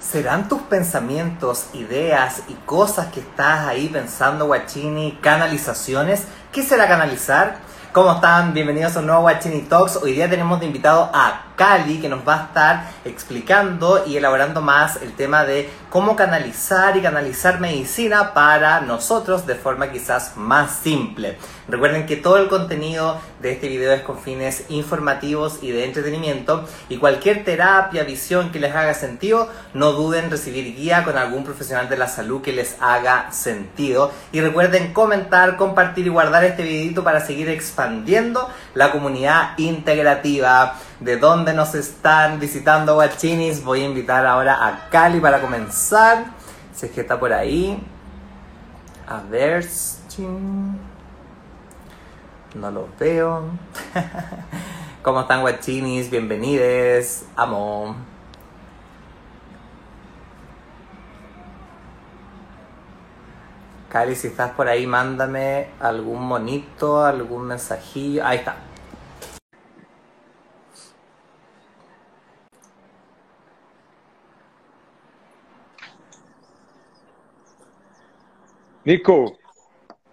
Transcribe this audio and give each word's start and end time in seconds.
¿Serán 0.00 0.48
tus 0.48 0.62
pensamientos, 0.62 1.70
ideas 1.74 2.42
y 2.48 2.54
cosas 2.54 3.08
que 3.08 3.18
estás 3.18 3.66
ahí 3.66 3.88
pensando, 3.88 4.46
Guachini, 4.46 5.18
canalizaciones? 5.20 6.22
¿Qué 6.52 6.62
será 6.62 6.86
canalizar? 6.86 7.56
¿Cómo 7.92 8.12
están? 8.12 8.54
Bienvenidos 8.54 8.94
a 8.94 9.00
un 9.00 9.06
nuevo 9.06 9.22
Guachini 9.22 9.62
Talks. 9.62 9.96
Hoy 9.96 10.12
día 10.12 10.30
tenemos 10.30 10.60
de 10.60 10.66
invitado 10.66 11.10
a 11.12 11.46
Cali, 11.56 11.98
que 12.00 12.08
nos 12.08 12.26
va 12.26 12.34
a 12.34 12.44
estar 12.44 12.84
explicando 13.04 14.04
y 14.06 14.16
elaborando 14.16 14.62
más 14.62 15.02
el 15.02 15.14
tema 15.14 15.44
de 15.44 15.68
cómo 15.90 16.14
canalizar 16.14 16.96
y 16.96 17.02
canalizar 17.02 17.58
medicina 17.58 18.34
para 18.34 18.80
nosotros 18.80 19.46
de 19.46 19.56
forma 19.56 19.90
quizás 19.90 20.36
más 20.36 20.76
simple. 20.76 21.38
Recuerden 21.68 22.06
que 22.06 22.16
todo 22.16 22.38
el 22.38 22.48
contenido 22.48 23.20
de 23.42 23.52
este 23.52 23.68
video 23.68 23.92
es 23.92 24.00
con 24.00 24.18
fines 24.18 24.64
informativos 24.70 25.58
y 25.60 25.70
de 25.70 25.84
entretenimiento 25.84 26.64
y 26.88 26.96
cualquier 26.96 27.44
terapia, 27.44 28.04
visión 28.04 28.50
que 28.50 28.58
les 28.58 28.74
haga 28.74 28.94
sentido, 28.94 29.50
no 29.74 29.92
duden 29.92 30.24
en 30.24 30.30
recibir 30.30 30.74
guía 30.74 31.04
con 31.04 31.18
algún 31.18 31.44
profesional 31.44 31.90
de 31.90 31.98
la 31.98 32.08
salud 32.08 32.40
que 32.40 32.54
les 32.54 32.76
haga 32.80 33.30
sentido. 33.32 34.10
Y 34.32 34.40
recuerden 34.40 34.94
comentar, 34.94 35.58
compartir 35.58 36.06
y 36.06 36.08
guardar 36.08 36.42
este 36.44 36.62
videito 36.62 37.04
para 37.04 37.20
seguir 37.20 37.50
expandiendo 37.50 38.48
la 38.72 38.90
comunidad 38.90 39.50
integrativa 39.58 40.76
de 41.00 41.18
dónde 41.18 41.52
nos 41.52 41.74
están 41.74 42.40
visitando 42.40 42.94
guachinis. 42.94 43.62
Voy 43.62 43.82
a 43.82 43.84
invitar 43.84 44.24
ahora 44.24 44.66
a 44.66 44.88
Cali 44.88 45.20
para 45.20 45.40
comenzar. 45.40 46.24
Si 46.74 46.88
que 46.88 47.02
está 47.02 47.20
por 47.20 47.32
ahí. 47.32 47.78
A 49.06 49.20
ver. 49.28 49.66
No 52.54 52.70
lo 52.70 52.88
veo. 52.98 53.44
¿Cómo 55.02 55.20
están 55.20 55.42
guachinis? 55.42 56.10
Bienvenidos. 56.10 57.24
Amo. 57.36 57.94
Cali, 63.90 64.14
si 64.16 64.28
estás 64.28 64.52
por 64.52 64.68
ahí, 64.68 64.86
mándame 64.86 65.68
algún 65.80 66.22
monito, 66.22 67.04
algún 67.04 67.48
mensajillo. 67.48 68.24
Ahí 68.24 68.38
está. 68.38 68.56
Nico. 78.84 79.36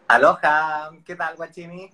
Aloha, 0.07 0.91
¿qué 1.05 1.15
tal, 1.15 1.35
Guachini? 1.37 1.89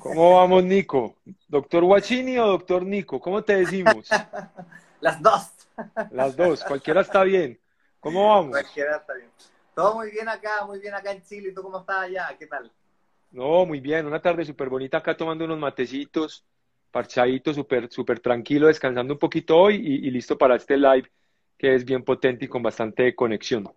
¿Cómo 0.00 0.36
vamos, 0.36 0.64
Nico? 0.64 1.16
¿Doctor 1.46 1.84
Guachini 1.84 2.38
o 2.38 2.46
doctor 2.46 2.84
Nico? 2.84 3.20
¿Cómo 3.20 3.42
te 3.42 3.56
decimos? 3.56 4.08
Las 5.00 5.22
dos. 5.22 5.52
Las 6.10 6.36
dos, 6.36 6.64
cualquiera 6.64 7.02
está 7.02 7.22
bien. 7.22 7.58
¿Cómo 8.00 8.28
vamos? 8.28 8.50
Cualquiera 8.50 8.96
está 8.96 9.14
bien. 9.14 9.30
Todo 9.74 9.94
muy 9.94 10.10
bien 10.10 10.28
acá, 10.28 10.64
muy 10.66 10.80
bien 10.80 10.94
acá 10.94 11.12
en 11.12 11.22
Chile. 11.22 11.50
¿Y 11.50 11.54
tú 11.54 11.62
cómo 11.62 11.80
estás 11.80 11.98
allá? 11.98 12.34
¿Qué 12.38 12.46
tal? 12.46 12.70
No, 13.30 13.64
muy 13.64 13.80
bien. 13.80 14.06
Una 14.06 14.20
tarde 14.20 14.44
súper 14.44 14.68
bonita 14.68 14.98
acá 14.98 15.16
tomando 15.16 15.44
unos 15.44 15.58
matecitos, 15.58 16.44
parchadito, 16.90 17.54
súper 17.54 17.90
súper 17.90 18.20
tranquilo, 18.20 18.66
descansando 18.66 19.14
un 19.14 19.18
poquito 19.18 19.56
hoy 19.56 19.76
y 19.76 20.10
listo 20.10 20.36
para 20.36 20.56
este 20.56 20.76
live 20.76 21.08
que 21.58 21.74
es 21.74 21.84
bien 21.84 22.04
potente 22.04 22.44
y 22.44 22.48
con 22.48 22.62
bastante 22.62 23.14
conexión. 23.14 23.68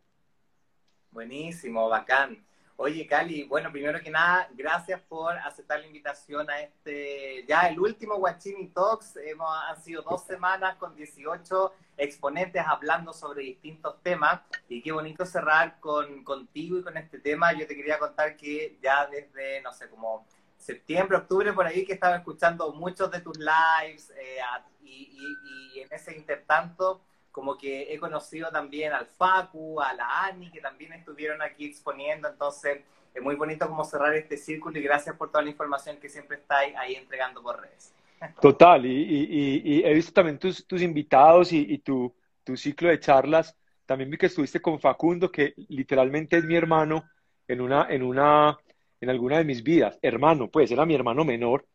Buenísimo, 1.09 1.89
bacán. 1.89 2.45
Oye, 2.83 3.05
Cali, 3.05 3.43
bueno, 3.43 3.71
primero 3.71 4.01
que 4.01 4.09
nada, 4.09 4.49
gracias 4.53 4.99
por 5.01 5.37
aceptar 5.37 5.79
la 5.79 5.85
invitación 5.85 6.49
a 6.49 6.61
este, 6.61 7.45
ya 7.47 7.67
el 7.67 7.79
último 7.79 8.15
Guachini 8.15 8.69
Talks. 8.69 9.17
Hemos, 9.17 9.47
han 9.69 9.79
sido 9.79 10.01
dos 10.01 10.23
semanas 10.23 10.77
con 10.77 10.95
18 10.95 11.73
exponentes 11.95 12.63
hablando 12.65 13.13
sobre 13.13 13.43
distintos 13.43 14.01
temas 14.01 14.41
y 14.67 14.81
qué 14.81 14.91
bonito 14.91 15.27
cerrar 15.27 15.79
con, 15.79 16.23
contigo 16.23 16.79
y 16.79 16.81
con 16.81 16.97
este 16.97 17.19
tema. 17.19 17.53
Yo 17.53 17.67
te 17.67 17.75
quería 17.75 17.99
contar 17.99 18.35
que 18.35 18.79
ya 18.81 19.05
desde, 19.05 19.61
no 19.61 19.71
sé, 19.73 19.87
como 19.87 20.25
septiembre, 20.57 21.17
octubre, 21.17 21.53
por 21.53 21.67
ahí, 21.67 21.85
que 21.85 21.93
estaba 21.93 22.15
escuchando 22.15 22.73
muchos 22.73 23.11
de 23.11 23.21
tus 23.21 23.37
lives 23.37 24.11
eh, 24.17 24.39
y, 24.81 24.89
y, 24.89 25.75
y 25.75 25.81
en 25.81 25.93
ese 25.93 26.17
intertanto 26.17 26.99
como 27.31 27.57
que 27.57 27.93
he 27.93 27.97
conocido 27.97 28.49
también 28.51 28.93
al 28.93 29.07
Facu, 29.07 29.81
a 29.81 29.93
la 29.93 30.25
Ani, 30.25 30.51
que 30.51 30.59
también 30.59 30.93
estuvieron 30.93 31.41
aquí 31.41 31.65
exponiendo, 31.65 32.27
entonces 32.27 32.81
es 33.13 33.21
muy 33.21 33.35
bonito 33.35 33.67
como 33.67 33.83
cerrar 33.83 34.13
este 34.15 34.37
círculo 34.37 34.77
y 34.79 34.83
gracias 34.83 35.15
por 35.15 35.29
toda 35.29 35.43
la 35.43 35.49
información 35.49 35.97
que 35.97 36.09
siempre 36.09 36.37
estáis 36.37 36.75
ahí 36.75 36.95
entregando 36.95 37.41
por 37.41 37.61
redes. 37.61 37.93
Total, 38.39 38.85
y, 38.85 39.81
he 39.83 39.93
visto 39.93 40.13
también 40.13 40.37
tus, 40.37 40.65
tus 40.67 40.81
invitados 40.81 41.51
y, 41.51 41.79
tu, 41.79 42.13
tu, 42.43 42.55
ciclo 42.55 42.89
de 42.89 42.99
charlas, 42.99 43.55
también 43.85 44.11
vi 44.11 44.17
que 44.17 44.27
estuviste 44.27 44.61
con 44.61 44.79
Facundo, 44.79 45.31
que 45.31 45.53
literalmente 45.69 46.37
es 46.37 46.43
mi 46.43 46.55
hermano 46.55 47.03
en 47.47 47.61
una, 47.61 47.87
en 47.89 48.03
una, 48.03 48.57
en 48.99 49.09
alguna 49.09 49.39
de 49.39 49.45
mis 49.45 49.63
vidas, 49.63 49.97
hermano, 50.03 50.49
pues 50.49 50.69
era 50.69 50.85
mi 50.85 50.93
hermano 50.93 51.25
menor, 51.25 51.65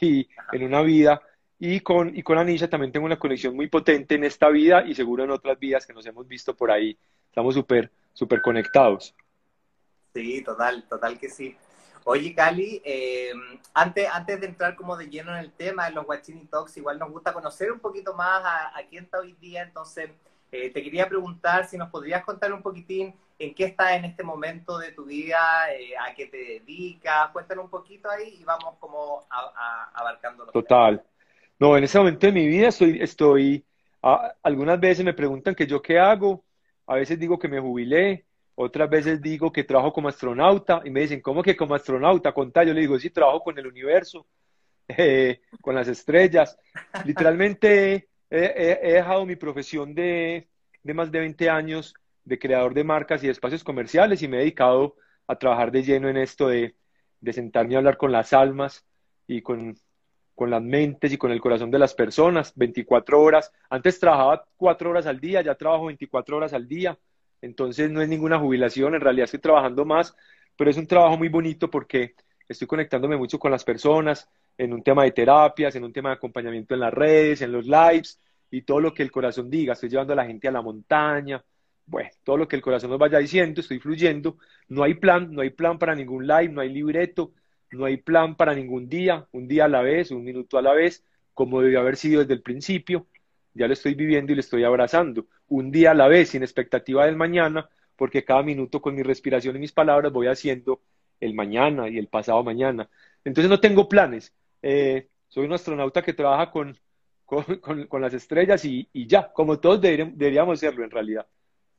y 0.00 0.28
en 0.52 0.64
una 0.64 0.82
vida 0.82 1.22
y 1.64 1.78
con, 1.78 2.12
y 2.12 2.24
con 2.24 2.38
Anisha 2.38 2.68
también 2.68 2.90
tengo 2.90 3.06
una 3.06 3.20
conexión 3.20 3.54
muy 3.54 3.68
potente 3.68 4.16
en 4.16 4.24
esta 4.24 4.48
vida 4.48 4.84
y 4.84 4.96
seguro 4.96 5.22
en 5.22 5.30
otras 5.30 5.56
vidas 5.60 5.86
que 5.86 5.92
nos 5.92 6.04
hemos 6.06 6.26
visto 6.26 6.56
por 6.56 6.72
ahí. 6.72 6.98
Estamos 7.28 7.54
súper, 7.54 7.88
súper 8.12 8.42
conectados. 8.42 9.14
Sí, 10.12 10.42
total, 10.42 10.82
total 10.88 11.20
que 11.20 11.30
sí. 11.30 11.56
Oye, 12.02 12.34
Cali, 12.34 12.82
eh, 12.84 13.30
antes, 13.74 14.08
antes 14.12 14.40
de 14.40 14.48
entrar 14.48 14.74
como 14.74 14.96
de 14.96 15.08
lleno 15.08 15.30
en 15.30 15.38
el 15.38 15.52
tema 15.52 15.84
de 15.84 15.92
los 15.92 16.04
Guachini 16.04 16.46
Talks, 16.46 16.78
igual 16.78 16.98
nos 16.98 17.12
gusta 17.12 17.32
conocer 17.32 17.70
un 17.70 17.78
poquito 17.78 18.12
más 18.14 18.42
a, 18.44 18.82
quién 18.90 19.04
está 19.04 19.20
hoy 19.20 19.34
día, 19.34 19.62
entonces 19.62 20.10
eh, 20.50 20.70
te 20.70 20.82
quería 20.82 21.08
preguntar 21.08 21.68
si 21.68 21.78
nos 21.78 21.90
podrías 21.90 22.24
contar 22.24 22.52
un 22.52 22.62
poquitín 22.62 23.14
en 23.38 23.54
qué 23.54 23.66
estás 23.66 23.92
en 23.92 24.04
este 24.04 24.24
momento 24.24 24.78
de 24.78 24.90
tu 24.90 25.04
vida, 25.04 25.72
eh, 25.72 25.96
a 25.96 26.12
qué 26.12 26.26
te 26.26 26.38
dedicas, 26.38 27.30
cuéntanos 27.30 27.66
un 27.66 27.70
poquito 27.70 28.10
ahí 28.10 28.38
y 28.40 28.42
vamos 28.42 28.74
como 28.80 29.24
abarcando. 29.94 30.46
Total. 30.46 31.04
No, 31.62 31.76
en 31.76 31.84
ese 31.84 31.96
momento 31.96 32.26
de 32.26 32.32
mi 32.32 32.48
vida 32.48 32.66
estoy, 32.66 33.00
estoy 33.00 33.64
algunas 34.42 34.80
veces 34.80 35.04
me 35.04 35.14
preguntan 35.14 35.54
que 35.54 35.64
yo 35.64 35.80
qué 35.80 35.96
hago, 35.96 36.44
a 36.88 36.96
veces 36.96 37.20
digo 37.20 37.38
que 37.38 37.46
me 37.46 37.60
jubilé, 37.60 38.26
otras 38.56 38.90
veces 38.90 39.22
digo 39.22 39.52
que 39.52 39.62
trabajo 39.62 39.92
como 39.92 40.08
astronauta 40.08 40.82
y 40.84 40.90
me 40.90 41.02
dicen, 41.02 41.20
¿cómo 41.20 41.40
que 41.40 41.56
como 41.56 41.76
astronauta? 41.76 42.34
Contá, 42.34 42.64
yo 42.64 42.74
le 42.74 42.80
digo, 42.80 42.98
sí, 42.98 43.10
trabajo 43.10 43.44
con 43.44 43.56
el 43.60 43.68
universo, 43.68 44.26
eh, 44.88 45.40
con 45.60 45.76
las 45.76 45.86
estrellas. 45.86 46.58
Literalmente 47.04 48.08
he, 48.28 48.94
dejado 48.94 49.24
mi 49.24 49.36
profesión 49.36 49.94
de, 49.94 50.48
de 50.82 50.94
más 50.94 51.12
de 51.12 51.20
20 51.20 51.48
años 51.48 51.94
de 52.24 52.40
creador 52.40 52.74
de 52.74 52.82
marcas 52.82 53.22
y 53.22 53.26
de 53.26 53.32
espacios 53.34 53.62
comerciales 53.62 54.20
y 54.20 54.26
me 54.26 54.38
he 54.38 54.40
dedicado 54.40 54.96
a 55.28 55.38
trabajar 55.38 55.70
de 55.70 55.84
lleno 55.84 56.08
en 56.08 56.16
esto 56.16 56.48
de, 56.48 56.74
de 57.20 57.32
sentarme 57.32 57.76
a 57.76 57.78
hablar 57.78 57.98
con 57.98 58.10
las 58.10 58.32
almas 58.32 58.84
y 59.28 59.42
con, 59.42 59.76
con 60.34 60.50
las 60.50 60.62
mentes 60.62 61.12
y 61.12 61.18
con 61.18 61.30
el 61.30 61.40
corazón 61.40 61.70
de 61.70 61.78
las 61.78 61.94
personas, 61.94 62.52
24 62.56 63.20
horas. 63.20 63.52
Antes 63.70 64.00
trabajaba 64.00 64.44
4 64.56 64.90
horas 64.90 65.06
al 65.06 65.20
día, 65.20 65.42
ya 65.42 65.54
trabajo 65.54 65.86
24 65.86 66.36
horas 66.36 66.52
al 66.52 66.66
día, 66.66 66.98
entonces 67.40 67.90
no 67.90 68.00
es 68.00 68.08
ninguna 68.08 68.38
jubilación, 68.38 68.94
en 68.94 69.00
realidad 69.00 69.24
estoy 69.24 69.40
trabajando 69.40 69.84
más, 69.84 70.16
pero 70.56 70.70
es 70.70 70.76
un 70.76 70.86
trabajo 70.86 71.16
muy 71.16 71.28
bonito 71.28 71.70
porque 71.70 72.14
estoy 72.48 72.66
conectándome 72.66 73.16
mucho 73.16 73.38
con 73.38 73.50
las 73.50 73.64
personas 73.64 74.28
en 74.56 74.72
un 74.72 74.82
tema 74.82 75.04
de 75.04 75.12
terapias, 75.12 75.74
en 75.74 75.84
un 75.84 75.92
tema 75.92 76.10
de 76.10 76.16
acompañamiento 76.16 76.74
en 76.74 76.80
las 76.80 76.92
redes, 76.92 77.42
en 77.42 77.52
los 77.52 77.66
lives 77.66 78.20
y 78.50 78.62
todo 78.62 78.80
lo 78.80 78.94
que 78.94 79.02
el 79.02 79.10
corazón 79.10 79.50
diga. 79.50 79.72
Estoy 79.72 79.88
llevando 79.88 80.12
a 80.12 80.16
la 80.16 80.26
gente 80.26 80.48
a 80.48 80.52
la 80.52 80.62
montaña, 80.62 81.42
bueno, 81.86 82.10
todo 82.22 82.36
lo 82.36 82.48
que 82.48 82.56
el 82.56 82.62
corazón 82.62 82.90
nos 82.90 82.98
vaya 82.98 83.18
diciendo, 83.18 83.60
estoy 83.60 83.78
fluyendo. 83.78 84.38
No 84.68 84.82
hay 84.82 84.94
plan, 84.94 85.32
no 85.32 85.42
hay 85.42 85.50
plan 85.50 85.78
para 85.78 85.94
ningún 85.94 86.26
live, 86.26 86.48
no 86.48 86.60
hay 86.60 86.72
libreto, 86.72 87.32
no 87.72 87.84
hay 87.84 87.96
plan 87.96 88.36
para 88.36 88.54
ningún 88.54 88.88
día, 88.88 89.26
un 89.32 89.48
día 89.48 89.64
a 89.64 89.68
la 89.68 89.82
vez, 89.82 90.10
un 90.10 90.24
minuto 90.24 90.58
a 90.58 90.62
la 90.62 90.74
vez, 90.74 91.04
como 91.34 91.60
debió 91.60 91.80
haber 91.80 91.96
sido 91.96 92.20
desde 92.20 92.34
el 92.34 92.42
principio. 92.42 93.06
Ya 93.54 93.66
lo 93.66 93.72
estoy 93.72 93.94
viviendo 93.94 94.32
y 94.32 94.34
lo 94.36 94.40
estoy 94.40 94.64
abrazando. 94.64 95.26
Un 95.48 95.70
día 95.70 95.90
a 95.90 95.94
la 95.94 96.08
vez, 96.08 96.30
sin 96.30 96.42
expectativa 96.42 97.06
del 97.06 97.16
mañana, 97.16 97.68
porque 97.96 98.24
cada 98.24 98.42
minuto 98.42 98.80
con 98.80 98.94
mi 98.94 99.02
respiración 99.02 99.56
y 99.56 99.60
mis 99.60 99.72
palabras 99.72 100.12
voy 100.12 100.26
haciendo 100.26 100.80
el 101.20 101.34
mañana 101.34 101.88
y 101.88 101.98
el 101.98 102.08
pasado 102.08 102.42
mañana. 102.42 102.88
Entonces 103.24 103.50
no 103.50 103.60
tengo 103.60 103.88
planes. 103.88 104.32
Eh, 104.62 105.08
soy 105.28 105.46
un 105.46 105.52
astronauta 105.52 106.02
que 106.02 106.12
trabaja 106.12 106.50
con, 106.50 106.78
con, 107.88 108.02
las 108.02 108.14
estrellas 108.14 108.64
y, 108.64 108.88
ya, 108.92 109.32
como 109.32 109.58
todos 109.58 109.80
deberíamos 109.80 110.60
serlo 110.60 110.84
en 110.84 110.90
realidad. 110.90 111.26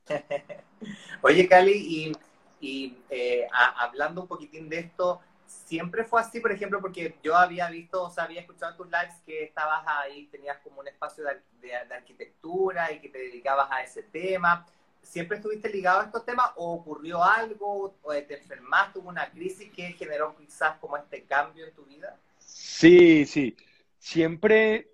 Oye, 1.22 1.48
Cali, 1.48 2.12
y, 2.60 2.96
eh, 3.10 3.46
hablando 3.50 4.22
un 4.22 4.28
poquitín 4.28 4.68
de 4.68 4.78
esto, 4.78 5.20
siempre 5.66 6.04
fue 6.04 6.20
así, 6.20 6.40
por 6.40 6.52
ejemplo, 6.52 6.80
porque 6.80 7.16
yo 7.22 7.36
había 7.36 7.68
visto, 7.70 8.04
o 8.04 8.10
sea, 8.10 8.24
había 8.24 8.40
escuchado 8.40 8.72
en 8.72 8.76
tus 8.78 8.86
lives 8.86 9.14
que 9.24 9.44
estabas 9.44 9.84
ahí, 9.86 10.26
tenías 10.26 10.58
como 10.58 10.80
un 10.80 10.88
espacio 10.88 11.24
de, 11.24 11.74
arquitectura 11.94 12.92
y 12.92 13.00
que 13.00 13.08
te 13.08 13.18
dedicabas 13.18 13.70
a 13.70 13.82
ese 13.82 14.02
tema. 14.02 14.66
¿Siempre 15.02 15.36
estuviste 15.36 15.68
ligado 15.68 16.00
a 16.00 16.04
estos 16.04 16.24
temas 16.24 16.50
o 16.56 16.72
ocurrió 16.74 17.22
algo 17.22 17.94
o 18.02 18.12
te 18.12 18.38
enfermaste, 18.38 18.98
hubo 18.98 19.08
una 19.08 19.30
crisis 19.30 19.70
que 19.72 19.92
generó 19.92 20.34
quizás 20.36 20.78
como 20.78 20.96
este 20.96 21.24
cambio 21.24 21.66
en 21.66 21.74
tu 21.74 21.84
vida? 21.84 22.18
Sí, 22.38 23.26
sí. 23.26 23.56
Siempre, 23.98 24.90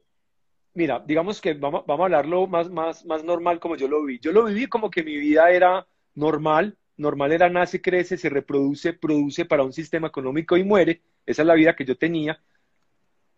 mira, 0.75 1.01
digamos 1.01 1.41
que 1.41 1.55
vamos, 1.55 1.85
vamos 1.87 2.03
a 2.03 2.07
hablarlo 2.07 2.47
más, 2.47 2.71
más, 2.71 3.05
más 3.05 3.25
normal 3.25 3.61
como 3.61 3.77
yo 3.77 3.89
lo 3.89 4.05
vi. 4.05 4.19
Yo 4.19 4.33
lo 4.33 4.45
viví 4.45 4.67
como 4.67 4.91
que 4.91 5.03
mi 5.03 5.17
vida 5.17 5.51
era 5.51 5.87
normal, 6.15 6.77
normal 7.01 7.33
era 7.33 7.49
nace, 7.49 7.81
crece, 7.81 8.17
se 8.17 8.29
reproduce, 8.29 8.93
produce 8.93 9.45
para 9.45 9.65
un 9.65 9.73
sistema 9.73 10.09
económico 10.09 10.57
y 10.57 10.65
muere. 10.65 11.03
Esa 11.27 11.43
es 11.43 11.47
la 11.47 11.55
vida 11.55 11.75
que 11.75 11.85
yo 11.85 11.97
tenía, 11.97 12.41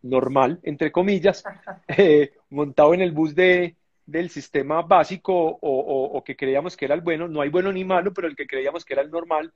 normal, 0.02 0.60
entre 0.62 0.90
comillas, 0.92 1.44
eh, 1.88 2.32
montado 2.50 2.92
en 2.94 3.00
el 3.00 3.12
bus 3.12 3.34
de, 3.34 3.76
del 4.04 4.30
sistema 4.30 4.82
básico 4.82 5.32
o, 5.34 5.58
o, 5.60 6.24
que 6.24 6.36
creíamos 6.36 6.76
que 6.76 6.84
era 6.84 6.94
el 6.94 7.00
bueno. 7.00 7.28
No 7.28 7.40
hay 7.40 7.50
bueno 7.50 7.72
ni 7.72 7.84
malo, 7.84 8.12
pero 8.12 8.28
el 8.28 8.36
que 8.36 8.46
creíamos 8.46 8.84
que 8.84 8.94
era 8.94 9.02
el 9.02 9.10
normal. 9.10 9.52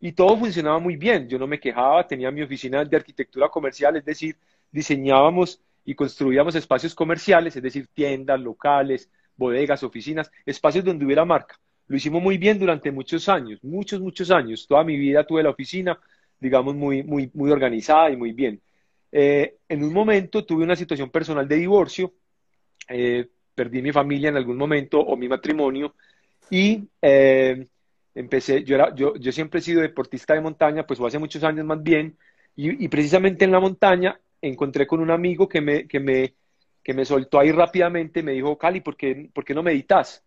Y 0.00 0.12
todo 0.12 0.36
funcionaba 0.36 0.78
muy 0.78 0.96
bien. 0.96 1.28
Yo 1.28 1.38
no 1.38 1.46
me 1.46 1.60
quejaba, 1.60 2.06
tenía 2.06 2.30
mi 2.30 2.42
oficina 2.42 2.84
de 2.84 2.96
arquitectura 2.96 3.48
comercial, 3.48 3.96
es 3.96 4.04
decir, 4.04 4.36
diseñábamos 4.70 5.62
y 5.84 5.94
construíamos 5.94 6.54
espacios 6.54 6.94
comerciales, 6.94 7.56
es 7.56 7.62
decir, 7.62 7.88
tiendas, 7.94 8.40
locales, 8.40 9.10
bodegas, 9.36 9.82
oficinas, 9.82 10.30
espacios 10.44 10.84
donde 10.84 11.04
hubiera 11.04 11.24
marca. 11.24 11.58
Lo 11.86 11.96
hicimos 11.96 12.22
muy 12.22 12.38
bien 12.38 12.58
durante 12.58 12.90
muchos 12.90 13.28
años, 13.28 13.62
muchos, 13.62 14.00
muchos 14.00 14.30
años. 14.30 14.66
Toda 14.66 14.84
mi 14.84 14.96
vida 14.96 15.26
tuve 15.26 15.42
la 15.42 15.50
oficina, 15.50 15.98
digamos, 16.40 16.74
muy, 16.74 17.02
muy, 17.02 17.30
muy 17.34 17.50
organizada 17.50 18.10
y 18.10 18.16
muy 18.16 18.32
bien. 18.32 18.60
Eh, 19.12 19.58
en 19.68 19.84
un 19.84 19.92
momento 19.92 20.44
tuve 20.44 20.64
una 20.64 20.76
situación 20.76 21.10
personal 21.10 21.46
de 21.46 21.56
divorcio, 21.56 22.14
eh, 22.88 23.28
perdí 23.54 23.80
mi 23.80 23.92
familia 23.92 24.30
en 24.30 24.36
algún 24.36 24.56
momento 24.56 24.98
o 24.98 25.16
mi 25.16 25.28
matrimonio 25.28 25.94
y 26.50 26.88
eh, 27.00 27.66
empecé, 28.14 28.64
yo, 28.64 28.74
era, 28.74 28.94
yo, 28.94 29.14
yo 29.16 29.30
siempre 29.32 29.60
he 29.60 29.62
sido 29.62 29.82
deportista 29.82 30.34
de 30.34 30.40
montaña, 30.40 30.86
pues 30.86 31.00
hace 31.00 31.18
muchos 31.18 31.44
años 31.44 31.64
más 31.64 31.82
bien, 31.82 32.16
y, 32.56 32.86
precisamente 32.88 33.44
en 33.44 33.50
la 33.50 33.58
montaña 33.58 34.20
encontré 34.40 34.86
con 34.86 35.00
un 35.00 35.10
amigo 35.10 35.48
que 35.48 35.60
me, 35.60 35.88
que 35.88 35.98
me, 35.98 36.34
que 36.82 36.94
me 36.94 37.04
soltó 37.04 37.40
ahí 37.40 37.50
rápidamente, 37.50 38.22
me 38.22 38.32
dijo, 38.32 38.56
Cali, 38.56 38.80
¿por 38.80 38.96
qué, 38.96 39.28
¿por 39.32 39.44
qué 39.44 39.54
no 39.54 39.62
meditas? 39.62 40.24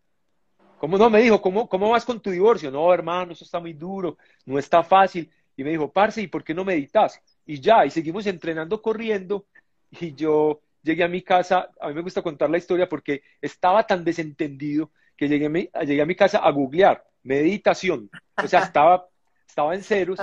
¿Cómo 0.77 0.97
no? 0.97 1.09
Me 1.09 1.21
dijo, 1.21 1.41
¿cómo, 1.41 1.68
¿cómo 1.68 1.89
vas 1.89 2.06
con 2.06 2.21
tu 2.21 2.29
divorcio? 2.29 2.69
No, 2.71 2.94
hermano, 2.94 3.31
eso 3.33 3.44
está 3.44 3.59
muy 3.59 3.74
duro, 3.74 4.18
no 4.45 4.59
está 4.59 4.83
fácil. 4.83 5.29
Y 5.56 5.63
me 5.63 5.71
dijo, 5.71 5.91
parce, 5.91 6.21
¿y 6.21 6.27
por 6.27 6.44
qué 6.44 6.53
no 6.53 6.63
meditas? 6.63 7.21
Y 7.45 7.59
ya, 7.59 7.85
y 7.85 7.89
seguimos 7.89 8.27
entrenando 8.27 8.81
corriendo. 8.81 9.45
Y 9.89 10.13
yo 10.13 10.62
llegué 10.83 11.03
a 11.03 11.07
mi 11.07 11.21
casa, 11.21 11.71
a 11.79 11.88
mí 11.88 11.94
me 11.94 12.01
gusta 12.01 12.21
contar 12.21 12.50
la 12.50 12.57
historia 12.57 12.88
porque 12.88 13.24
estaba 13.41 13.88
tan 13.88 14.03
desentendido 14.03 14.91
que 15.15 15.27
llegué 15.27 15.47
a 15.47 15.50
mi, 15.50 15.69
llegué 15.85 16.01
a 16.01 16.06
mi 16.06 16.15
casa 16.15 16.39
a 16.39 16.51
googlear 16.51 17.03
meditación. 17.23 18.09
O 18.41 18.47
sea, 18.47 18.62
estaba, 18.62 19.07
estaba 19.47 19.73
en 19.73 19.83
ceros. 19.83 20.19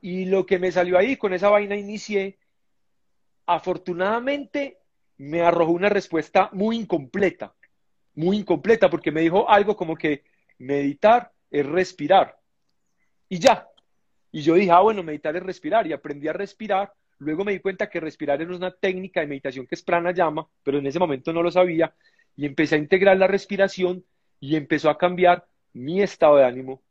Y 0.00 0.26
lo 0.26 0.46
que 0.46 0.58
me 0.58 0.72
salió 0.72 0.98
ahí, 0.98 1.16
con 1.16 1.34
esa 1.34 1.48
vaina 1.48 1.76
inicié 1.76 2.38
afortunadamente 3.46 4.78
me 5.18 5.42
arrojó 5.42 5.72
una 5.72 5.88
respuesta 5.88 6.50
muy 6.52 6.76
incompleta, 6.76 7.54
muy 8.16 8.38
incompleta, 8.38 8.90
porque 8.90 9.12
me 9.12 9.20
dijo 9.20 9.48
algo 9.48 9.76
como 9.76 9.96
que 9.96 10.24
meditar 10.58 11.30
es 11.50 11.64
respirar. 11.64 12.36
Y 13.28 13.38
ya. 13.38 13.68
Y 14.32 14.42
yo 14.42 14.54
dije, 14.54 14.70
ah, 14.70 14.80
bueno, 14.80 15.02
meditar 15.02 15.36
es 15.36 15.42
respirar. 15.42 15.86
Y 15.86 15.92
aprendí 15.92 16.26
a 16.26 16.32
respirar. 16.32 16.92
Luego 17.18 17.44
me 17.44 17.52
di 17.52 17.60
cuenta 17.60 17.88
que 17.88 18.00
respirar 18.00 18.42
era 18.42 18.54
una 18.54 18.70
técnica 18.70 19.20
de 19.20 19.26
meditación 19.26 19.66
que 19.66 19.74
es 19.74 19.82
pranayama, 19.82 20.46
pero 20.62 20.78
en 20.78 20.86
ese 20.86 20.98
momento 20.98 21.32
no 21.32 21.42
lo 21.42 21.50
sabía. 21.50 21.94
Y 22.36 22.46
empecé 22.46 22.74
a 22.74 22.78
integrar 22.78 23.16
la 23.16 23.26
respiración 23.26 24.04
y 24.40 24.56
empezó 24.56 24.90
a 24.90 24.98
cambiar 24.98 25.46
mi 25.72 26.02
estado 26.02 26.36
de 26.36 26.44
ánimo, 26.44 26.82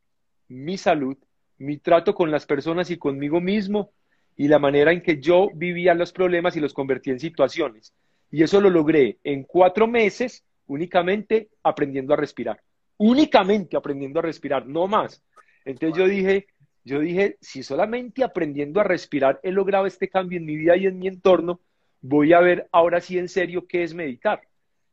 mi 0.48 0.78
salud, 0.78 1.16
mi 1.58 1.78
trato 1.78 2.14
con 2.14 2.30
las 2.30 2.46
personas 2.46 2.90
y 2.90 2.98
conmigo 2.98 3.40
mismo 3.40 3.92
y 4.36 4.48
la 4.48 4.58
manera 4.58 4.92
en 4.92 5.02
que 5.02 5.20
yo 5.20 5.48
vivía 5.54 5.94
los 5.94 6.12
problemas 6.12 6.56
y 6.56 6.60
los 6.60 6.74
convertí 6.74 7.10
en 7.10 7.20
situaciones. 7.20 7.92
Y 8.30 8.42
eso 8.42 8.60
lo 8.60 8.70
logré 8.70 9.18
en 9.24 9.44
cuatro 9.44 9.86
meses 9.86 10.44
únicamente 10.66 11.48
aprendiendo 11.62 12.14
a 12.14 12.16
respirar. 12.16 12.60
Únicamente 12.98 13.76
aprendiendo 13.76 14.20
a 14.20 14.22
respirar, 14.22 14.66
no 14.66 14.86
más. 14.86 15.22
Entonces 15.64 15.98
yo 15.98 16.08
dije, 16.08 16.46
yo 16.84 17.00
dije, 17.00 17.36
si 17.40 17.62
solamente 17.62 18.22
aprendiendo 18.22 18.80
a 18.80 18.84
respirar 18.84 19.40
he 19.42 19.50
logrado 19.50 19.86
este 19.86 20.08
cambio 20.08 20.38
en 20.38 20.46
mi 20.46 20.56
vida 20.56 20.76
y 20.76 20.86
en 20.86 20.98
mi 20.98 21.08
entorno, 21.08 21.60
voy 22.00 22.32
a 22.32 22.40
ver 22.40 22.68
ahora 22.72 23.00
sí 23.00 23.18
en 23.18 23.28
serio 23.28 23.66
qué 23.66 23.82
es 23.82 23.94
meditar. 23.94 24.42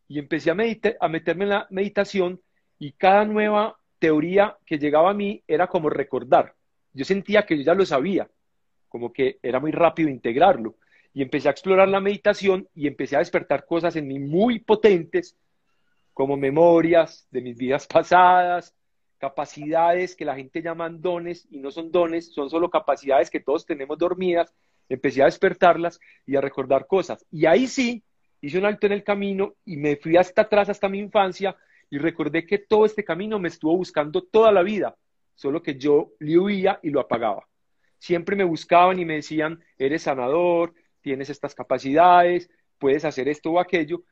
Y 0.08 0.20
empecé 0.20 0.52
a, 0.52 0.56
a 1.00 1.08
meterme 1.08 1.46
en 1.46 1.50
la 1.50 1.68
meditación 1.70 2.42
y 2.80 2.92
cada 2.94 3.26
nueva 3.26 3.78
teoría 4.00 4.58
que 4.66 4.78
llegaba 4.78 5.12
a 5.12 5.14
mí 5.14 5.44
era 5.48 5.68
como 5.68 5.90
recordar. 5.90 6.56
Yo 6.94 7.06
sentía 7.06 7.46
que 7.46 7.58
yo 7.58 7.64
ya 7.64 7.74
lo 7.74 7.86
sabía, 7.86 8.28
como 8.90 9.14
que 9.14 9.40
era 9.42 9.60
muy 9.60 9.72
rápido 9.72 10.10
integrarlo. 10.10 10.76
Y 11.14 11.22
empecé 11.22 11.48
a 11.48 11.52
explorar 11.52 11.88
la 11.88 12.00
meditación 12.00 12.68
y 12.74 12.88
empecé 12.88 13.16
a 13.16 13.20
despertar 13.20 13.66
cosas 13.66 13.96
en 13.96 14.08
mí 14.08 14.20
muy 14.20 14.60
potentes, 14.60 15.38
como 16.14 16.38
memorias 16.38 17.28
de 17.32 17.42
mis 17.42 17.58
vidas 17.58 17.88
pasadas, 17.88 18.76
capacidades 19.18 20.16
que 20.16 20.26
la 20.26 20.36
gente 20.36 20.62
llama 20.62 20.90
dones 20.90 21.48
y 21.50 21.60
no 21.60 21.72
son 21.72 21.92
dones, 21.92 22.34
son 22.34 22.50
solo 22.50 22.70
capacidades 22.70 23.30
que 23.30 23.40
todos 23.40 23.66
tenemos 23.66 23.98
dormidas. 23.98 24.54
Empecé 24.90 25.22
a 25.22 25.26
despertarlas 25.26 26.00
y 26.26 26.36
a 26.36 26.42
recordar 26.42 26.88
cosas. 26.88 27.26
Y 27.32 27.46
ahí 27.46 27.68
sí, 27.68 28.04
hice 28.42 28.58
un 28.58 28.66
alto 28.66 28.86
en 28.86 28.94
el 28.94 29.04
camino 29.04 29.56
y 29.66 29.78
me 29.78 29.96
fui 29.96 30.18
hasta 30.18 30.44
atrás, 30.44 30.70
hasta 30.70 30.90
mi 30.90 31.00
infancia, 31.00 31.56
y 31.90 31.98
recordé 31.98 32.46
que 32.46 32.60
todo 32.60 32.86
este 32.86 33.04
camino 33.04 33.40
me 33.40 33.48
estuvo 33.48 33.78
buscando 33.78 34.24
toda 34.24 34.52
la 34.52 34.62
vida, 34.62 34.96
solo 35.36 35.62
que 35.62 35.76
yo 35.76 36.12
le 36.20 36.38
huía 36.38 36.80
y 36.84 36.90
lo 36.90 37.00
apagaba 37.00 37.48
siempre 38.04 38.36
me 38.36 38.44
buscaban 38.44 39.00
y 39.00 39.06
me 39.06 39.16
decían, 39.16 39.64
eres 39.78 40.02
sanador, 40.04 40.74
tienes 41.00 41.30
estas 41.30 41.56
capacidades, 41.56 42.50
puedes 42.78 43.06
hacer 43.06 43.30
esto 43.30 43.52
o 43.52 43.60
aquello, 43.62 44.04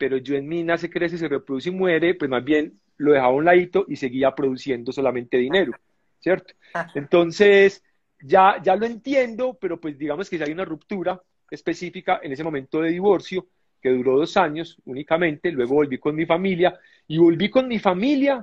pero 0.00 0.16
yo 0.16 0.34
en 0.34 0.48
mí 0.48 0.62
nace, 0.62 0.88
crece, 0.88 1.18
se 1.18 1.28
reproduce 1.28 1.68
y 1.68 1.72
muere, 1.72 2.14
pues 2.14 2.30
más 2.30 2.42
bien 2.42 2.80
lo 2.96 3.12
dejaba 3.12 3.34
a 3.34 3.36
un 3.36 3.44
ladito 3.44 3.84
y 3.86 3.96
seguía 3.96 4.34
produciendo 4.34 4.92
solamente 4.92 5.36
dinero, 5.36 5.72
¿cierto? 6.18 6.54
Entonces, 6.94 7.84
ya, 8.18 8.56
ya 8.62 8.76
lo 8.76 8.86
entiendo, 8.86 9.58
pero 9.60 9.78
pues 9.78 9.98
digamos 9.98 10.30
que 10.30 10.38
si 10.38 10.42
hay 10.42 10.52
una 10.52 10.64
ruptura 10.64 11.20
específica 11.50 12.18
en 12.22 12.32
ese 12.32 12.42
momento 12.42 12.80
de 12.80 12.92
divorcio, 12.92 13.48
que 13.78 13.90
duró 13.90 14.16
dos 14.16 14.38
años 14.38 14.78
únicamente, 14.86 15.52
luego 15.52 15.74
volví 15.74 15.98
con 15.98 16.16
mi 16.16 16.24
familia 16.24 16.80
y 17.06 17.18
volví 17.18 17.50
con 17.50 17.68
mi 17.68 17.78
familia 17.78 18.42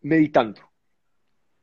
meditando. 0.00 0.62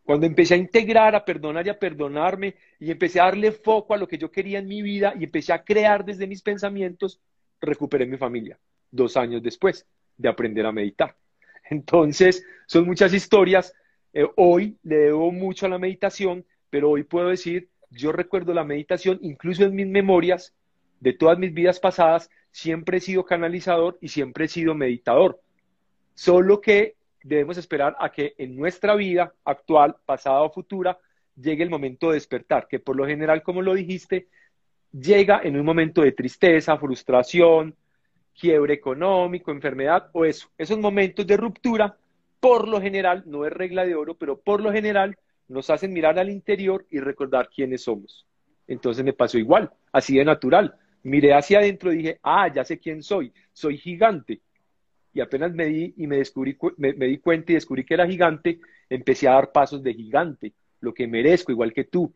Cuando 0.03 0.27
empecé 0.27 0.53
a 0.53 0.57
integrar, 0.57 1.15
a 1.15 1.25
perdonar 1.25 1.65
y 1.65 1.71
a 1.71 1.79
perdonarme 1.79 2.53
y 2.79 2.91
empecé 2.91 3.19
a 3.19 3.25
darle 3.25 3.51
foco 3.51 3.95
a 3.95 3.97
lo 3.97 4.07
que 4.07 4.19
yo 4.19 4.29
quería 4.29 4.59
en 4.59 4.67
mi 4.67 4.83
vida 4.83 5.15
y 5.19 5.23
empecé 5.23 5.53
a 5.53 5.63
crear 5.63 6.05
desde 6.05 6.27
mis 6.27 6.43
pensamientos, 6.43 7.19
recuperé 7.59 8.05
mi 8.05 8.17
familia 8.17 8.59
dos 8.95 9.17
años 9.17 9.41
después 9.43 9.85
de 10.17 10.29
aprender 10.29 10.65
a 10.65 10.71
meditar. 10.71 11.15
Entonces, 11.69 12.45
son 12.67 12.85
muchas 12.85 13.13
historias. 13.13 13.73
Eh, 14.13 14.25
hoy 14.37 14.77
le 14.83 14.97
debo 14.97 15.31
mucho 15.31 15.65
a 15.65 15.69
la 15.69 15.77
meditación, 15.77 16.45
pero 16.69 16.91
hoy 16.91 17.03
puedo 17.03 17.29
decir, 17.29 17.69
yo 17.89 18.11
recuerdo 18.11 18.53
la 18.53 18.63
meditación, 18.63 19.19
incluso 19.21 19.63
en 19.63 19.75
mis 19.75 19.87
memorias 19.87 20.53
de 20.99 21.13
todas 21.13 21.37
mis 21.37 21.53
vidas 21.53 21.79
pasadas, 21.79 22.29
siempre 22.51 22.97
he 22.97 23.01
sido 23.01 23.25
canalizador 23.25 23.97
y 24.01 24.07
siempre 24.07 24.45
he 24.45 24.47
sido 24.47 24.73
meditador. 24.73 25.39
Solo 26.13 26.61
que 26.61 26.95
debemos 27.23 27.57
esperar 27.57 27.95
a 27.99 28.11
que 28.11 28.33
en 28.37 28.55
nuestra 28.55 28.95
vida 28.95 29.33
actual, 29.43 29.97
pasada 30.05 30.41
o 30.41 30.51
futura, 30.51 30.97
llegue 31.35 31.63
el 31.63 31.69
momento 31.69 32.09
de 32.09 32.15
despertar, 32.15 32.67
que 32.67 32.79
por 32.79 32.95
lo 32.95 33.05
general, 33.05 33.43
como 33.43 33.61
lo 33.61 33.73
dijiste, 33.73 34.27
llega 34.91 35.41
en 35.43 35.57
un 35.57 35.65
momento 35.65 36.01
de 36.01 36.13
tristeza, 36.13 36.77
frustración, 36.77 37.75
quiebre 38.39 38.73
económico, 38.73 39.51
enfermedad 39.51 40.09
o 40.13 40.25
eso. 40.25 40.49
Esos 40.57 40.77
momentos 40.77 41.25
de 41.25 41.37
ruptura, 41.37 41.97
por 42.39 42.67
lo 42.67 42.81
general, 42.81 43.23
no 43.25 43.45
es 43.45 43.53
regla 43.53 43.85
de 43.85 43.95
oro, 43.95 44.15
pero 44.15 44.39
por 44.39 44.61
lo 44.61 44.71
general 44.71 45.17
nos 45.47 45.69
hacen 45.69 45.93
mirar 45.93 46.19
al 46.19 46.29
interior 46.29 46.85
y 46.89 46.99
recordar 46.99 47.49
quiénes 47.49 47.83
somos. 47.83 48.25
Entonces 48.67 49.03
me 49.03 49.13
pasó 49.13 49.37
igual, 49.37 49.71
así 49.91 50.17
de 50.17 50.25
natural. 50.25 50.75
Miré 51.03 51.33
hacia 51.33 51.59
adentro 51.59 51.93
y 51.93 51.97
dije, 51.97 52.19
ah, 52.23 52.51
ya 52.53 52.63
sé 52.63 52.79
quién 52.79 53.03
soy, 53.03 53.31
soy 53.53 53.77
gigante 53.77 54.41
y 55.15 55.21
apenas 55.21 55.53
me 55.53 55.65
di 55.65 55.93
y 55.95 56.07
me 56.07 56.17
descubrí, 56.17 56.57
me, 56.75 56.93
di 56.93 57.17
cuenta 57.19 57.53
y 57.53 57.55
descubrí 57.55 57.85
que 57.85 57.93
era 57.93 58.05
gigante, 58.05 58.59
empecé 58.89 59.29
a 59.29 59.31
dar 59.31 59.53
pasos 59.53 59.81
de 59.81 59.93
gigante, 59.93 60.51
lo 60.81 60.93
que 60.93 61.07
merezco, 61.07 61.53
igual 61.53 61.71
que 61.71 61.85
tú, 61.85 62.13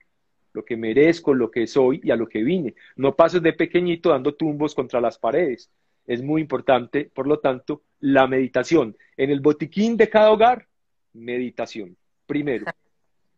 lo 0.51 0.65
que 0.65 0.75
merezco, 0.75 1.33
lo 1.33 1.49
que 1.49 1.65
soy 1.65 2.01
y 2.03 2.11
a 2.11 2.17
lo 2.17 2.27
que 2.27 2.43
vine. 2.43 2.75
No 2.97 3.15
pasos 3.15 3.41
de 3.41 3.53
pequeñito 3.53 4.09
dando 4.09 4.35
tumbos 4.35 4.75
contra 4.75 4.99
las 4.99 5.17
paredes. 5.17 5.71
Es 6.06 6.22
muy 6.22 6.41
importante, 6.41 7.12
por 7.13 7.27
lo 7.27 7.39
tanto, 7.39 7.84
la 8.00 8.27
meditación. 8.27 8.96
En 9.18 9.29
el 9.29 9.41
botiquín 9.41 9.98
de 9.98 10.10
cada 10.10 10.32
hogar, 10.32 10.68
meditación. 11.13 11.96
Primero, 12.25 12.65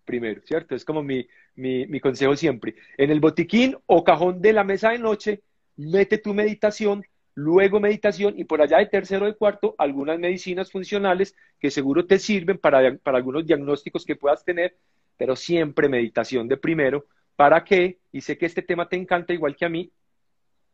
primero, 0.05 0.41
¿cierto? 0.43 0.75
Es 0.75 0.85
como 0.85 1.03
mi, 1.03 1.27
mi, 1.55 1.87
mi 1.87 1.99
consejo 1.99 2.35
siempre. 2.35 2.75
En 2.97 3.11
el 3.11 3.19
botiquín 3.19 3.75
o 3.85 4.03
cajón 4.03 4.41
de 4.41 4.53
la 4.53 4.63
mesa 4.63 4.91
de 4.91 4.99
noche, 4.99 5.41
mete 5.75 6.17
tu 6.17 6.33
meditación 6.33 7.03
luego 7.35 7.79
meditación 7.79 8.33
y 8.37 8.43
por 8.43 8.61
allá 8.61 8.77
de 8.77 8.87
tercero 8.87 9.27
y 9.27 9.35
cuarto 9.35 9.75
algunas 9.77 10.19
medicinas 10.19 10.71
funcionales 10.71 11.35
que 11.59 11.71
seguro 11.71 12.05
te 12.05 12.19
sirven 12.19 12.57
para, 12.57 12.97
para 12.97 13.17
algunos 13.17 13.45
diagnósticos 13.45 14.05
que 14.05 14.15
puedas 14.15 14.43
tener, 14.43 14.77
pero 15.17 15.35
siempre 15.35 15.89
meditación 15.89 16.47
de 16.47 16.57
primero. 16.57 17.05
¿Para 17.35 17.63
qué? 17.63 17.99
Y 18.11 18.21
sé 18.21 18.37
que 18.37 18.45
este 18.45 18.61
tema 18.61 18.87
te 18.87 18.95
encanta 18.95 19.33
igual 19.33 19.55
que 19.55 19.65
a 19.65 19.69
mí. 19.69 19.91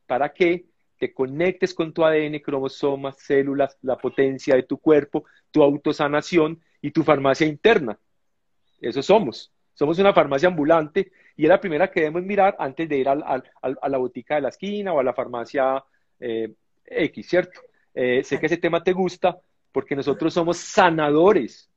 ¿Para 0.06 0.34
qué? 0.34 0.66
Te 0.98 1.14
conectes 1.14 1.74
con 1.74 1.94
tu 1.94 2.04
ADN, 2.04 2.40
cromosomas, 2.40 3.18
células, 3.18 3.78
la 3.82 3.98
potencia 3.98 4.56
de 4.56 4.64
tu 4.64 4.78
cuerpo, 4.78 5.26
tu 5.52 5.64
autosanación 5.64 6.62
y 6.82 6.92
tu 6.92 7.04
farmacia 7.04 7.48
interna. 7.48 7.98
Eso 8.80 9.02
somos. 9.02 9.52
Somos 9.74 10.00
una 10.00 10.14
farmacia 10.14 10.50
ambulante 10.50 11.12
y 11.36 11.44
es 11.44 11.50
la 11.50 11.60
primera 11.60 11.92
que 11.92 12.02
debemos 12.02 12.24
mirar 12.24 12.56
antes 12.60 12.90
de 12.90 12.98
ir 12.98 13.08
al, 13.08 13.24
a 13.24 13.90
la 13.90 13.98
botica 13.98 14.36
de 14.36 14.42
la 14.42 14.50
esquina 14.50 14.94
o 14.94 15.00
a 15.00 15.04
la 15.04 15.14
farmacia 15.14 15.84
eh, 16.20 16.52
X, 16.86 17.28
¿cierto? 17.28 17.62
Eh, 17.94 18.24
sé 18.24 18.40
que 18.40 18.48
ese 18.48 18.58
tema 18.58 18.84
te 18.84 18.94
gusta 18.94 19.40
porque 19.72 19.96
nosotros 19.96 20.34
somos 20.34 20.58
sanadores 20.58 21.70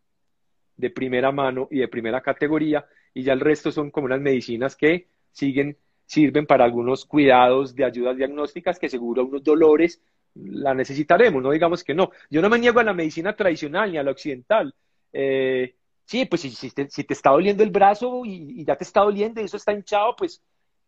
de 0.76 0.90
primera 0.90 1.30
mano 1.30 1.68
y 1.70 1.80
de 1.80 1.88
primera 1.88 2.22
categoría 2.22 2.86
y 3.12 3.22
ya 3.22 3.32
el 3.32 3.40
resto 3.40 3.70
son 3.70 3.90
como 3.90 4.06
unas 4.06 4.20
medicinas 4.20 4.76
que 4.76 5.08
siguen, 5.32 5.76
sirven 6.10 6.44
para 6.44 6.64
algunos 6.64 7.04
cuidados 7.04 7.72
de 7.72 7.84
ayudas 7.84 8.16
diagnósticas 8.16 8.80
que 8.80 8.88
seguro 8.88 9.24
unos 9.24 9.44
dolores 9.44 10.02
la 10.34 10.74
necesitaremos, 10.74 11.40
no 11.40 11.52
digamos 11.52 11.84
que 11.84 11.94
no. 11.94 12.10
Yo 12.28 12.42
no 12.42 12.50
me 12.50 12.58
niego 12.58 12.80
a 12.80 12.84
la 12.84 12.92
medicina 12.92 13.36
tradicional 13.36 13.92
ni 13.92 13.96
a 13.96 14.02
la 14.02 14.10
occidental. 14.10 14.74
Eh, 15.12 15.76
sí, 16.04 16.24
pues 16.26 16.40
si, 16.40 16.70
te, 16.72 16.88
está 17.08 17.30
doliendo 17.30 17.62
el 17.62 17.70
brazo 17.70 18.22
y, 18.24 18.64
ya 18.64 18.74
te 18.74 18.82
está 18.82 19.02
doliendo 19.02 19.40
y 19.40 19.44
eso 19.44 19.56
está 19.56 19.72
hinchado, 19.72 20.16
pues 20.16 20.42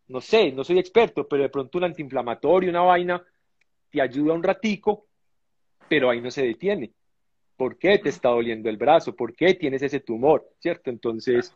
no 0.09 0.21
sé, 0.21 0.51
no 0.51 0.65
soy 0.65 0.81
experto, 0.81 1.29
pero 1.29 1.45
de 1.45 1.51
pronto 1.51 1.79
un 1.79 1.85
antiinflamatorio, 1.85 2.71
una 2.71 2.83
vaina, 2.83 3.23
te 3.93 4.03
ayuda 4.03 4.35
un 4.35 4.43
ratico, 4.43 5.07
pero 5.89 6.11
ahí 6.11 6.21
no 6.21 6.33
se 6.33 6.43
detiene. 6.43 6.91
¿Por 7.57 7.79
qué 7.79 7.99
te 7.99 8.09
está 8.09 8.31
doliendo 8.31 8.69
el 8.69 8.77
brazo? 8.77 9.15
¿Por 9.15 9.37
qué 9.37 9.55
tienes 9.55 9.83
ese 9.83 10.01
tumor? 10.01 10.51
¿Cierto? 10.59 10.91
Entonces, 10.91 11.55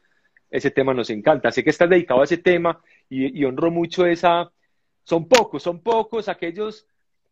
ese 0.49 0.70
tema 0.70 0.94
nos 0.94 1.11
encanta. 1.11 1.50
Sé 1.50 1.64
que 1.64 1.70
estás 1.70 1.90
dedicado 1.90 2.20
a 2.20 2.25
ese 2.25 2.38
tema 2.38 2.80
y, 3.08 3.44
honro 3.44 3.70
mucho 3.70 4.06
esa... 4.06 4.50
Son 5.04 5.28
pocos, 5.28 5.62
son 5.62 5.80
pocos 5.80 6.28
aquellos 6.28 6.86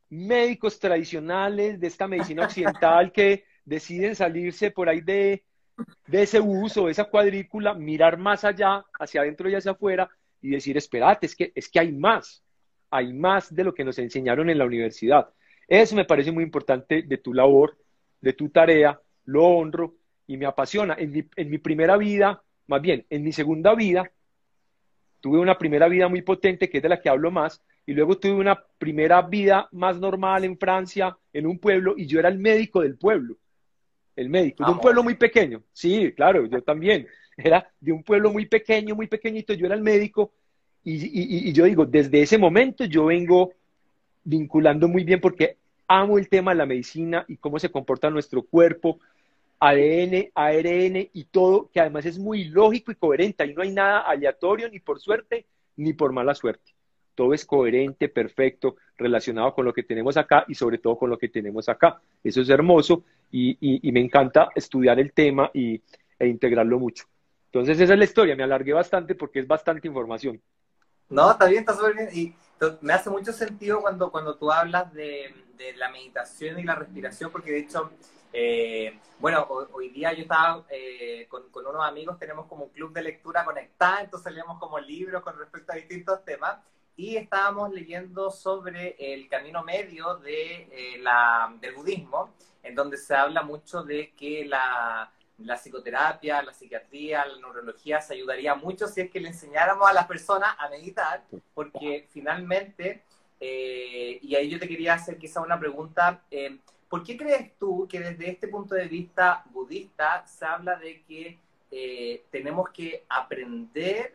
médicos 0.08 0.78
tradicionales 0.78 1.80
de 1.80 1.88
esta 1.88 2.06
medicina 2.06 2.44
occidental 2.46 3.10
que 3.10 3.44
deciden 3.64 4.14
salirse 4.14 4.70
por 4.70 4.88
ahí 4.88 5.00
de, 5.00 5.42
de 6.06 6.22
ese 6.22 6.40
uso, 6.40 6.86
de 6.86 6.92
esa 6.92 7.04
cuadrícula, 7.04 7.74
mirar 7.74 8.16
más 8.16 8.44
allá, 8.44 8.84
hacia 9.00 9.22
adentro 9.22 9.48
y 9.48 9.56
hacia 9.56 9.72
afuera, 9.72 10.08
y 10.40 10.50
decir, 10.50 10.76
espérate, 10.76 11.26
es 11.26 11.34
que, 11.34 11.52
es 11.54 11.68
que 11.68 11.80
hay 11.80 11.90
más, 11.90 12.44
hay 12.90 13.12
más 13.12 13.52
de 13.52 13.64
lo 13.64 13.74
que 13.74 13.82
nos 13.82 13.98
enseñaron 13.98 14.50
en 14.50 14.58
la 14.58 14.66
universidad. 14.66 15.30
Eso 15.66 15.96
me 15.96 16.04
parece 16.04 16.30
muy 16.30 16.44
importante 16.44 17.02
de 17.02 17.18
tu 17.18 17.34
labor, 17.34 17.76
de 18.20 18.34
tu 18.34 18.50
tarea, 18.50 19.00
lo 19.24 19.44
honro 19.44 19.96
y 20.28 20.36
me 20.36 20.46
apasiona. 20.46 20.94
En 20.96 21.10
mi, 21.10 21.24
en 21.34 21.50
mi 21.50 21.58
primera 21.58 21.96
vida 21.96 22.44
más 22.66 22.80
bien, 22.80 23.06
en 23.10 23.22
mi 23.22 23.32
segunda 23.32 23.74
vida, 23.74 24.10
tuve 25.24 25.38
una 25.38 25.56
primera 25.56 25.88
vida 25.88 26.06
muy 26.06 26.20
potente, 26.20 26.68
que 26.68 26.76
es 26.76 26.82
de 26.82 26.88
la 26.90 27.00
que 27.00 27.08
hablo 27.08 27.30
más, 27.30 27.62
y 27.86 27.94
luego 27.94 28.18
tuve 28.18 28.34
una 28.34 28.62
primera 28.76 29.22
vida 29.22 29.70
más 29.72 29.98
normal 29.98 30.44
en 30.44 30.58
Francia, 30.58 31.16
en 31.32 31.46
un 31.46 31.58
pueblo, 31.58 31.94
y 31.96 32.04
yo 32.06 32.18
era 32.18 32.28
el 32.28 32.38
médico 32.38 32.82
del 32.82 32.98
pueblo. 32.98 33.38
El 34.16 34.28
médico, 34.28 34.66
de 34.66 34.72
un 34.72 34.80
pueblo 34.80 35.02
muy 35.02 35.14
pequeño. 35.14 35.62
Sí, 35.72 36.12
claro, 36.12 36.44
yo 36.44 36.62
también. 36.62 37.06
Era 37.38 37.66
de 37.80 37.90
un 37.90 38.02
pueblo 38.02 38.30
muy 38.30 38.44
pequeño, 38.44 38.94
muy 38.94 39.06
pequeñito, 39.06 39.54
yo 39.54 39.64
era 39.64 39.74
el 39.74 39.80
médico, 39.80 40.30
y, 40.84 41.48
y 41.48 41.52
yo 41.54 41.64
digo, 41.64 41.86
desde 41.86 42.20
ese 42.20 42.36
momento 42.36 42.84
yo 42.84 43.06
vengo 43.06 43.54
vinculando 44.24 44.88
muy 44.88 45.04
bien 45.04 45.20
porque 45.22 45.56
amo 45.88 46.18
el 46.18 46.28
tema 46.28 46.50
de 46.52 46.58
la 46.58 46.66
medicina 46.66 47.24
y 47.26 47.38
cómo 47.38 47.58
se 47.58 47.70
comporta 47.70 48.10
nuestro 48.10 48.42
cuerpo, 48.42 49.00
ADN, 49.58 50.30
ARN 50.34 51.08
y 51.12 51.24
todo, 51.24 51.70
que 51.72 51.80
además 51.80 52.06
es 52.06 52.18
muy 52.18 52.44
lógico 52.44 52.92
y 52.92 52.96
coherente. 52.96 53.42
Ahí 53.42 53.54
no 53.54 53.62
hay 53.62 53.72
nada 53.72 54.00
aleatorio 54.00 54.68
ni 54.68 54.80
por 54.80 55.00
suerte 55.00 55.46
ni 55.76 55.92
por 55.92 56.12
mala 56.12 56.34
suerte. 56.34 56.74
Todo 57.14 57.32
es 57.32 57.44
coherente, 57.44 58.08
perfecto, 58.08 58.76
relacionado 58.96 59.54
con 59.54 59.64
lo 59.64 59.72
que 59.72 59.84
tenemos 59.84 60.16
acá 60.16 60.44
y 60.48 60.54
sobre 60.54 60.78
todo 60.78 60.98
con 60.98 61.10
lo 61.10 61.18
que 61.18 61.28
tenemos 61.28 61.68
acá. 61.68 62.00
Eso 62.22 62.40
es 62.40 62.48
hermoso 62.48 63.04
y, 63.30 63.90
me 63.92 64.00
encanta 64.00 64.48
estudiar 64.54 64.98
el 64.98 65.12
tema 65.12 65.50
y, 65.54 65.80
e 66.18 66.26
integrarlo 66.26 66.78
mucho. 66.78 67.04
Entonces 67.46 67.80
esa 67.80 67.92
es 67.92 67.98
la 67.98 68.04
historia. 68.04 68.34
Me 68.34 68.42
alargué 68.42 68.72
bastante 68.72 69.14
porque 69.14 69.38
es 69.38 69.46
bastante 69.46 69.86
información. 69.86 70.40
No, 71.08 71.30
está 71.30 71.46
bien, 71.46 71.60
está 71.60 71.74
súper 71.74 71.94
bien. 71.94 72.08
Y 72.12 72.34
me 72.80 72.92
hace 72.92 73.10
mucho 73.10 73.32
sentido 73.32 73.80
cuando, 73.80 74.10
cuando 74.10 74.36
tú 74.36 74.50
hablas 74.50 74.92
de, 74.92 75.32
de 75.56 75.74
la 75.76 75.90
meditación 75.90 76.58
y 76.58 76.64
la 76.64 76.74
respiración, 76.74 77.30
porque 77.30 77.52
de 77.52 77.58
hecho 77.60 77.92
eh, 78.36 78.98
bueno, 79.20 79.46
hoy, 79.48 79.90
día 79.90 80.12
yo 80.12 80.22
estaba 80.22 80.64
eh, 80.68 81.28
con, 81.28 81.44
unos 81.54 81.86
amigos, 81.86 82.18
tenemos 82.18 82.46
como 82.46 82.64
un 82.64 82.70
club 82.70 82.92
de 82.92 83.02
lectura 83.02 83.44
conectada, 83.44 84.00
entonces 84.00 84.32
leemos 84.32 84.58
como 84.58 84.80
libros 84.80 85.22
con 85.22 85.38
respecto 85.38 85.72
a 85.72 85.76
distintos 85.76 86.24
temas 86.24 86.58
y 86.96 87.16
estábamos 87.16 87.72
leyendo 87.72 88.32
sobre 88.32 88.96
el 88.98 89.28
camino 89.28 89.62
medio 89.62 90.16
de, 90.16 90.62
eh, 90.72 90.98
la, 90.98 91.54
del 91.60 91.76
budismo, 91.76 92.34
en 92.64 92.74
donde 92.74 92.96
se 92.96 93.14
habla 93.14 93.42
mucho 93.42 93.84
de 93.84 94.12
que 94.16 94.44
la, 94.46 95.12
la, 95.38 95.56
psicoterapia, 95.56 96.42
la 96.42 96.52
psiquiatría, 96.52 97.24
la 97.26 97.36
neurología 97.36 98.00
se 98.00 98.14
ayudaría 98.14 98.56
mucho 98.56 98.88
si 98.88 99.02
es 99.02 99.12
que 99.12 99.20
le 99.20 99.28
enseñáramos 99.28 99.88
a 99.88 99.92
las 99.92 100.08
personas 100.08 100.56
a 100.58 100.68
meditar, 100.68 101.22
porque 101.54 102.08
finalmente, 102.10 103.04
y 103.38 104.34
ahí 104.34 104.50
yo 104.50 104.58
te 104.58 104.66
quería 104.66 104.94
hacer 104.94 105.18
quizá 105.18 105.40
una 105.40 105.58
pregunta, 105.58 106.24
¿Por 106.94 107.02
qué 107.02 107.16
crees 107.16 107.58
tú 107.58 107.88
que 107.90 107.98
desde 107.98 108.30
este 108.30 108.46
punto 108.46 108.76
de 108.76 108.86
vista 108.86 109.42
budista 109.52 110.24
se 110.28 110.44
habla 110.44 110.76
de 110.76 111.02
que 111.02 111.40
eh, 111.68 112.22
tenemos 112.30 112.70
que 112.70 113.02
aprender 113.08 114.14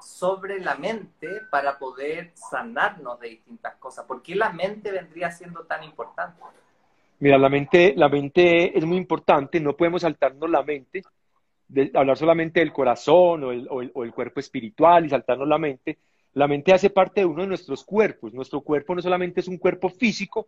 sobre 0.00 0.60
la 0.60 0.76
mente 0.76 1.26
para 1.50 1.80
poder 1.80 2.30
sanarnos 2.34 3.18
de 3.18 3.30
distintas 3.30 3.74
cosas? 3.74 4.04
¿Por 4.04 4.22
qué 4.22 4.36
la 4.36 4.52
mente 4.52 4.92
vendría 4.92 5.32
siendo 5.32 5.64
tan 5.64 5.82
importante? 5.82 6.40
Mira, 7.18 7.36
la 7.38 7.48
mente, 7.48 7.92
la 7.96 8.08
mente 8.08 8.78
es 8.78 8.84
muy 8.84 8.98
importante, 8.98 9.58
no 9.58 9.76
podemos 9.76 10.02
saltarnos 10.02 10.48
la 10.48 10.62
mente, 10.62 11.02
hablar 11.92 12.16
solamente 12.16 12.60
del 12.60 12.72
corazón 12.72 13.42
o 13.42 13.50
el, 13.50 13.66
o 13.68 14.04
el 14.04 14.14
cuerpo 14.14 14.38
espiritual 14.38 15.06
y 15.06 15.08
saltarnos 15.08 15.48
la 15.48 15.58
mente. 15.58 15.98
La 16.34 16.46
mente 16.46 16.72
hace 16.72 16.88
parte 16.88 17.22
de 17.22 17.26
uno 17.26 17.42
de 17.42 17.48
nuestros 17.48 17.82
cuerpos. 17.82 18.32
Nuestro 18.32 18.60
cuerpo 18.60 18.94
no 18.94 19.02
solamente 19.02 19.40
es 19.40 19.48
un 19.48 19.58
cuerpo 19.58 19.88
físico, 19.88 20.46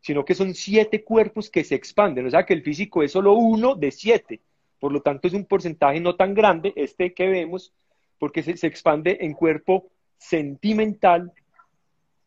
sino 0.00 0.24
que 0.24 0.34
son 0.34 0.54
siete 0.54 1.04
cuerpos 1.04 1.50
que 1.50 1.64
se 1.64 1.74
expanden. 1.74 2.26
O 2.26 2.30
sea 2.30 2.46
que 2.46 2.54
el 2.54 2.62
físico 2.62 3.02
es 3.02 3.12
solo 3.12 3.34
uno 3.34 3.74
de 3.74 3.90
siete. 3.90 4.40
Por 4.78 4.92
lo 4.92 5.02
tanto, 5.02 5.28
es 5.28 5.34
un 5.34 5.44
porcentaje 5.44 6.00
no 6.00 6.16
tan 6.16 6.34
grande 6.34 6.72
este 6.74 7.12
que 7.12 7.28
vemos, 7.28 7.72
porque 8.18 8.42
se, 8.42 8.66
expande 8.66 9.18
en 9.20 9.34
cuerpo 9.34 9.90
sentimental, 10.16 11.32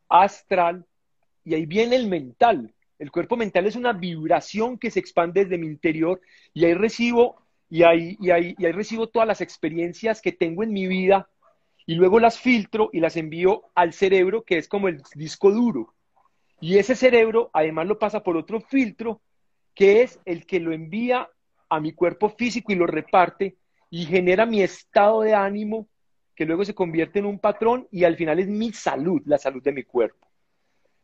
astral, 0.07 0.85
y 1.43 1.55
ahí 1.55 1.65
viene 1.65 1.95
el 1.95 2.07
mental. 2.07 2.73
El 2.99 3.11
cuerpo 3.11 3.35
mental 3.35 3.65
es 3.65 3.75
una 3.75 3.93
vibración 3.93 4.77
que 4.77 4.91
se 4.91 4.99
expande 4.99 5.43
desde 5.43 5.57
mi 5.57 5.67
interior 5.67 6.21
y 6.53 6.65
ahí 6.65 6.73
recibo, 6.73 7.41
y 7.69 7.83
ahí, 7.83 8.17
y 8.19 8.29
ahí, 8.29 8.55
y 8.57 8.65
ahí 8.65 8.71
recibo 8.71 9.07
todas 9.07 9.27
las 9.27 9.41
experiencias 9.41 10.21
que 10.21 10.31
tengo 10.31 10.63
en 10.63 10.73
mi 10.73 10.87
vida 10.87 11.27
y 11.85 11.95
luego 11.95 12.19
las 12.19 12.39
filtro 12.39 12.89
y 12.93 12.99
las 12.99 13.17
envío 13.17 13.63
al 13.75 13.93
cerebro, 13.93 14.43
que 14.43 14.57
es 14.57 14.67
como 14.67 14.87
el 14.87 15.01
disco 15.15 15.51
duro. 15.51 15.93
Y 16.63 16.77
ese 16.77 16.95
cerebro 16.95 17.49
además 17.51 17.87
lo 17.87 17.99
pasa 17.99 18.23
por 18.23 18.37
otro 18.37 18.61
filtro, 18.61 19.19
que 19.75 20.01
es 20.01 20.21
el 20.23 20.45
que 20.45 20.61
lo 20.61 20.71
envía 20.71 21.29
a 21.67 21.81
mi 21.81 21.91
cuerpo 21.91 22.29
físico 22.29 22.71
y 22.71 22.75
lo 22.75 22.87
reparte 22.87 23.57
y 23.89 24.05
genera 24.05 24.45
mi 24.45 24.61
estado 24.61 25.23
de 25.23 25.33
ánimo, 25.33 25.89
que 26.33 26.45
luego 26.45 26.63
se 26.63 26.73
convierte 26.73 27.19
en 27.19 27.25
un 27.25 27.37
patrón 27.37 27.89
y 27.91 28.05
al 28.05 28.15
final 28.15 28.39
es 28.39 28.47
mi 28.47 28.71
salud, 28.71 29.21
la 29.25 29.37
salud 29.37 29.61
de 29.61 29.73
mi 29.73 29.83
cuerpo. 29.83 30.25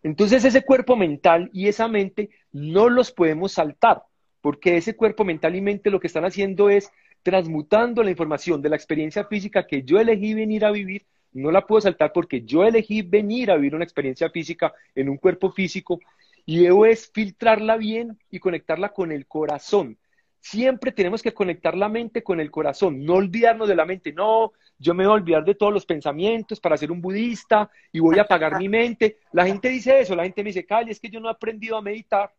Entonces 0.02 0.46
ese 0.46 0.62
cuerpo 0.62 0.96
mental 0.96 1.50
y 1.52 1.68
esa 1.68 1.90
mente 1.90 2.30
no 2.54 2.88
los 2.88 3.12
podemos 3.12 3.52
saltar, 3.52 4.04
porque 4.40 4.78
ese 4.78 4.96
cuerpo 4.96 5.26
mental 5.26 5.58
y 5.58 5.62
mente 5.62 5.90
lo 5.90 6.00
que 6.00 6.08
están 6.08 6.24
haciendo 6.24 6.70
es 6.70 6.90
transmutando 7.22 8.02
la 8.02 8.12
información 8.12 8.62
de 8.62 8.70
la 8.70 8.78
experiencia 8.78 9.26
física 9.26 9.68
que 9.68 9.84
yo 9.84 10.00
elegí 10.00 10.34
venir 10.34 10.64
a 10.64 10.72
vivir 10.72 11.06
no 11.34 11.52
la 11.52 11.66
puedo 11.66 11.82
saltar 11.82 12.12
porque 12.14 12.42
yo 12.42 12.64
elegí 12.64 13.02
venir 13.02 13.52
a 13.52 13.56
vivir 13.56 13.76
una 13.76 13.84
experiencia 13.84 14.30
física 14.30 14.74
en 14.96 15.10
un 15.10 15.18
cuerpo 15.18 15.52
físico 15.52 16.00
y 16.46 16.64
debo 16.64 16.86
es 16.86 17.12
filtrarla 17.14 17.78
bien 17.78 18.18
y 18.32 18.40
conectarla 18.40 18.90
con 18.90 19.12
el 19.12 19.28
corazón. 19.28 19.98
Siempre 20.40 20.92
tenemos 20.92 21.22
que 21.22 21.34
conectar 21.34 21.76
la 21.76 21.90
mente 21.90 22.24
con 22.24 22.40
el 22.40 22.50
corazón, 22.50 23.04
no 23.04 23.16
olvidarnos 23.16 23.68
de 23.68 23.76
la 23.76 23.86
mente. 23.86 24.14
No, 24.14 24.54
yo 24.78 24.94
me 24.94 25.06
voy 25.06 25.12
a 25.12 25.16
olvidar 25.16 25.44
de 25.44 25.56
todos 25.56 25.74
los 25.74 25.86
pensamientos 25.86 26.60
para 26.60 26.78
ser 26.78 26.92
un 26.92 27.02
budista 27.02 27.70
y 27.92 28.00
voy 28.00 28.18
a 28.18 28.24
apagar 28.24 28.58
mi 28.58 28.70
mente. 28.70 29.18
La 29.34 29.46
gente 29.46 29.70
dice 29.70 30.00
eso, 30.00 30.16
la 30.16 30.24
gente 30.24 30.42
me 30.42 30.50
dice, 30.50 30.66
Cali, 30.66 30.92
es 30.92 31.00
que 31.00 31.10
yo 31.10 31.20
no 31.20 31.28
he 31.28 31.32
aprendido 31.32 31.78
a 31.78 31.82
meditar. 31.82 32.34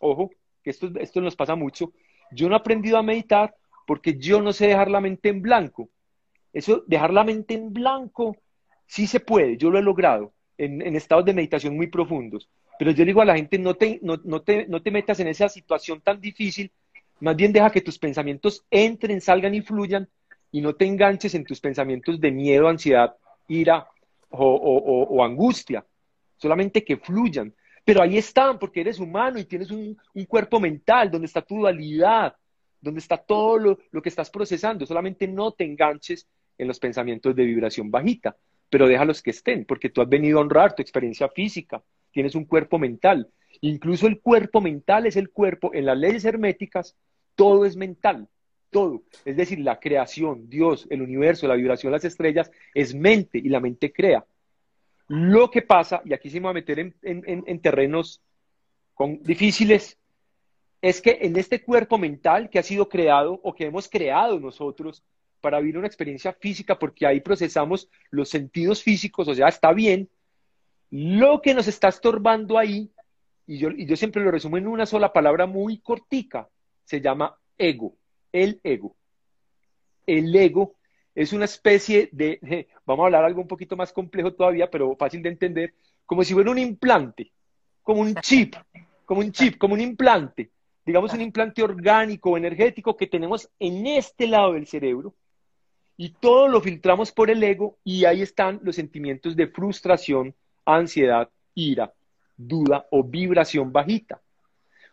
Ojo, 0.00 0.30
que 0.62 0.70
esto, 0.70 0.90
esto 1.00 1.20
nos 1.20 1.34
pasa 1.34 1.54
mucho. 1.54 1.92
Yo 2.30 2.48
no 2.48 2.54
he 2.54 2.58
aprendido 2.58 2.98
a 2.98 3.02
meditar 3.02 3.56
porque 3.86 4.18
yo 4.18 4.42
no 4.42 4.52
sé 4.52 4.66
dejar 4.66 4.90
la 4.90 5.00
mente 5.00 5.30
en 5.30 5.40
blanco. 5.40 5.88
Eso, 6.56 6.84
dejar 6.86 7.12
la 7.12 7.22
mente 7.22 7.52
en 7.52 7.70
blanco, 7.70 8.34
sí 8.86 9.06
se 9.06 9.20
puede, 9.20 9.58
yo 9.58 9.68
lo 9.70 9.78
he 9.78 9.82
logrado 9.82 10.32
en, 10.56 10.96
estados 10.96 11.26
de 11.26 11.34
meditación 11.34 11.76
muy 11.76 11.88
profundos. 11.88 12.48
Pero 12.78 12.92
yo 12.92 13.04
digo 13.04 13.20
a 13.20 13.26
la 13.26 13.36
gente, 13.36 13.58
no 13.58 13.74
te, 13.74 14.00
no, 14.02 14.18
te, 14.40 14.66
no 14.66 14.80
te 14.80 14.90
metas 14.90 15.20
en 15.20 15.28
esa 15.28 15.50
situación 15.50 16.00
tan 16.00 16.18
difícil, 16.18 16.72
más 17.20 17.36
bien 17.36 17.52
deja 17.52 17.68
que 17.68 17.82
tus 17.82 17.98
pensamientos 17.98 18.64
entren, 18.70 19.20
salgan 19.20 19.54
y 19.54 19.60
fluyan 19.60 20.08
y 20.50 20.62
no 20.62 20.74
te 20.74 20.86
enganches 20.86 21.34
en 21.34 21.44
tus 21.44 21.60
pensamientos 21.60 22.18
de 22.18 22.30
miedo, 22.30 22.68
ansiedad, 22.68 23.14
ira 23.48 23.86
o, 24.30 24.46
o 25.10 25.22
angustia. 25.22 25.84
solamente 26.38 26.82
que 26.82 26.96
fluyan. 26.96 27.52
Pero 27.84 28.00
ahí 28.00 28.16
están, 28.16 28.58
porque 28.58 28.80
eres 28.80 28.98
humano 28.98 29.38
y 29.38 29.44
tienes 29.44 29.70
un, 29.70 29.94
cuerpo 30.26 30.58
mental 30.58 31.10
donde 31.10 31.26
está 31.26 31.42
tu 31.42 31.58
dualidad, 31.58 32.34
donde 32.80 33.00
está 33.00 33.18
todo 33.18 33.58
lo, 33.58 33.78
lo, 33.90 34.00
que 34.00 34.08
estás 34.08 34.30
procesando. 34.30 34.86
Solamente 34.86 35.28
no 35.28 35.52
te 35.52 35.64
enganches 35.64 36.26
en 36.58 36.68
los 36.68 36.78
pensamientos 36.78 37.34
de 37.34 37.44
vibración 37.44 37.90
bajita, 37.90 38.36
pero 38.70 38.88
déjalos 38.88 39.22
que 39.22 39.30
estén, 39.30 39.64
porque 39.64 39.90
tú 39.90 40.00
has 40.00 40.08
venido 40.08 40.38
a 40.38 40.42
honrar 40.42 40.74
tu 40.74 40.82
experiencia 40.82 41.28
física, 41.28 41.82
tienes 42.10 42.34
un 42.34 42.44
cuerpo 42.44 42.78
mental. 42.78 43.28
Incluso 43.60 44.06
el 44.06 44.20
cuerpo 44.20 44.60
mental 44.60 45.06
es 45.06 45.16
el 45.16 45.30
cuerpo, 45.30 45.72
en 45.72 45.86
las 45.86 45.96
leyes 45.96 46.24
herméticas, 46.24 46.96
todo 47.34 47.64
es 47.64 47.76
mental, 47.76 48.28
todo. 48.70 49.02
Es 49.24 49.36
decir, 49.36 49.60
la 49.60 49.78
creación, 49.78 50.48
Dios, 50.48 50.86
el 50.90 51.02
universo, 51.02 51.46
la 51.46 51.54
vibración, 51.54 51.92
las 51.92 52.04
estrellas, 52.04 52.50
es 52.74 52.94
mente 52.94 53.38
y 53.38 53.48
la 53.48 53.60
mente 53.60 53.92
crea. 53.92 54.24
Lo 55.08 55.50
que 55.50 55.62
pasa, 55.62 56.02
y 56.04 56.12
aquí 56.12 56.30
sí 56.30 56.40
me 56.40 56.44
voy 56.44 56.50
a 56.50 56.54
meter 56.54 56.94
en, 57.02 57.60
terrenos 57.60 58.20
difíciles, 59.20 59.98
es 60.82 61.00
que 61.00 61.18
en 61.22 61.36
este 61.36 61.62
cuerpo 61.62 61.96
mental 61.98 62.50
que 62.50 62.58
ha 62.58 62.62
sido 62.62 62.88
creado 62.88 63.40
o 63.42 63.54
que 63.54 63.66
hemos 63.66 63.88
creado 63.88 64.38
nosotros 64.40 65.02
para 65.40 65.60
vivir 65.60 65.78
una 65.78 65.86
experiencia 65.86 66.32
física, 66.32 66.78
porque 66.78 67.06
ahí 67.06 67.20
procesamos 67.20 67.88
los 68.10 68.28
sentidos 68.28 68.82
físicos, 68.82 69.28
o 69.28 69.34
sea, 69.34 69.48
está 69.48 69.72
bien, 69.72 70.08
lo 70.90 71.40
que 71.42 71.54
nos 71.54 71.68
está 71.68 71.88
estorbando 71.88 72.58
ahí, 72.58 72.90
y 73.46 73.58
yo, 73.58 73.70
y 73.70 73.86
yo 73.86 73.96
siempre 73.96 74.22
lo 74.22 74.30
resumo 74.30 74.56
en 74.56 74.66
una 74.66 74.86
sola 74.86 75.12
palabra 75.12 75.46
muy 75.46 75.78
cortica, 75.78 76.48
se 76.84 77.00
llama 77.00 77.36
ego, 77.58 77.96
el 78.32 78.60
ego. 78.62 78.96
El 80.06 80.34
ego 80.34 80.74
es 81.14 81.32
una 81.32 81.46
especie 81.46 82.08
de, 82.12 82.68
vamos 82.86 83.04
a 83.04 83.06
hablar 83.06 83.24
algo 83.24 83.40
un 83.40 83.48
poquito 83.48 83.76
más 83.76 83.92
complejo 83.92 84.32
todavía, 84.32 84.70
pero 84.70 84.96
fácil 84.96 85.22
de 85.22 85.30
entender, 85.30 85.74
como 86.04 86.22
si 86.22 86.34
fuera 86.34 86.50
un 86.50 86.58
implante, 86.58 87.32
como 87.82 88.00
un 88.00 88.14
chip, 88.16 88.54
como 89.04 89.20
un 89.20 89.32
chip, 89.32 89.58
como 89.58 89.74
un 89.74 89.80
implante, 89.80 90.50
digamos 90.84 91.12
un 91.12 91.20
implante 91.20 91.62
orgánico 91.62 92.36
energético 92.36 92.96
que 92.96 93.08
tenemos 93.08 93.48
en 93.58 93.86
este 93.86 94.28
lado 94.28 94.52
del 94.52 94.66
cerebro 94.66 95.14
y 95.96 96.10
todo 96.10 96.48
lo 96.48 96.60
filtramos 96.60 97.12
por 97.12 97.30
el 97.30 97.42
ego 97.42 97.78
y 97.82 98.04
ahí 98.04 98.22
están 98.22 98.60
los 98.62 98.76
sentimientos 98.76 99.34
de 99.34 99.46
frustración, 99.46 100.34
ansiedad, 100.64 101.30
ira, 101.54 101.92
duda 102.36 102.86
o 102.90 103.02
vibración 103.02 103.72
bajita. 103.72 104.20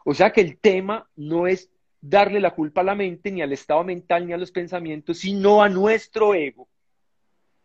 O 0.05 0.13
sea 0.13 0.31
que 0.31 0.41
el 0.41 0.57
tema 0.57 1.07
no 1.15 1.47
es 1.47 1.69
darle 2.01 2.39
la 2.39 2.51
culpa 2.51 2.81
a 2.81 2.85
la 2.85 2.95
mente, 2.95 3.31
ni 3.31 3.41
al 3.41 3.53
estado 3.53 3.83
mental, 3.83 4.27
ni 4.27 4.33
a 4.33 4.37
los 4.37 4.51
pensamientos, 4.51 5.19
sino 5.19 5.63
a 5.63 5.69
nuestro 5.69 6.35
ego, 6.35 6.67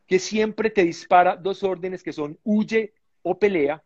que 0.07 0.19
siempre 0.19 0.71
te 0.71 0.85
dispara 0.85 1.37
dos 1.37 1.65
órdenes 1.65 2.03
que 2.03 2.13
son 2.13 2.39
huye 2.45 2.93
o 3.23 3.39
pelea, 3.39 3.83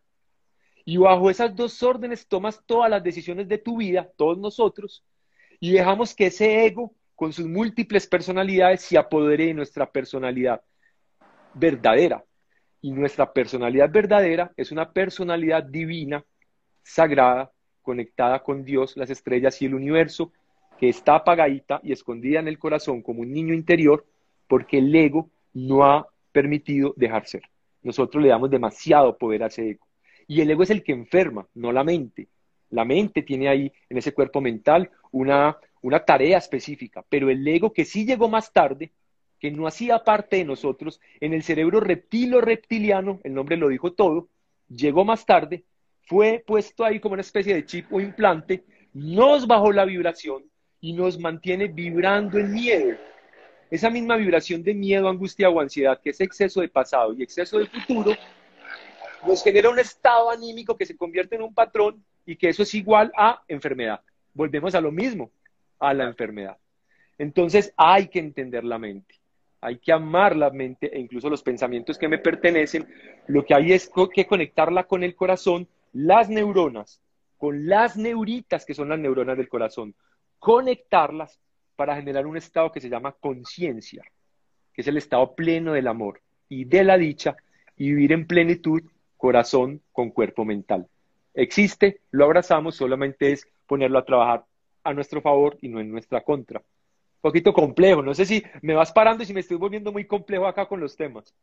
y 0.85 0.97
bajo 0.97 1.29
esas 1.29 1.55
dos 1.55 1.81
órdenes 1.81 2.27
tomas 2.27 2.61
todas 2.65 2.89
las 2.89 3.03
decisiones 3.03 3.47
de 3.47 3.57
tu 3.57 3.77
vida, 3.77 4.11
todos 4.15 4.37
nosotros, 4.37 5.03
y 5.59 5.71
dejamos 5.71 6.13
que 6.13 6.27
ese 6.27 6.65
ego, 6.65 6.93
con 7.23 7.31
sus 7.31 7.47
múltiples 7.47 8.05
personalidades, 8.05 8.81
se 8.81 8.97
apodere 8.97 9.45
de 9.45 9.53
nuestra 9.53 9.89
personalidad 9.89 10.61
verdadera. 11.53 12.21
Y 12.81 12.91
nuestra 12.91 13.31
personalidad 13.31 13.89
verdadera 13.89 14.51
es 14.57 14.73
una 14.73 14.91
personalidad 14.91 15.63
divina, 15.63 16.25
sagrada, 16.81 17.49
conectada 17.81 18.43
con 18.43 18.65
Dios, 18.65 18.97
las 18.97 19.09
estrellas 19.09 19.61
y 19.61 19.67
el 19.67 19.73
universo, 19.73 20.33
que 20.77 20.89
está 20.89 21.15
apagadita 21.15 21.79
y 21.81 21.93
escondida 21.93 22.41
en 22.41 22.49
el 22.49 22.59
corazón 22.59 23.01
como 23.01 23.21
un 23.21 23.31
niño 23.31 23.53
interior 23.53 24.05
porque 24.45 24.79
el 24.79 24.93
ego 24.93 25.29
no 25.53 25.85
ha 25.85 26.05
permitido 26.33 26.93
dejar 26.97 27.25
ser. 27.25 27.43
Nosotros 27.83 28.21
le 28.21 28.31
damos 28.31 28.49
demasiado 28.49 29.17
poder 29.17 29.43
a 29.43 29.47
ese 29.47 29.69
ego. 29.69 29.87
Y 30.27 30.41
el 30.41 30.51
ego 30.51 30.63
es 30.63 30.71
el 30.71 30.83
que 30.83 30.91
enferma, 30.91 31.47
no 31.53 31.71
la 31.71 31.85
mente. 31.85 32.27
La 32.73 32.85
mente 32.85 33.21
tiene 33.21 33.49
ahí, 33.49 33.71
en 33.87 33.97
ese 33.99 34.13
cuerpo 34.13 34.41
mental, 34.41 34.89
una, 35.11 35.55
una 35.83 36.03
tarea 36.03 36.39
específica, 36.39 37.05
pero 37.07 37.29
el 37.29 37.47
ego 37.47 37.71
que 37.71 37.85
sí 37.85 38.03
llegó 38.03 38.27
más 38.27 38.51
tarde, 38.51 38.91
que 39.39 39.51
no 39.51 39.67
hacía 39.67 40.03
parte 40.03 40.37
de 40.37 40.43
nosotros, 40.43 40.99
en 41.19 41.33
el 41.33 41.43
cerebro 41.43 41.81
reptilo 41.81 42.41
reptiliano, 42.41 43.19
el 43.23 43.35
nombre 43.35 43.57
lo 43.57 43.67
dijo 43.67 43.93
todo, 43.93 44.27
llegó 44.67 45.05
más 45.05 45.23
tarde, 45.23 45.65
fue 46.01 46.43
puesto 46.47 46.83
ahí 46.83 46.99
como 46.99 47.13
una 47.13 47.21
especie 47.21 47.53
de 47.53 47.63
chip 47.63 47.93
o 47.93 48.01
implante, 48.01 48.63
nos 48.91 49.45
bajó 49.45 49.71
la 49.71 49.85
vibración 49.85 50.43
y 50.81 50.93
nos 50.93 51.19
mantiene 51.19 51.67
vibrando 51.67 52.39
en 52.39 52.53
miedo. 52.53 52.97
Esa 53.69 53.91
misma 53.91 54.15
vibración 54.15 54.63
de 54.63 54.73
miedo, 54.73 55.07
angustia 55.07 55.47
o 55.47 55.59
ansiedad, 55.59 56.01
que 56.01 56.09
es 56.09 56.19
exceso 56.21 56.61
de 56.61 56.69
pasado 56.69 57.13
y 57.13 57.21
exceso 57.21 57.59
de 57.59 57.67
futuro, 57.67 58.13
nos 59.27 59.43
genera 59.43 59.69
un 59.69 59.77
estado 59.77 60.31
anímico 60.31 60.75
que 60.75 60.87
se 60.87 60.97
convierte 60.97 61.35
en 61.35 61.43
un 61.43 61.53
patrón 61.53 62.03
y 62.25 62.35
que 62.35 62.49
eso 62.49 62.63
es 62.63 62.73
igual 62.73 63.11
a 63.17 63.43
enfermedad. 63.47 64.01
Volvemos 64.33 64.75
a 64.75 64.81
lo 64.81 64.91
mismo, 64.91 65.31
a 65.79 65.93
la 65.93 66.05
enfermedad. 66.05 66.57
Entonces 67.17 67.73
hay 67.77 68.07
que 68.07 68.19
entender 68.19 68.63
la 68.63 68.79
mente, 68.79 69.15
hay 69.61 69.77
que 69.77 69.91
amar 69.91 70.35
la 70.35 70.49
mente 70.49 70.95
e 70.95 70.99
incluso 70.99 71.29
los 71.29 71.43
pensamientos 71.43 71.97
que 71.97 72.07
me 72.07 72.17
pertenecen. 72.17 72.87
Lo 73.27 73.45
que 73.45 73.53
hay 73.53 73.73
es 73.73 73.89
que 74.13 74.25
conectarla 74.25 74.85
con 74.85 75.03
el 75.03 75.15
corazón, 75.15 75.67
las 75.93 76.29
neuronas, 76.29 77.01
con 77.37 77.67
las 77.67 77.97
neuritas 77.97 78.65
que 78.65 78.73
son 78.73 78.89
las 78.89 78.99
neuronas 78.99 79.37
del 79.37 79.49
corazón, 79.49 79.93
conectarlas 80.39 81.39
para 81.75 81.95
generar 81.95 82.25
un 82.25 82.37
estado 82.37 82.71
que 82.71 82.81
se 82.81 82.89
llama 82.89 83.13
conciencia, 83.13 84.03
que 84.73 84.81
es 84.81 84.87
el 84.87 84.97
estado 84.97 85.35
pleno 85.35 85.73
del 85.73 85.87
amor 85.87 86.21
y 86.49 86.65
de 86.65 86.83
la 86.83 86.97
dicha 86.97 87.35
y 87.77 87.89
vivir 87.89 88.11
en 88.13 88.27
plenitud 88.27 88.81
corazón 89.17 89.81
con 89.91 90.11
cuerpo 90.11 90.45
mental. 90.45 90.87
Existe, 91.33 92.01
lo 92.11 92.25
abrazamos, 92.25 92.75
solamente 92.75 93.31
es 93.31 93.47
ponerlo 93.65 93.99
a 93.99 94.05
trabajar 94.05 94.45
a 94.83 94.93
nuestro 94.93 95.21
favor 95.21 95.57
y 95.61 95.69
no 95.69 95.79
en 95.79 95.91
nuestra 95.91 96.23
contra. 96.23 96.59
Un 96.59 97.21
poquito 97.21 97.53
complejo, 97.53 98.01
no 98.01 98.13
sé 98.13 98.25
si 98.25 98.43
me 98.61 98.73
vas 98.73 98.91
parando 98.91 99.23
y 99.23 99.25
si 99.25 99.33
me 99.33 99.39
estoy 99.39 99.57
volviendo 99.57 99.91
muy 99.91 100.05
complejo 100.05 100.45
acá 100.45 100.67
con 100.67 100.79
los 100.79 100.95
temas. 100.95 101.33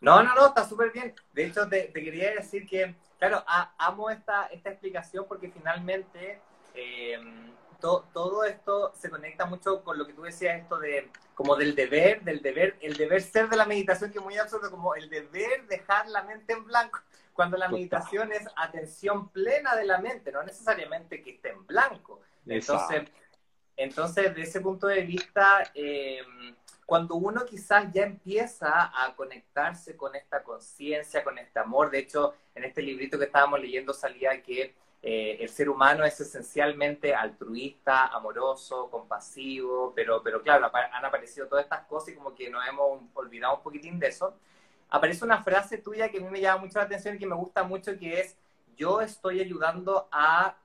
No, 0.00 0.22
no, 0.22 0.34
no, 0.34 0.46
está 0.46 0.66
súper 0.66 0.92
bien. 0.92 1.14
De 1.34 1.46
hecho, 1.46 1.68
te, 1.68 1.92
quería 1.92 2.34
decir 2.34 2.66
que, 2.66 2.94
claro, 3.18 3.44
amo 3.76 4.08
esta, 4.08 4.46
esta 4.46 4.70
explicación 4.70 5.26
porque 5.28 5.50
finalmente 5.50 6.40
eh, 6.74 7.18
todo 7.80 8.44
esto 8.44 8.92
se 8.98 9.10
conecta 9.10 9.46
mucho 9.46 9.82
con 9.82 9.98
lo 9.98 10.06
que 10.06 10.12
tú 10.12 10.22
decías, 10.22 10.60
esto 10.60 10.78
de 10.78 11.10
como 11.34 11.56
del 11.56 11.74
deber, 11.74 12.22
del 12.22 12.42
deber, 12.42 12.76
el 12.82 12.96
deber 12.96 13.22
ser 13.22 13.48
de 13.48 13.56
la 13.56 13.64
meditación, 13.64 14.12
que 14.12 14.18
es 14.18 14.24
muy 14.24 14.36
absurdo, 14.36 14.70
como 14.70 14.94
el 14.94 15.08
deber 15.08 15.66
dejar 15.66 16.06
la 16.08 16.22
mente 16.22 16.52
en 16.52 16.64
blanco, 16.66 17.00
cuando 17.32 17.56
la 17.56 17.68
meditación 17.68 18.30
es 18.32 18.46
atención 18.56 19.30
plena 19.30 19.74
de 19.74 19.86
la 19.86 19.98
mente, 19.98 20.30
no 20.32 20.42
necesariamente 20.42 21.22
que 21.22 21.30
esté 21.30 21.48
en 21.50 21.66
blanco. 21.66 22.20
Entonces, 22.46 23.04
entonces 23.76 24.34
de 24.34 24.42
ese 24.42 24.60
punto 24.60 24.86
de 24.86 25.00
vista, 25.00 25.70
eh, 25.74 26.20
cuando 26.84 27.14
uno 27.14 27.46
quizás 27.46 27.90
ya 27.92 28.02
empieza 28.02 28.92
a 28.92 29.14
conectarse 29.16 29.96
con 29.96 30.14
esta 30.14 30.42
conciencia, 30.42 31.24
con 31.24 31.38
este 31.38 31.58
amor, 31.58 31.90
de 31.90 32.00
hecho, 32.00 32.34
en 32.54 32.64
este 32.64 32.82
librito 32.82 33.18
que 33.18 33.24
estábamos 33.24 33.60
leyendo 33.60 33.94
salía 33.94 34.42
que 34.42 34.74
eh, 35.02 35.38
el 35.40 35.48
ser 35.48 35.70
humano 35.70 36.04
es 36.04 36.20
esencialmente 36.20 37.14
altruista, 37.14 38.08
amoroso, 38.08 38.90
compasivo, 38.90 39.92
pero, 39.94 40.22
pero 40.22 40.42
claro, 40.42 40.70
han 40.72 41.04
aparecido 41.04 41.46
todas 41.46 41.64
estas 41.64 41.86
cosas 41.86 42.10
y 42.10 42.16
como 42.16 42.34
que 42.34 42.50
nos 42.50 42.66
hemos 42.68 43.00
olvidado 43.14 43.56
un 43.56 43.62
poquitín 43.62 43.98
de 43.98 44.08
eso. 44.08 44.34
Aparece 44.90 45.24
una 45.24 45.42
frase 45.42 45.78
tuya 45.78 46.10
que 46.10 46.18
a 46.18 46.20
mí 46.20 46.28
me 46.28 46.40
llama 46.40 46.62
mucho 46.62 46.78
la 46.78 46.84
atención 46.84 47.14
y 47.14 47.18
que 47.18 47.26
me 47.26 47.34
gusta 47.34 47.62
mucho, 47.62 47.96
que 47.98 48.20
es, 48.20 48.36
yo 48.76 49.00
estoy 49.00 49.40
ayudando 49.40 50.08
a 50.12 50.56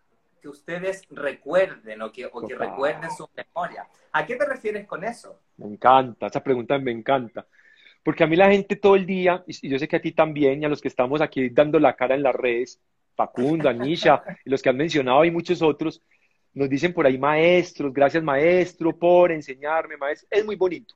que 0.41 0.49
ustedes 0.49 1.03
recuerden 1.09 2.01
o 2.01 2.11
que, 2.11 2.25
o 2.25 2.45
que 2.45 2.55
recuerden 2.55 3.11
su 3.11 3.29
memoria. 3.35 3.87
¿A 4.11 4.25
qué 4.25 4.35
te 4.35 4.45
refieres 4.45 4.85
con 4.85 5.03
eso? 5.03 5.39
Me 5.57 5.67
encanta, 5.67 6.27
esa 6.27 6.43
pregunta 6.43 6.77
me 6.77 6.91
encanta. 6.91 7.45
Porque 8.03 8.23
a 8.23 8.27
mí 8.27 8.35
la 8.35 8.51
gente 8.51 8.75
todo 8.75 8.95
el 8.95 9.05
día, 9.05 9.43
y 9.47 9.69
yo 9.69 9.79
sé 9.79 9.87
que 9.87 9.95
a 9.95 10.01
ti 10.01 10.11
también, 10.11 10.61
y 10.61 10.65
a 10.65 10.69
los 10.69 10.81
que 10.81 10.87
estamos 10.89 11.21
aquí 11.21 11.49
dando 11.49 11.79
la 11.79 11.95
cara 11.95 12.15
en 12.15 12.21
las 12.21 12.35
redes, 12.35 12.79
Facundo, 13.15 13.69
Anisha, 13.69 14.21
los 14.43 14.61
que 14.61 14.69
han 14.69 14.77
mencionado 14.77 15.23
y 15.25 15.31
muchos 15.31 15.61
otros, 15.61 16.01
nos 16.53 16.69
dicen 16.69 16.93
por 16.93 17.05
ahí 17.05 17.17
maestros, 17.17 17.93
gracias 17.93 18.23
maestro 18.23 18.97
por 18.97 19.31
enseñarme, 19.31 19.97
maestro, 19.97 20.27
es 20.31 20.45
muy 20.45 20.55
bonito. 20.55 20.95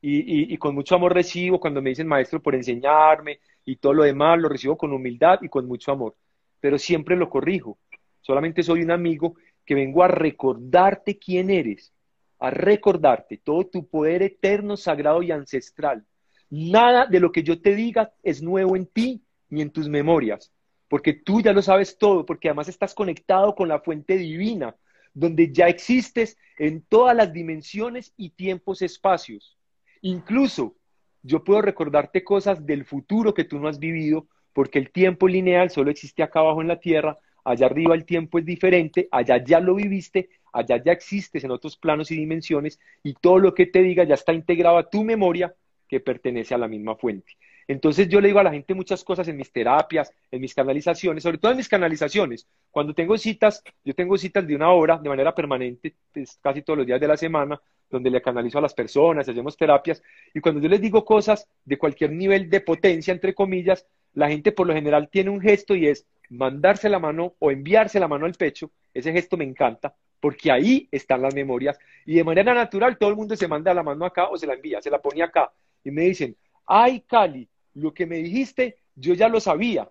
Y, 0.00 0.52
y, 0.52 0.58
con 0.58 0.74
mucho 0.74 0.96
amor 0.96 1.14
recibo 1.14 1.60
cuando 1.60 1.80
me 1.80 1.90
dicen 1.90 2.08
maestro 2.08 2.42
por 2.42 2.56
enseñarme 2.56 3.38
y 3.64 3.76
todo 3.76 3.92
lo 3.92 4.02
demás, 4.02 4.36
lo 4.40 4.48
recibo 4.48 4.76
con 4.76 4.92
humildad 4.92 5.38
y 5.42 5.48
con 5.48 5.66
mucho 5.68 5.92
amor, 5.92 6.16
pero 6.58 6.76
siempre 6.76 7.14
lo 7.14 7.30
corrijo. 7.30 7.78
Solamente 8.20 8.64
soy 8.64 8.82
un 8.82 8.90
amigo 8.90 9.36
que 9.64 9.76
vengo 9.76 10.02
a 10.02 10.08
recordarte 10.08 11.18
quién 11.18 11.50
eres, 11.50 11.92
a 12.40 12.50
recordarte 12.50 13.36
todo 13.38 13.64
tu 13.66 13.86
poder 13.86 14.22
eterno, 14.22 14.76
sagrado 14.76 15.22
y 15.22 15.30
ancestral. 15.30 16.04
Nada 16.50 17.06
de 17.06 17.20
lo 17.20 17.30
que 17.30 17.44
yo 17.44 17.60
te 17.60 17.76
diga 17.76 18.12
es 18.24 18.42
nuevo 18.42 18.74
en 18.74 18.86
ti 18.86 19.22
ni 19.50 19.62
en 19.62 19.70
tus 19.70 19.88
memorias 19.88 20.52
porque 20.92 21.14
tú 21.14 21.40
ya 21.40 21.54
lo 21.54 21.62
sabes 21.62 21.96
todo, 21.96 22.26
porque 22.26 22.48
además 22.48 22.68
estás 22.68 22.92
conectado 22.94 23.54
con 23.54 23.66
la 23.66 23.80
fuente 23.80 24.18
divina, 24.18 24.76
donde 25.14 25.50
ya 25.50 25.66
existes 25.66 26.36
en 26.58 26.82
todas 26.82 27.16
las 27.16 27.32
dimensiones 27.32 28.12
y 28.18 28.28
tiempos, 28.28 28.82
espacios. 28.82 29.56
Incluso 30.02 30.76
yo 31.22 31.44
puedo 31.44 31.62
recordarte 31.62 32.22
cosas 32.22 32.66
del 32.66 32.84
futuro 32.84 33.32
que 33.32 33.44
tú 33.44 33.58
no 33.58 33.68
has 33.68 33.78
vivido, 33.78 34.26
porque 34.52 34.78
el 34.78 34.92
tiempo 34.92 35.28
lineal 35.28 35.70
solo 35.70 35.90
existe 35.90 36.22
acá 36.22 36.40
abajo 36.40 36.60
en 36.60 36.68
la 36.68 36.78
Tierra, 36.78 37.18
allá 37.42 37.64
arriba 37.64 37.94
el 37.94 38.04
tiempo 38.04 38.38
es 38.38 38.44
diferente, 38.44 39.08
allá 39.12 39.42
ya 39.42 39.60
lo 39.60 39.76
viviste, 39.76 40.28
allá 40.52 40.76
ya 40.84 40.92
existes 40.92 41.42
en 41.42 41.52
otros 41.52 41.78
planos 41.78 42.10
y 42.10 42.16
dimensiones 42.16 42.78
y 43.02 43.14
todo 43.14 43.38
lo 43.38 43.54
que 43.54 43.64
te 43.64 43.80
diga 43.80 44.04
ya 44.04 44.16
está 44.16 44.34
integrado 44.34 44.76
a 44.76 44.90
tu 44.90 45.04
memoria 45.04 45.54
que 45.88 46.00
pertenece 46.00 46.54
a 46.54 46.58
la 46.58 46.68
misma 46.68 46.96
fuente. 46.96 47.32
Entonces 47.68 48.08
yo 48.08 48.20
le 48.20 48.28
digo 48.28 48.40
a 48.40 48.44
la 48.44 48.50
gente 48.50 48.74
muchas 48.74 49.04
cosas 49.04 49.26
en 49.28 49.36
mis 49.36 49.52
terapias, 49.52 50.12
en 50.30 50.40
mis 50.40 50.54
canalizaciones, 50.54 51.22
sobre 51.22 51.38
todo 51.38 51.52
en 51.52 51.58
mis 51.58 51.68
canalizaciones. 51.68 52.46
Cuando 52.70 52.94
tengo 52.94 53.16
citas, 53.16 53.62
yo 53.84 53.94
tengo 53.94 54.16
citas 54.18 54.46
de 54.46 54.54
una 54.54 54.70
hora 54.72 54.98
de 54.98 55.08
manera 55.08 55.34
permanente, 55.34 55.94
casi 56.40 56.62
todos 56.62 56.78
los 56.78 56.86
días 56.86 57.00
de 57.00 57.08
la 57.08 57.16
semana, 57.16 57.60
donde 57.90 58.10
le 58.10 58.22
canalizo 58.22 58.58
a 58.58 58.62
las 58.62 58.74
personas, 58.74 59.28
hacemos 59.28 59.56
terapias, 59.56 60.02
y 60.34 60.40
cuando 60.40 60.60
yo 60.60 60.68
les 60.68 60.80
digo 60.80 61.04
cosas 61.04 61.46
de 61.64 61.76
cualquier 61.76 62.12
nivel 62.12 62.48
de 62.48 62.60
potencia, 62.60 63.12
entre 63.12 63.34
comillas, 63.34 63.86
la 64.14 64.28
gente 64.28 64.52
por 64.52 64.66
lo 64.66 64.74
general 64.74 65.08
tiene 65.10 65.30
un 65.30 65.40
gesto 65.40 65.74
y 65.74 65.86
es 65.86 66.06
mandarse 66.30 66.88
la 66.88 66.98
mano 66.98 67.34
o 67.38 67.50
enviarse 67.50 68.00
la 68.00 68.08
mano 68.08 68.24
al 68.24 68.32
pecho. 68.32 68.70
Ese 68.94 69.12
gesto 69.12 69.36
me 69.36 69.44
encanta, 69.44 69.94
porque 70.20 70.50
ahí 70.50 70.88
están 70.90 71.20
las 71.20 71.34
memorias, 71.34 71.78
y 72.06 72.14
de 72.14 72.24
manera 72.24 72.54
natural 72.54 72.96
todo 72.96 73.10
el 73.10 73.16
mundo 73.16 73.36
se 73.36 73.48
manda 73.48 73.74
la 73.74 73.82
mano 73.82 74.04
acá 74.06 74.28
o 74.28 74.36
se 74.36 74.46
la 74.46 74.54
envía, 74.54 74.80
se 74.80 74.90
la 74.90 75.00
pone 75.00 75.22
acá, 75.22 75.52
y 75.84 75.90
me 75.90 76.02
dicen, 76.02 76.34
ay 76.66 77.00
Cali, 77.00 77.48
lo 77.74 77.92
que 77.94 78.06
me 78.06 78.16
dijiste, 78.16 78.76
yo 78.94 79.14
ya 79.14 79.28
lo 79.28 79.40
sabía. 79.40 79.90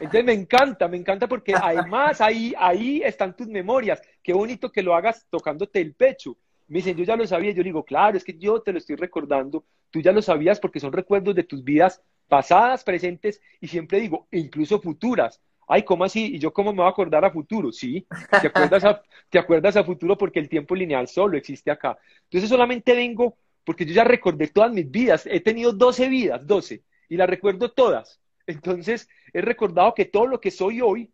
Entonces 0.00 0.24
me 0.24 0.32
encanta, 0.32 0.88
me 0.88 0.96
encanta 0.96 1.28
porque 1.28 1.54
además 1.54 2.20
ahí, 2.20 2.52
ahí 2.58 3.02
están 3.04 3.36
tus 3.36 3.46
memorias. 3.46 4.02
Qué 4.22 4.32
bonito 4.32 4.72
que 4.72 4.82
lo 4.82 4.94
hagas 4.94 5.26
tocándote 5.30 5.80
el 5.80 5.94
pecho. 5.94 6.36
Me 6.68 6.78
dicen, 6.78 6.96
yo 6.96 7.04
ya 7.04 7.16
lo 7.16 7.26
sabía. 7.26 7.52
Yo 7.52 7.62
digo, 7.62 7.84
claro, 7.84 8.16
es 8.16 8.24
que 8.24 8.36
yo 8.36 8.60
te 8.60 8.72
lo 8.72 8.78
estoy 8.78 8.96
recordando. 8.96 9.64
Tú 9.90 10.00
ya 10.00 10.12
lo 10.12 10.22
sabías 10.22 10.58
porque 10.58 10.80
son 10.80 10.92
recuerdos 10.92 11.34
de 11.34 11.44
tus 11.44 11.62
vidas 11.62 12.02
pasadas, 12.28 12.82
presentes 12.82 13.40
y 13.60 13.68
siempre 13.68 14.00
digo, 14.00 14.26
incluso 14.30 14.80
futuras. 14.80 15.40
Ay, 15.68 15.84
¿cómo 15.84 16.04
así? 16.04 16.34
¿Y 16.34 16.38
yo 16.38 16.52
cómo 16.52 16.72
me 16.72 16.78
voy 16.78 16.86
a 16.86 16.90
acordar 16.90 17.24
a 17.24 17.30
futuro? 17.30 17.70
Sí, 17.72 18.06
te 18.40 18.48
acuerdas 18.48 18.84
a, 18.84 19.02
te 19.30 19.38
acuerdas 19.38 19.76
a 19.76 19.84
futuro 19.84 20.18
porque 20.18 20.40
el 20.40 20.48
tiempo 20.48 20.74
lineal 20.74 21.06
solo 21.08 21.36
existe 21.36 21.70
acá. 21.70 21.96
Entonces 22.24 22.50
solamente 22.50 22.94
vengo 22.94 23.36
porque 23.64 23.86
yo 23.86 23.94
ya 23.94 24.04
recordé 24.04 24.48
todas 24.48 24.72
mis 24.72 24.90
vidas, 24.90 25.26
he 25.26 25.40
tenido 25.40 25.72
12 25.72 26.08
vidas, 26.08 26.46
12, 26.46 26.82
y 27.08 27.16
las 27.16 27.28
recuerdo 27.28 27.70
todas. 27.70 28.20
Entonces, 28.46 29.08
he 29.32 29.40
recordado 29.40 29.94
que 29.94 30.04
todo 30.04 30.26
lo 30.26 30.40
que 30.40 30.50
soy 30.50 30.80
hoy 30.80 31.10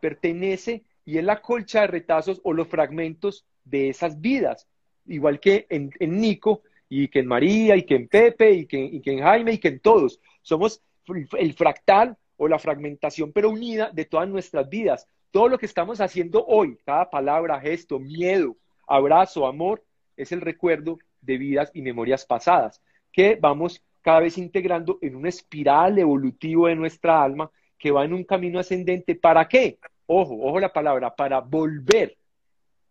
pertenece 0.00 0.84
y 1.04 1.18
es 1.18 1.24
la 1.24 1.40
colcha 1.40 1.82
de 1.82 1.86
retazos 1.86 2.40
o 2.44 2.52
los 2.52 2.68
fragmentos 2.68 3.46
de 3.64 3.88
esas 3.88 4.20
vidas, 4.20 4.68
igual 5.06 5.40
que 5.40 5.66
en, 5.70 5.90
Nico, 6.20 6.62
y 6.88 7.08
que 7.08 7.20
en 7.20 7.26
María, 7.26 7.76
y 7.76 7.84
que 7.84 7.96
en 7.96 8.08
Pepe, 8.08 8.52
y 8.52 8.66
que, 8.66 8.78
y 8.78 9.00
que 9.00 9.12
en 9.12 9.20
Jaime, 9.20 9.52
y 9.54 9.58
que 9.58 9.68
en 9.68 9.80
todos. 9.80 10.20
Somos 10.42 10.82
el 11.38 11.54
fractal 11.54 12.16
o 12.36 12.48
la 12.48 12.58
fragmentación, 12.58 13.32
pero 13.32 13.50
unida 13.50 13.90
de 13.92 14.04
todas 14.04 14.28
nuestras 14.28 14.68
vidas. 14.68 15.08
Todo 15.30 15.48
lo 15.48 15.58
que 15.58 15.66
estamos 15.66 16.00
haciendo 16.00 16.44
hoy, 16.46 16.76
cada 16.84 17.08
palabra, 17.10 17.60
gesto, 17.60 17.98
miedo, 17.98 18.56
abrazo, 18.86 19.46
amor, 19.46 19.82
es 20.16 20.32
el 20.32 20.40
recuerdo 20.40 20.98
de 21.26 21.36
vidas 21.36 21.70
y 21.74 21.82
memorias 21.82 22.24
pasadas, 22.24 22.80
que 23.12 23.36
vamos 23.40 23.82
cada 24.00 24.20
vez 24.20 24.38
integrando 24.38 24.98
en 25.02 25.16
una 25.16 25.28
espiral 25.28 25.98
evolutivo 25.98 26.68
de 26.68 26.76
nuestra 26.76 27.22
alma 27.22 27.50
que 27.76 27.90
va 27.90 28.04
en 28.04 28.14
un 28.14 28.24
camino 28.24 28.60
ascendente. 28.60 29.16
¿Para 29.16 29.48
qué? 29.48 29.78
Ojo, 30.06 30.38
ojo 30.40 30.60
la 30.60 30.72
palabra, 30.72 31.14
para 31.14 31.40
volver 31.40 32.16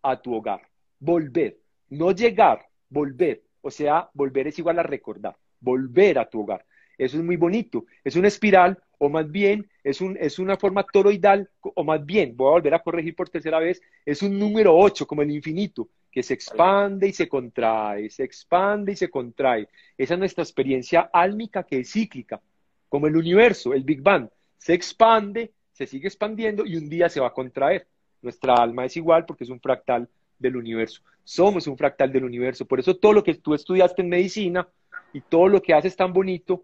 a 0.03 0.21
tu 0.21 0.35
hogar. 0.35 0.61
Volver, 0.99 1.57
no 1.89 2.11
llegar, 2.11 2.67
volver. 2.89 3.41
O 3.61 3.71
sea, 3.71 4.09
volver 4.13 4.47
es 4.47 4.59
igual 4.59 4.77
a 4.79 4.83
recordar, 4.83 5.35
volver 5.59 6.19
a 6.19 6.29
tu 6.29 6.41
hogar. 6.41 6.65
Eso 6.97 7.17
es 7.17 7.23
muy 7.23 7.35
bonito. 7.35 7.85
Es 8.03 8.15
una 8.15 8.27
espiral, 8.27 8.77
o 8.97 9.09
más 9.09 9.29
bien 9.29 9.67
es, 9.83 10.01
un, 10.01 10.17
es 10.19 10.39
una 10.39 10.57
forma 10.57 10.83
toroidal, 10.83 11.49
o 11.61 11.83
más 11.83 12.05
bien, 12.05 12.35
voy 12.35 12.47
a 12.47 12.51
volver 12.51 12.73
a 12.73 12.83
corregir 12.83 13.15
por 13.15 13.29
tercera 13.29 13.59
vez, 13.59 13.81
es 14.05 14.21
un 14.21 14.37
número 14.37 14.75
8, 14.77 15.05
como 15.07 15.21
el 15.21 15.31
infinito, 15.31 15.89
que 16.15 16.23
se 16.23 16.33
expande 16.33 17.09
y 17.09 17.11
se 17.11 17.27
contrae, 17.27 18.09
se 18.09 18.23
expande 18.23 18.93
y 18.93 18.95
se 18.95 19.09
contrae. 19.09 19.67
Esa 19.97 20.13
es 20.13 20.19
nuestra 20.21 20.45
experiencia 20.45 21.09
álmica 21.11 21.63
que 21.63 21.81
es 21.81 21.91
cíclica, 21.91 22.41
como 22.87 23.07
el 23.07 23.17
universo, 23.17 23.73
el 23.73 23.83
Big 23.83 24.01
Bang. 24.01 24.29
Se 24.57 24.73
expande, 24.73 25.51
se 25.73 25.85
sigue 25.85 26.07
expandiendo 26.07 26.65
y 26.65 26.77
un 26.77 26.87
día 26.87 27.09
se 27.09 27.19
va 27.19 27.27
a 27.27 27.33
contraer. 27.33 27.85
Nuestra 28.21 28.53
alma 28.55 28.85
es 28.85 28.95
igual 28.95 29.25
porque 29.25 29.43
es 29.43 29.49
un 29.49 29.59
fractal 29.59 30.07
del 30.39 30.55
universo. 30.55 31.01
Somos 31.25 31.67
un 31.67 31.77
fractal 31.77 32.13
del 32.13 32.23
universo. 32.23 32.63
Por 32.63 32.79
eso 32.79 32.95
todo 32.95 33.11
lo 33.11 33.21
que 33.21 33.35
tú 33.35 33.53
estudiaste 33.53 34.01
en 34.01 34.07
medicina 34.07 34.69
y 35.11 35.19
todo 35.19 35.49
lo 35.49 35.61
que 35.61 35.73
haces 35.73 35.97
tan 35.97 36.13
bonito 36.13 36.63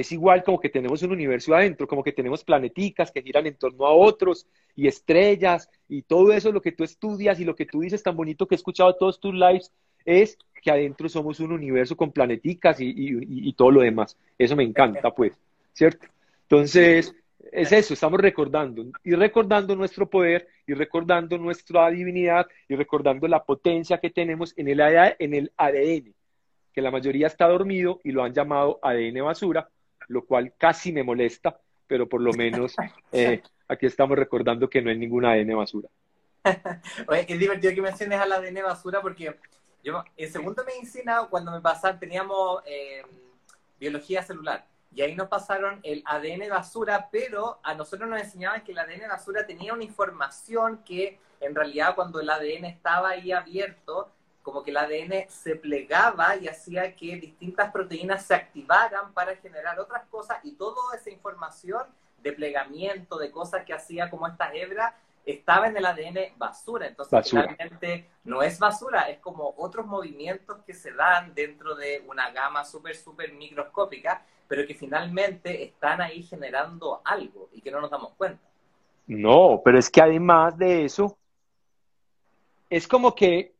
es 0.00 0.12
igual 0.12 0.44
como 0.44 0.60
que 0.60 0.68
tenemos 0.68 1.02
un 1.02 1.10
universo 1.10 1.52
adentro, 1.56 1.88
como 1.88 2.04
que 2.04 2.12
tenemos 2.12 2.44
planeticas 2.44 3.10
que 3.10 3.20
giran 3.20 3.48
en 3.48 3.56
torno 3.56 3.84
a 3.84 3.92
otros 3.92 4.46
y 4.76 4.86
estrellas 4.86 5.68
y 5.88 6.02
todo 6.02 6.32
eso, 6.32 6.52
lo 6.52 6.62
que 6.62 6.70
tú 6.70 6.84
estudias 6.84 7.40
y 7.40 7.44
lo 7.44 7.56
que 7.56 7.66
tú 7.66 7.80
dices 7.80 8.00
tan 8.00 8.16
bonito 8.16 8.46
que 8.46 8.54
he 8.54 8.56
escuchado 8.56 8.94
todos 8.94 9.18
tus 9.18 9.34
lives, 9.34 9.72
es 10.04 10.38
que 10.62 10.70
adentro 10.70 11.08
somos 11.08 11.40
un 11.40 11.50
universo 11.50 11.96
con 11.96 12.12
planeticas 12.12 12.80
y, 12.80 12.94
y, 12.96 13.52
todo 13.54 13.72
lo 13.72 13.80
demás. 13.80 14.16
Eso 14.38 14.54
me 14.54 14.62
encanta, 14.62 15.10
pues, 15.10 15.32
¿cierto? 15.72 16.06
Entonces, 16.42 17.12
es 17.50 17.72
eso, 17.72 17.94
estamos 17.94 18.20
recordando 18.20 18.84
y 19.02 19.14
recordando 19.16 19.74
nuestro 19.74 20.08
poder 20.08 20.46
y 20.64 20.74
recordando 20.74 21.38
nuestra 21.38 21.90
divinidad 21.90 22.46
y 22.68 22.76
recordando 22.76 23.26
la 23.26 23.42
potencia 23.42 23.98
que 23.98 24.10
tenemos 24.10 24.54
en 24.56 24.68
el, 24.68 24.80
en 25.18 25.34
el 25.34 25.52
ADN, 25.56 26.14
que 26.72 26.82
la 26.82 26.92
mayoría 26.92 27.26
está 27.26 27.48
dormido 27.48 28.00
y 28.04 28.12
lo 28.12 28.22
han 28.22 28.32
llamado 28.32 28.78
ADN 28.80 29.24
basura, 29.24 29.68
lo 30.08 30.24
cual 30.24 30.52
casi 30.58 30.92
me 30.92 31.02
molesta, 31.02 31.60
pero 31.86 32.08
por 32.08 32.20
lo 32.20 32.32
menos 32.32 32.74
eh, 33.12 33.42
aquí 33.68 33.86
estamos 33.86 34.18
recordando 34.18 34.68
que 34.68 34.82
no 34.82 34.90
hay 34.90 34.98
ninguna 34.98 35.32
ADN 35.32 35.56
basura. 35.56 35.88
Oye, 37.08 37.26
es 37.28 37.38
divertido 37.38 37.74
que 37.74 37.82
menciones 37.82 38.18
al 38.18 38.32
ADN 38.32 38.62
basura 38.62 39.00
porque 39.00 39.34
yo 39.84 40.04
en 40.16 40.32
segundo 40.32 40.64
medicina, 40.64 41.26
cuando 41.30 41.52
me 41.52 41.60
pasaron, 41.60 41.98
teníamos 41.98 42.62
eh, 42.66 43.02
biología 43.78 44.22
celular. 44.22 44.66
Y 44.94 45.02
ahí 45.02 45.14
nos 45.14 45.28
pasaron 45.28 45.80
el 45.82 46.02
ADN 46.06 46.48
basura, 46.48 47.08
pero 47.12 47.60
a 47.62 47.74
nosotros 47.74 48.08
nos 48.08 48.20
enseñaban 48.20 48.64
que 48.64 48.72
el 48.72 48.78
ADN 48.78 49.08
basura 49.08 49.46
tenía 49.46 49.74
una 49.74 49.84
información 49.84 50.82
que 50.84 51.18
en 51.40 51.54
realidad 51.54 51.94
cuando 51.94 52.20
el 52.20 52.30
ADN 52.30 52.64
estaba 52.64 53.10
ahí 53.10 53.30
abierto, 53.30 54.10
como 54.48 54.62
que 54.62 54.70
el 54.70 54.78
ADN 54.78 55.28
se 55.28 55.56
plegaba 55.56 56.34
y 56.36 56.48
hacía 56.48 56.96
que 56.96 57.16
distintas 57.16 57.70
proteínas 57.70 58.24
se 58.24 58.34
activaran 58.34 59.12
para 59.12 59.36
generar 59.36 59.78
otras 59.78 60.06
cosas 60.06 60.38
y 60.42 60.52
toda 60.52 60.96
esa 60.96 61.10
información 61.10 61.82
de 62.22 62.32
plegamiento, 62.32 63.18
de 63.18 63.30
cosas 63.30 63.66
que 63.66 63.74
hacía 63.74 64.08
como 64.08 64.26
esta 64.26 64.50
hebra, 64.54 64.96
estaba 65.26 65.68
en 65.68 65.76
el 65.76 65.84
ADN 65.84 66.38
basura. 66.38 66.86
Entonces, 66.86 67.30
realmente 67.30 68.08
no 68.24 68.40
es 68.40 68.58
basura, 68.58 69.10
es 69.10 69.18
como 69.18 69.52
otros 69.58 69.84
movimientos 69.84 70.64
que 70.64 70.72
se 70.72 70.94
dan 70.94 71.34
dentro 71.34 71.74
de 71.74 72.02
una 72.08 72.30
gama 72.30 72.64
súper, 72.64 72.96
súper 72.96 73.34
microscópica, 73.34 74.24
pero 74.48 74.66
que 74.66 74.74
finalmente 74.74 75.62
están 75.62 76.00
ahí 76.00 76.22
generando 76.22 77.02
algo 77.04 77.50
y 77.52 77.60
que 77.60 77.70
no 77.70 77.82
nos 77.82 77.90
damos 77.90 78.14
cuenta. 78.14 78.40
No, 79.06 79.60
pero 79.62 79.78
es 79.78 79.90
que 79.90 80.00
además 80.00 80.56
de 80.56 80.86
eso, 80.86 81.18
es 82.70 82.88
como 82.88 83.14
que 83.14 83.57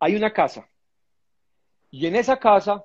hay 0.00 0.16
una 0.16 0.32
casa. 0.32 0.66
Y 1.90 2.06
en 2.06 2.16
esa 2.16 2.38
casa, 2.38 2.84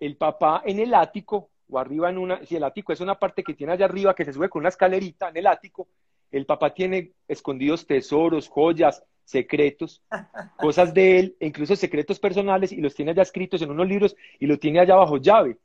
el 0.00 0.16
papá 0.16 0.62
en 0.64 0.80
el 0.80 0.94
ático, 0.94 1.50
o 1.68 1.78
arriba 1.78 2.10
en 2.10 2.18
una, 2.18 2.44
si 2.44 2.56
el 2.56 2.64
ático 2.64 2.92
es 2.92 3.00
una 3.00 3.18
parte 3.18 3.44
que 3.44 3.54
tiene 3.54 3.74
allá 3.74 3.84
arriba 3.84 4.14
que 4.14 4.24
se 4.24 4.32
sube 4.32 4.48
con 4.48 4.60
una 4.60 4.70
escalerita 4.70 5.28
en 5.28 5.36
el 5.36 5.46
ático, 5.46 5.88
el 6.30 6.46
papá 6.46 6.72
tiene 6.72 7.12
escondidos 7.28 7.86
tesoros, 7.86 8.48
joyas, 8.48 9.04
secretos, 9.24 10.02
cosas 10.58 10.94
de 10.94 11.18
él, 11.18 11.36
e 11.38 11.46
incluso 11.46 11.76
secretos 11.76 12.18
personales, 12.18 12.72
y 12.72 12.80
los 12.80 12.94
tiene 12.94 13.12
allá 13.12 13.22
escritos 13.22 13.60
en 13.62 13.70
unos 13.70 13.86
libros 13.86 14.16
y 14.40 14.46
lo 14.46 14.58
tiene 14.58 14.80
allá 14.80 14.96
bajo 14.96 15.18
llave. 15.18 15.58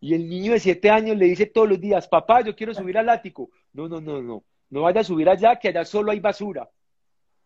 Y 0.00 0.14
el 0.14 0.28
niño 0.28 0.52
de 0.52 0.60
siete 0.60 0.90
años 0.90 1.16
le 1.16 1.26
dice 1.26 1.46
todos 1.46 1.68
los 1.68 1.80
días, 1.80 2.06
papá, 2.08 2.42
yo 2.42 2.54
quiero 2.54 2.74
subir 2.74 2.98
al 2.98 3.08
ático. 3.08 3.50
No, 3.72 3.88
no, 3.88 4.00
no, 4.00 4.22
no, 4.22 4.44
no 4.70 4.82
vaya 4.82 5.00
a 5.00 5.04
subir 5.04 5.28
allá, 5.28 5.56
que 5.56 5.68
allá 5.68 5.84
solo 5.84 6.12
hay 6.12 6.20
basura 6.20 6.68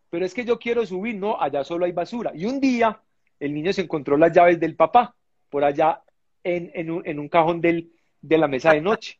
pero 0.09 0.25
es 0.25 0.33
que 0.33 0.45
yo 0.45 0.59
quiero 0.59 0.85
subir, 0.85 1.15
no, 1.15 1.39
allá 1.39 1.63
solo 1.63 1.85
hay 1.85 1.91
basura. 1.91 2.31
Y 2.33 2.45
un 2.45 2.59
día 2.59 3.01
el 3.39 3.53
niño 3.53 3.71
se 3.73 3.81
encontró 3.81 4.17
las 4.17 4.33
llaves 4.33 4.59
del 4.59 4.75
papá 4.75 5.15
por 5.49 5.63
allá 5.63 6.03
en, 6.43 6.89
un, 6.89 7.29
cajón 7.29 7.61
de 7.61 7.87
la 8.21 8.47
mesa 8.47 8.73
de 8.73 8.81
noche. 8.81 9.19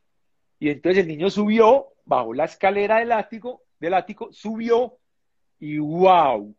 Y 0.60 0.70
entonces 0.70 1.04
el 1.04 1.08
niño 1.08 1.30
subió, 1.30 1.94
bajó 2.06 2.34
la 2.34 2.46
escalera 2.46 3.00
del 3.00 3.12
ático, 3.12 3.64
del 3.80 3.94
ático, 3.94 4.32
subió 4.32 4.98
y 5.60 5.78
wow, 5.78 6.56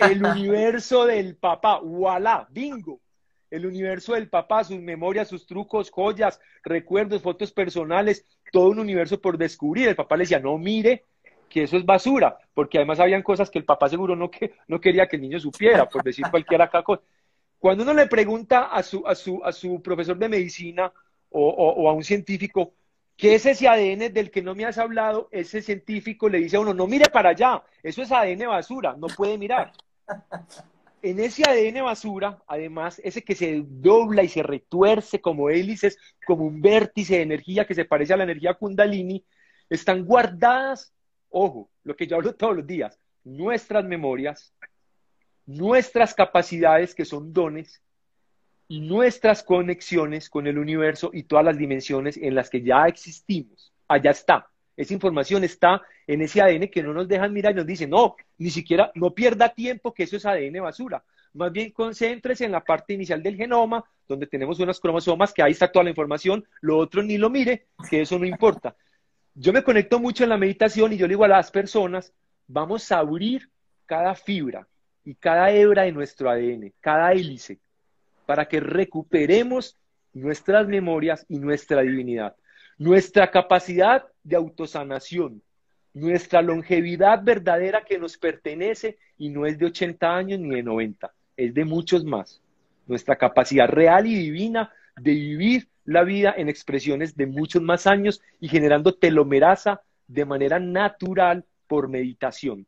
el 0.00 0.24
universo 0.24 1.06
del 1.06 1.36
papá, 1.36 1.80
voilà, 1.80 2.46
bingo. 2.50 3.00
El 3.50 3.64
universo 3.64 4.12
del 4.12 4.28
papá, 4.28 4.62
sus 4.64 4.78
memorias, 4.78 5.28
sus 5.28 5.46
trucos, 5.46 5.90
joyas, 5.90 6.38
recuerdos, 6.62 7.22
fotos 7.22 7.50
personales, 7.50 8.26
todo 8.52 8.68
un 8.68 8.78
universo 8.78 9.20
por 9.20 9.38
descubrir. 9.38 9.88
El 9.88 9.96
papá 9.96 10.16
le 10.16 10.24
decía, 10.24 10.38
no 10.38 10.58
mire, 10.58 11.06
que 11.48 11.64
eso 11.64 11.76
es 11.76 11.84
basura, 11.84 12.38
porque 12.54 12.78
además 12.78 13.00
habían 13.00 13.22
cosas 13.22 13.50
que 13.50 13.58
el 13.58 13.64
papá 13.64 13.88
seguro 13.88 14.14
no, 14.14 14.30
que, 14.30 14.54
no 14.66 14.80
quería 14.80 15.06
que 15.06 15.16
el 15.16 15.22
niño 15.22 15.40
supiera, 15.40 15.88
por 15.88 16.02
decir 16.02 16.24
cualquier 16.30 16.62
acá 16.62 16.82
cosa. 16.82 17.02
Cuando 17.58 17.82
uno 17.82 17.94
le 17.94 18.06
pregunta 18.06 18.66
a 18.66 18.82
su, 18.82 19.06
a 19.06 19.14
su, 19.14 19.42
a 19.44 19.52
su 19.52 19.82
profesor 19.82 20.16
de 20.16 20.28
medicina 20.28 20.92
o, 21.30 21.88
a 21.88 21.92
un 21.92 22.04
científico, 22.04 22.74
¿Qué 23.16 23.34
es 23.34 23.46
ese 23.46 23.66
ADN 23.66 24.12
del 24.12 24.30
que 24.30 24.42
no 24.42 24.54
me 24.54 24.64
has 24.64 24.78
hablado? 24.78 25.28
Ese 25.32 25.60
científico 25.60 26.28
le 26.28 26.38
dice 26.38 26.56
a 26.56 26.60
uno, 26.60 26.72
no 26.72 26.86
mire 26.86 27.06
para 27.06 27.30
allá, 27.30 27.64
eso 27.82 28.00
es 28.00 28.12
ADN 28.12 28.46
basura, 28.46 28.94
no 28.96 29.08
puede 29.08 29.36
mirar. 29.36 29.72
En 31.02 31.18
ese 31.18 31.42
ADN 31.42 31.84
basura, 31.84 32.40
además, 32.46 33.00
ese 33.02 33.24
que 33.24 33.34
se 33.34 33.64
dobla 33.64 34.22
y 34.22 34.28
se 34.28 34.44
retuerce 34.44 35.20
como 35.20 35.50
hélices, 35.50 35.98
como 36.24 36.44
un 36.44 36.60
vértice 36.60 37.16
de 37.16 37.22
energía 37.22 37.66
que 37.66 37.74
se 37.74 37.84
parece 37.84 38.14
a 38.14 38.16
la 38.16 38.22
energía 38.22 38.54
kundalini, 38.54 39.24
están 39.68 40.04
guardadas, 40.04 40.92
ojo, 41.30 41.70
lo 41.84 41.96
que 41.96 42.06
yo 42.06 42.16
hablo 42.16 42.34
todos 42.34 42.56
los 42.56 42.66
días, 42.66 42.98
nuestras 43.24 43.84
memorias, 43.84 44.54
nuestras 45.46 46.14
capacidades 46.14 46.94
que 46.94 47.04
son 47.04 47.32
dones 47.32 47.82
nuestras 48.68 49.42
conexiones 49.42 50.28
con 50.28 50.46
el 50.46 50.58
universo 50.58 51.10
y 51.12 51.22
todas 51.22 51.44
las 51.44 51.56
dimensiones 51.56 52.16
en 52.18 52.34
las 52.34 52.50
que 52.50 52.62
ya 52.62 52.86
existimos. 52.86 53.72
Allá 53.88 54.10
está. 54.10 54.48
Esa 54.76 54.94
información 54.94 55.42
está 55.42 55.82
en 56.06 56.22
ese 56.22 56.40
ADN 56.40 56.68
que 56.68 56.82
no 56.82 56.92
nos 56.92 57.08
dejan 57.08 57.32
mirar 57.32 57.52
y 57.52 57.56
nos 57.56 57.66
dicen, 57.66 57.90
no, 57.90 58.16
ni 58.36 58.50
siquiera, 58.50 58.92
no 58.94 59.14
pierda 59.14 59.48
tiempo 59.48 59.92
que 59.92 60.04
eso 60.04 60.16
es 60.16 60.26
ADN 60.26 60.62
basura. 60.62 61.02
Más 61.32 61.50
bien 61.50 61.72
concéntrese 61.72 62.44
en 62.44 62.52
la 62.52 62.62
parte 62.62 62.94
inicial 62.94 63.22
del 63.22 63.36
genoma, 63.36 63.84
donde 64.06 64.26
tenemos 64.26 64.60
unos 64.60 64.80
cromosomas, 64.80 65.32
que 65.32 65.42
ahí 65.42 65.52
está 65.52 65.72
toda 65.72 65.84
la 65.84 65.90
información, 65.90 66.44
lo 66.60 66.78
otro 66.78 67.02
ni 67.02 67.18
lo 67.18 67.28
mire, 67.28 67.68
que 67.90 68.02
eso 68.02 68.18
no 68.18 68.26
importa. 68.26 68.76
Yo 69.40 69.52
me 69.52 69.62
conecto 69.62 70.00
mucho 70.00 70.24
en 70.24 70.30
la 70.30 70.36
meditación 70.36 70.92
y 70.92 70.96
yo 70.96 71.06
le 71.06 71.12
digo 71.12 71.24
a 71.24 71.28
las 71.28 71.52
personas, 71.52 72.12
vamos 72.48 72.90
a 72.90 72.98
abrir 72.98 73.48
cada 73.86 74.16
fibra 74.16 74.66
y 75.04 75.14
cada 75.14 75.52
hebra 75.52 75.84
de 75.84 75.92
nuestro 75.92 76.28
ADN, 76.28 76.72
cada 76.80 77.12
hélice, 77.12 77.60
para 78.26 78.48
que 78.48 78.58
recuperemos 78.58 79.76
nuestras 80.12 80.66
memorias 80.66 81.24
y 81.28 81.38
nuestra 81.38 81.82
divinidad, 81.82 82.34
nuestra 82.78 83.30
capacidad 83.30 84.06
de 84.24 84.34
autosanación, 84.34 85.40
nuestra 85.94 86.42
longevidad 86.42 87.22
verdadera 87.22 87.84
que 87.84 87.96
nos 87.96 88.18
pertenece 88.18 88.98
y 89.18 89.28
no 89.28 89.46
es 89.46 89.56
de 89.56 89.66
80 89.66 90.16
años 90.16 90.40
ni 90.40 90.56
de 90.56 90.64
90, 90.64 91.12
es 91.36 91.54
de 91.54 91.64
muchos 91.64 92.04
más. 92.04 92.40
Nuestra 92.88 93.14
capacidad 93.14 93.68
real 93.68 94.04
y 94.08 94.16
divina 94.16 94.72
de 95.00 95.12
vivir 95.12 95.68
la 95.84 96.04
vida 96.04 96.34
en 96.36 96.48
expresiones 96.48 97.16
de 97.16 97.26
muchos 97.26 97.62
más 97.62 97.86
años 97.86 98.20
y 98.40 98.48
generando 98.48 98.94
telomerasa 98.94 99.82
de 100.06 100.24
manera 100.24 100.58
natural 100.58 101.44
por 101.66 101.88
meditación. 101.88 102.66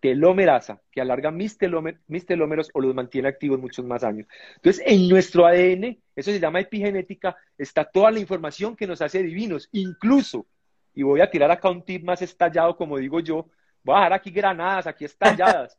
Telomerasa, 0.00 0.80
que 0.90 1.00
alarga 1.00 1.30
mis, 1.30 1.58
telómeros 1.58 2.70
o 2.72 2.80
los 2.80 2.94
mantiene 2.94 3.28
activos 3.28 3.60
muchos 3.60 3.84
más 3.84 4.02
años. 4.02 4.26
Entonces, 4.56 4.82
en 4.86 5.08
nuestro 5.08 5.46
ADN, 5.46 5.98
eso 6.16 6.30
se 6.30 6.40
llama 6.40 6.60
epigenética, 6.60 7.36
está 7.56 7.84
toda 7.84 8.10
la 8.10 8.18
información 8.18 8.74
que 8.74 8.86
nos 8.86 9.02
hace 9.02 9.22
divinos, 9.22 9.68
incluso, 9.72 10.46
y 10.94 11.02
voy 11.02 11.20
a 11.20 11.30
tirar 11.30 11.50
acá 11.50 11.70
un 11.70 11.82
tip 11.82 12.02
más 12.02 12.22
estallado, 12.22 12.76
como 12.76 12.96
digo 12.96 13.20
yo, 13.20 13.46
voy 13.84 13.94
a 13.94 13.98
dejar 13.98 14.12
aquí 14.14 14.30
granadas, 14.30 14.86
aquí 14.86 15.04
estalladas, 15.04 15.78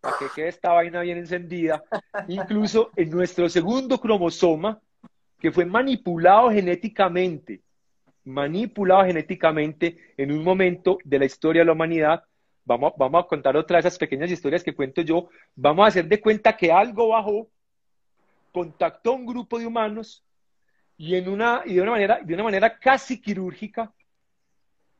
para 0.00 0.16
que 0.18 0.26
quede 0.34 0.48
esta 0.48 0.72
vaina 0.72 1.00
bien 1.02 1.18
encendida, 1.18 1.82
incluso 2.28 2.90
en 2.94 3.10
nuestro 3.10 3.48
segundo 3.48 4.00
cromosoma, 4.00 4.80
que 5.38 5.52
fue 5.52 5.64
manipulado 5.64 6.50
genéticamente, 6.50 7.60
manipulado 8.24 9.04
genéticamente 9.04 10.14
en 10.16 10.32
un 10.32 10.42
momento 10.42 10.98
de 11.04 11.18
la 11.18 11.24
historia 11.24 11.62
de 11.62 11.66
la 11.66 11.72
humanidad, 11.72 12.24
Vamos, 12.66 12.94
vamos 12.98 13.24
a 13.24 13.28
contar 13.28 13.56
otra 13.56 13.76
de 13.76 13.80
esas 13.82 13.96
pequeñas 13.96 14.28
historias 14.28 14.64
que 14.64 14.74
cuento 14.74 15.00
yo. 15.00 15.28
Vamos 15.54 15.84
a 15.84 15.88
hacer 15.88 16.08
de 16.08 16.20
cuenta 16.20 16.56
que 16.56 16.72
algo 16.72 17.08
bajó, 17.08 17.48
contactó 18.50 19.12
a 19.12 19.14
un 19.14 19.24
grupo 19.24 19.56
de 19.56 19.66
humanos 19.66 20.24
y, 20.96 21.14
en 21.14 21.28
una, 21.28 21.62
y 21.64 21.74
de, 21.74 21.82
una 21.82 21.92
manera, 21.92 22.20
de 22.20 22.34
una 22.34 22.42
manera 22.42 22.78
casi 22.78 23.20
quirúrgica 23.20 23.92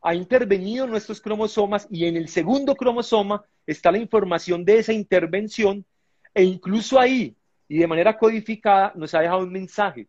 ha 0.01 0.15
intervenido 0.15 0.87
nuestros 0.87 1.21
cromosomas 1.21 1.89
y 1.91 2.07
en 2.07 2.17
el 2.17 2.29
segundo 2.29 2.77
cromosoma 2.77 3.45
está 3.67 3.91
la 3.91 3.99
información 3.99 4.65
de 4.65 4.79
esa 4.79 4.93
intervención 4.93 5.85
e 6.33 6.45
incluso 6.45 7.01
ahí 7.01 7.35
y 7.67 7.79
de 7.79 7.87
manera 7.89 8.17
codificada 8.17 8.93
nos 8.95 9.13
ha 9.15 9.21
dejado 9.23 9.41
un 9.41 9.51
mensaje 9.51 10.07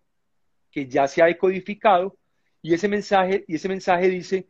que 0.71 0.88
ya 0.88 1.08
se 1.08 1.21
ha 1.21 1.25
decodificado 1.25 2.15
y 2.62 2.73
ese 2.73 2.88
mensaje, 2.88 3.45
y 3.47 3.56
ese 3.56 3.69
mensaje 3.69 4.10
dice, 4.10 4.47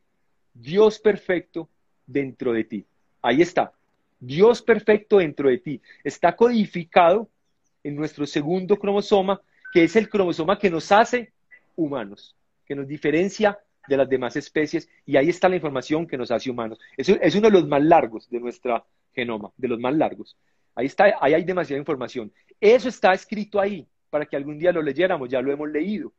Dios 0.53 0.99
perfecto 0.99 1.69
dentro 2.05 2.53
de 2.53 2.63
ti. 2.63 2.85
Ahí 3.21 3.41
está. 3.41 3.71
Dios 4.19 4.61
perfecto 4.61 5.17
dentro 5.19 5.49
de 5.49 5.59
ti. 5.59 5.81
Está 6.03 6.35
codificado 6.35 7.29
en 7.83 7.95
nuestro 7.95 8.25
segundo 8.25 8.77
cromosoma, 8.77 9.41
que 9.71 9.83
es 9.83 9.95
el 9.95 10.09
cromosoma 10.09 10.57
que 10.57 10.69
nos 10.69 10.91
hace 10.91 11.31
humanos, 11.75 12.35
que 12.65 12.75
nos 12.75 12.87
diferencia 12.87 13.59
de 13.87 13.97
las 13.97 14.09
demás 14.09 14.35
especies, 14.35 14.89
y 15.05 15.15
ahí 15.15 15.29
está 15.29 15.47
la 15.47 15.55
información 15.55 16.07
que 16.07 16.17
nos 16.17 16.31
hace 16.31 16.49
humanos. 16.49 16.79
Eso 16.97 17.15
es 17.21 17.35
uno 17.35 17.47
de 17.47 17.53
los 17.53 17.67
más 17.67 17.81
largos 17.81 18.29
de 18.29 18.39
nuestra 18.39 18.83
genoma, 19.13 19.51
de 19.55 19.67
los 19.67 19.79
más 19.79 19.95
largos. 19.95 20.35
Ahí 20.75 20.87
está, 20.87 21.15
ahí 21.21 21.33
hay 21.33 21.43
demasiada 21.43 21.79
información. 21.79 22.31
Eso 22.59 22.89
está 22.89 23.13
escrito 23.13 23.59
ahí 23.59 23.87
para 24.09 24.25
que 24.25 24.35
algún 24.35 24.57
día 24.59 24.71
lo 24.71 24.81
leyéramos, 24.81 25.29
ya 25.29 25.41
lo 25.41 25.51
hemos 25.51 25.69
leído. 25.69 26.13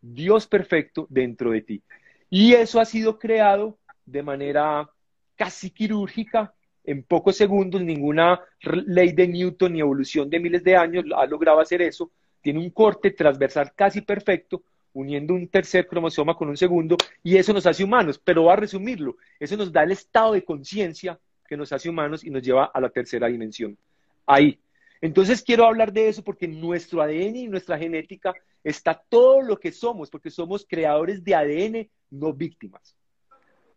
Dios 0.00 0.46
perfecto 0.46 1.06
dentro 1.10 1.50
de 1.50 1.62
ti. 1.62 1.82
Y 2.30 2.54
eso 2.54 2.80
ha 2.80 2.84
sido 2.84 3.18
creado 3.18 3.78
de 4.04 4.22
manera 4.22 4.88
casi 5.36 5.70
quirúrgica, 5.70 6.54
en 6.86 7.02
pocos 7.02 7.36
segundos, 7.36 7.82
ninguna 7.82 8.40
ley 8.86 9.12
de 9.12 9.26
Newton 9.26 9.72
ni 9.72 9.80
evolución 9.80 10.30
de 10.30 10.38
miles 10.38 10.62
de 10.62 10.76
años 10.76 11.04
ha 11.16 11.26
logrado 11.26 11.58
hacer 11.58 11.82
eso. 11.82 12.10
Tiene 12.40 12.60
un 12.60 12.70
corte 12.70 13.10
transversal 13.10 13.72
casi 13.74 14.02
perfecto, 14.02 14.62
uniendo 14.92 15.34
un 15.34 15.48
tercer 15.48 15.88
cromosoma 15.88 16.36
con 16.36 16.48
un 16.48 16.56
segundo, 16.56 16.96
y 17.24 17.36
eso 17.36 17.52
nos 17.52 17.66
hace 17.66 17.82
humanos. 17.82 18.20
Pero 18.22 18.44
va 18.44 18.52
a 18.52 18.56
resumirlo, 18.56 19.16
eso 19.40 19.56
nos 19.56 19.72
da 19.72 19.82
el 19.82 19.90
estado 19.90 20.34
de 20.34 20.44
conciencia 20.44 21.18
que 21.46 21.56
nos 21.56 21.72
hace 21.72 21.88
humanos 21.90 22.24
y 22.24 22.30
nos 22.30 22.42
lleva 22.42 22.66
a 22.66 22.80
la 22.80 22.88
tercera 22.88 23.26
dimensión. 23.26 23.76
Ahí. 24.24 24.58
Entonces 25.00 25.42
quiero 25.42 25.66
hablar 25.66 25.92
de 25.92 26.08
eso 26.08 26.22
porque 26.22 26.48
nuestro 26.48 27.02
ADN 27.02 27.36
y 27.36 27.48
nuestra 27.48 27.78
genética 27.78 28.34
está 28.64 28.94
todo 29.08 29.42
lo 29.42 29.58
que 29.58 29.72
somos, 29.72 30.10
porque 30.10 30.30
somos 30.30 30.66
creadores 30.68 31.22
de 31.22 31.34
ADN, 31.34 31.90
no 32.10 32.32
víctimas 32.32 32.96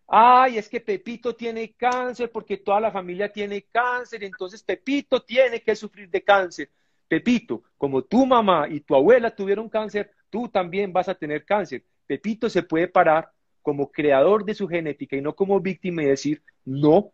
ay, 0.10 0.58
es 0.58 0.68
que 0.68 0.82
Pepito 0.82 1.36
tiene 1.36 1.74
cáncer 1.74 2.32
porque 2.32 2.58
toda 2.58 2.80
la 2.80 2.92
familia 2.92 3.32
tiene 3.32 3.62
cáncer, 3.72 4.24
entonces 4.24 4.64
Pepito 4.64 5.22
tiene 5.22 5.62
que 5.62 5.76
sufrir 5.76 6.10
de 6.10 6.24
cáncer. 6.24 6.70
Pepito, 7.08 7.64
como 7.78 8.02
tu 8.04 8.26
mamá 8.26 8.68
y 8.70 8.80
tu 8.82 8.96
abuela 8.96 9.34
tuvieron 9.34 9.70
cáncer, 9.70 10.12
tú 10.30 10.50
también 10.50 10.92
vas 10.92 11.08
a 11.10 11.16
tener 11.16 11.46
cáncer. 11.46 11.84
Pepito 12.08 12.50
se 12.50 12.64
puede 12.64 12.88
parar 12.88 13.30
como 13.62 13.92
creador 13.92 14.44
de 14.44 14.56
su 14.56 14.68
genética 14.68 15.16
y 15.16 15.22
no 15.22 15.36
como 15.36 15.60
víctima 15.60 16.02
y 16.02 16.08
decir, 16.08 16.42
no, 16.66 17.12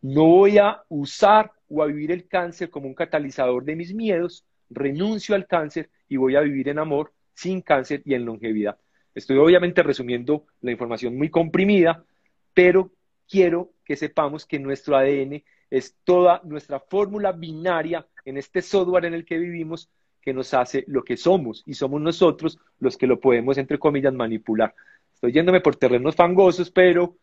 no 0.00 0.24
voy 0.24 0.56
a 0.56 0.82
usar 0.88 1.52
o 1.70 1.82
a 1.82 1.86
vivir 1.86 2.10
el 2.10 2.26
cáncer 2.26 2.68
como 2.68 2.88
un 2.88 2.94
catalizador 2.94 3.64
de 3.64 3.76
mis 3.76 3.94
miedos, 3.94 4.44
renuncio 4.68 5.34
al 5.34 5.46
cáncer 5.46 5.88
y 6.08 6.16
voy 6.16 6.36
a 6.36 6.40
vivir 6.40 6.68
en 6.68 6.78
amor, 6.78 7.12
sin 7.32 7.62
cáncer 7.62 8.02
y 8.04 8.14
en 8.14 8.24
longevidad. 8.26 8.78
Estoy 9.14 9.38
obviamente 9.38 9.82
resumiendo 9.82 10.46
la 10.60 10.72
información 10.72 11.16
muy 11.16 11.30
comprimida, 11.30 12.04
pero 12.52 12.90
quiero 13.28 13.72
que 13.84 13.96
sepamos 13.96 14.44
que 14.44 14.58
nuestro 14.58 14.96
ADN 14.96 15.42
es 15.70 15.96
toda 16.04 16.40
nuestra 16.44 16.80
fórmula 16.80 17.32
binaria 17.32 18.06
en 18.24 18.36
este 18.36 18.60
software 18.60 19.06
en 19.06 19.14
el 19.14 19.24
que 19.24 19.38
vivimos 19.38 19.88
que 20.20 20.34
nos 20.34 20.52
hace 20.52 20.84
lo 20.86 21.02
que 21.02 21.16
somos 21.16 21.62
y 21.66 21.74
somos 21.74 22.00
nosotros 22.00 22.58
los 22.78 22.96
que 22.96 23.06
lo 23.06 23.20
podemos, 23.20 23.56
entre 23.56 23.78
comillas, 23.78 24.12
manipular. 24.12 24.74
Estoy 25.14 25.32
yéndome 25.32 25.60
por 25.60 25.76
terrenos 25.76 26.16
fangosos, 26.16 26.70
pero 26.70 27.16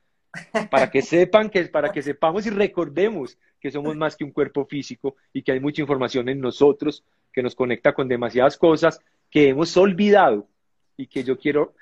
para 0.69 0.89
que 0.89 1.01
sepan 1.01 1.49
que 1.49 1.63
para 1.65 1.91
que 1.91 2.01
sepamos 2.01 2.45
y 2.45 2.49
recordemos 2.49 3.38
que 3.60 3.72
somos 3.72 3.96
más 3.96 4.15
que 4.15 4.24
un 4.24 4.32
cuerpo 4.32 4.65
físico 4.65 5.15
y 5.34 5.41
que 5.41 5.52
hay 5.52 5.60
mucha 5.60 5.82
información 5.82 6.30
en 6.30 6.39
nosotros 6.39 7.04
que 7.34 7.43
nos 7.43 7.56
conecta 7.56 7.93
con 7.93 8.08
demasiadas 8.08 8.58
cosas 8.58 9.00
que 9.30 9.50
hemos 9.50 9.76
olvidado 9.78 10.48
y 10.96 11.08
que 11.08 11.24
yo 11.24 11.38
quiero 11.38 11.74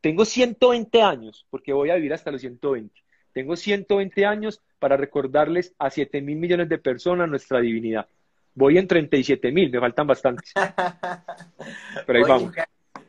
tengo 0.00 0.24
120 0.24 1.02
años, 1.02 1.46
porque 1.50 1.72
voy 1.72 1.90
a 1.90 1.96
vivir 1.96 2.12
hasta 2.12 2.30
los 2.30 2.40
120. 2.40 3.02
Tengo 3.32 3.56
120 3.56 4.26
años 4.26 4.62
para 4.78 4.96
recordarles 4.96 5.74
a 5.78 5.90
7 5.90 6.20
mil 6.20 6.36
millones 6.36 6.68
de 6.68 6.78
personas 6.78 7.28
nuestra 7.28 7.60
divinidad. 7.60 8.06
Voy 8.54 8.78
en 8.78 8.86
37 8.86 9.50
mil, 9.50 9.70
me 9.70 9.80
faltan 9.80 10.06
bastantes. 10.06 10.52
Pero 12.06 12.18
ahí 12.18 12.24
vamos. 12.28 12.54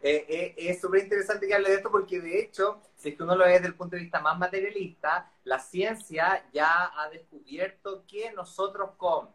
Eh, 0.08 0.24
eh, 0.30 0.54
es 0.56 0.80
súper 0.80 1.02
interesante 1.02 1.48
que 1.48 1.56
hable 1.56 1.70
de 1.70 1.76
esto 1.78 1.89
porque 1.89 2.22
de 2.22 2.39
hecho, 2.39 2.80
si 2.96 3.10
es 3.10 3.15
que 3.15 3.24
uno 3.24 3.36
lo 3.36 3.44
ve 3.44 3.54
desde 3.54 3.65
el 3.70 3.74
punto 3.74 3.96
de 3.96 4.04
vista 4.04 4.20
más 4.20 4.38
materialista, 4.38 5.32
la 5.46 5.58
ciencia 5.58 6.46
ya 6.54 6.91
ha 6.96 7.10
descubierto 7.10 8.04
que 8.08 8.32
nosotros 8.32 8.91
con 8.98 9.30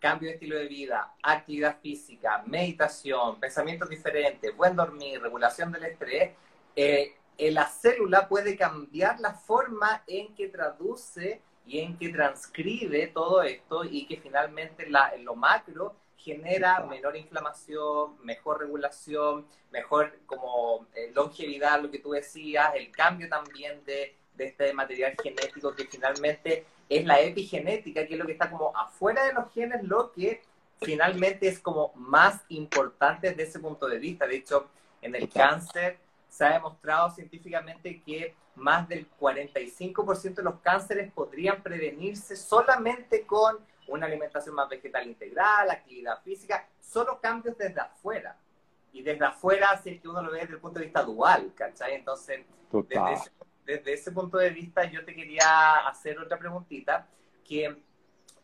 cambio 0.00 0.28
de 0.28 0.34
estilo 0.34 0.58
de 0.58 0.66
vida, 0.66 1.14
actividad 1.22 1.78
física, 1.80 2.42
meditación, 2.44 3.38
pensamientos 3.38 3.88
diferentes, 3.88 4.56
buen 4.56 4.74
dormir, 4.74 5.22
regulación 5.22 5.70
del 5.70 5.84
estrés, 5.84 6.32
eh, 6.74 7.14
la 7.38 7.68
célula 7.68 8.26
puede 8.26 8.56
cambiar 8.56 9.20
la 9.20 9.32
forma 9.32 10.02
en 10.08 10.34
que 10.34 10.48
traduce 10.48 11.40
y 11.66 11.78
en 11.78 11.96
que 11.96 12.08
transcribe 12.08 13.06
todo 13.14 13.44
esto 13.44 13.84
y 13.84 14.08
que 14.08 14.16
finalmente 14.16 14.88
en 15.14 15.24
lo 15.24 15.36
macro 15.36 15.94
genera 16.26 16.80
menor 16.80 17.16
inflamación, 17.16 18.16
mejor 18.24 18.58
regulación, 18.58 19.46
mejor 19.70 20.18
como 20.26 20.88
eh, 20.92 21.12
longevidad, 21.14 21.80
lo 21.80 21.88
que 21.88 22.00
tú 22.00 22.10
decías, 22.10 22.74
el 22.74 22.90
cambio 22.90 23.28
también 23.28 23.84
de, 23.84 24.16
de 24.34 24.46
este 24.46 24.72
material 24.72 25.14
genético 25.22 25.72
que 25.72 25.84
finalmente 25.84 26.66
es 26.88 27.04
la 27.04 27.20
epigenética, 27.20 28.04
que 28.04 28.14
es 28.14 28.18
lo 28.18 28.26
que 28.26 28.32
está 28.32 28.50
como 28.50 28.76
afuera 28.76 29.24
de 29.24 29.34
los 29.34 29.52
genes, 29.52 29.84
lo 29.84 30.10
que 30.10 30.42
finalmente 30.80 31.46
es 31.46 31.60
como 31.60 31.92
más 31.94 32.42
importante 32.48 33.30
desde 33.30 33.44
ese 33.44 33.60
punto 33.60 33.86
de 33.86 33.98
vista. 33.98 34.26
De 34.26 34.36
hecho, 34.36 34.68
en 35.02 35.14
el 35.14 35.28
cáncer 35.28 35.98
se 36.28 36.44
ha 36.44 36.54
demostrado 36.54 37.08
científicamente 37.10 38.02
que 38.04 38.34
más 38.56 38.88
del 38.88 39.06
45% 39.20 40.34
de 40.34 40.42
los 40.42 40.58
cánceres 40.60 41.12
podrían 41.12 41.62
prevenirse 41.62 42.34
solamente 42.34 43.24
con 43.24 43.58
una 43.88 44.06
alimentación 44.06 44.54
más 44.54 44.68
vegetal 44.68 45.06
integral, 45.06 45.70
actividad 45.70 46.22
física, 46.22 46.68
solo 46.80 47.20
cambios 47.20 47.56
desde 47.56 47.80
afuera. 47.80 48.36
Y 48.92 49.02
desde 49.02 49.24
afuera, 49.24 49.78
si 49.82 49.90
es 49.90 50.00
que 50.00 50.08
uno 50.08 50.22
lo 50.22 50.32
ve 50.32 50.40
desde 50.40 50.54
el 50.54 50.60
punto 50.60 50.78
de 50.78 50.86
vista 50.86 51.02
dual, 51.02 51.52
¿cachai? 51.54 51.94
Entonces, 51.94 52.40
desde 53.64 53.92
ese, 53.92 54.12
punto 54.12 54.38
de 54.38 54.50
vista, 54.50 54.84
yo 54.84 55.04
te 55.04 55.14
quería 55.14 55.86
hacer 55.86 56.18
otra 56.18 56.38
preguntita, 56.38 57.06
que 57.44 57.64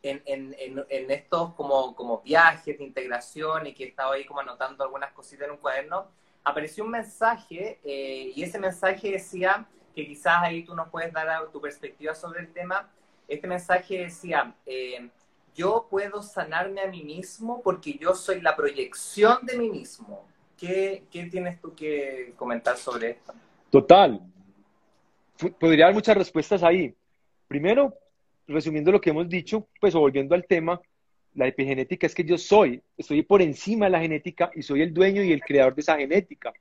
en, 0.03 0.23
en, 0.27 0.55
en, 0.89 1.11
estos 1.11 1.55
como, 1.55 1.95
como 1.95 2.21
viajes 2.23 2.77
de 2.77 2.85
integración 2.85 3.67
y 3.69 3.75
que 3.75 3.85
he 3.85 3.89
estado 3.89 4.13
ahí 4.13 4.25
como 4.25 4.41
anotando 4.41 4.85
algunas 4.85 5.13
cositas 5.13 5.47
en 5.47 5.53
un 5.53 5.59
cuaderno, 5.59 6.09
apareció 6.45 6.85
un 6.85 6.91
mensaje 6.91 7.81
eh, 7.85 8.33
y 8.35 8.43
ese 8.43 8.59
mensaje 8.59 9.13
decía 9.13 9.67
que 9.95 10.07
quizás 10.07 10.43
ahí 10.43 10.65
tú 10.65 10.75
nos 10.75 10.89
puedes 10.89 11.13
dar 11.13 11.49
tu 11.51 11.61
perspectiva 11.61 12.15
sobre 12.15 12.41
el 12.41 12.53
tema. 12.53 12.91
Este 13.29 13.47
mensaje 13.47 13.99
decía, 13.99 14.55
eh, 14.67 15.09
yo 15.55 15.87
puedo 15.91 16.23
sanarme 16.23 16.81
a 16.81 16.87
mí 16.87 17.03
mismo 17.03 17.61
porque 17.63 17.99
yo 17.99 18.15
soy 18.15 18.41
la 18.41 18.57
proyección 18.57 19.45
de 19.45 19.59
mí 19.59 19.71
mismo. 19.71 20.27
¿Qué, 20.57 21.05
qué 21.11 21.25
tienes 21.27 21.61
tú 21.61 21.75
que 21.75 22.35
comentar 22.37 22.77
sobre 22.77 23.11
esto? 23.11 23.35
Total. 23.71 24.21
Podría 25.59 25.87
dar 25.87 25.95
muchas 25.95 26.17
respuestas 26.17 26.63
ahí. 26.63 26.95
Primero, 27.49 27.95
resumiendo 28.47 28.93
lo 28.93 29.01
que 29.01 29.11
hemos 29.11 29.29
dicho, 29.29 29.67
pues 29.81 29.95
volviendo 29.95 30.35
al 30.35 30.47
tema, 30.47 30.81
la 31.35 31.47
epigenética 31.47 32.07
es 32.07 32.15
que 32.15 32.25
yo 32.25 32.39
soy, 32.39 32.83
estoy 32.97 33.23
por 33.23 33.43
encima 33.43 33.87
de 33.87 33.93
la 33.93 34.01
genética 34.01 34.51
y 34.55 34.63
soy 34.63 34.83
el 34.83 34.93
dueño 34.93 35.23
y 35.23 35.33
el 35.33 35.41
creador 35.41 35.75
de 35.75 35.81
esa 35.81 35.97
genética. 35.97 36.53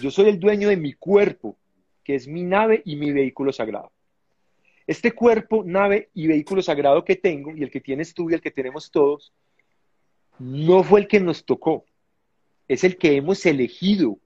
Yo 0.00 0.10
soy 0.10 0.28
el 0.28 0.38
dueño 0.38 0.68
de 0.68 0.76
mi 0.76 0.92
cuerpo, 0.92 1.56
que 2.04 2.14
es 2.14 2.28
mi 2.28 2.42
nave 2.42 2.82
y 2.84 2.96
mi 2.96 3.12
vehículo 3.12 3.52
sagrado. 3.52 3.90
Este 4.86 5.12
cuerpo, 5.12 5.64
nave 5.64 6.10
y 6.14 6.28
vehículo 6.28 6.62
sagrado 6.62 7.04
que 7.04 7.16
tengo, 7.16 7.56
y 7.56 7.62
el 7.62 7.70
que 7.70 7.80
tienes 7.80 8.14
tú 8.14 8.30
y 8.30 8.34
el 8.34 8.40
que 8.40 8.50
tenemos 8.50 8.90
todos, 8.90 9.32
no 10.38 10.84
fue 10.84 11.00
el 11.00 11.08
que 11.08 11.18
nos 11.18 11.44
tocó, 11.44 11.84
es 12.68 12.84
el 12.84 12.96
que 12.96 13.16
hemos 13.16 13.44
elegido. 13.46 14.18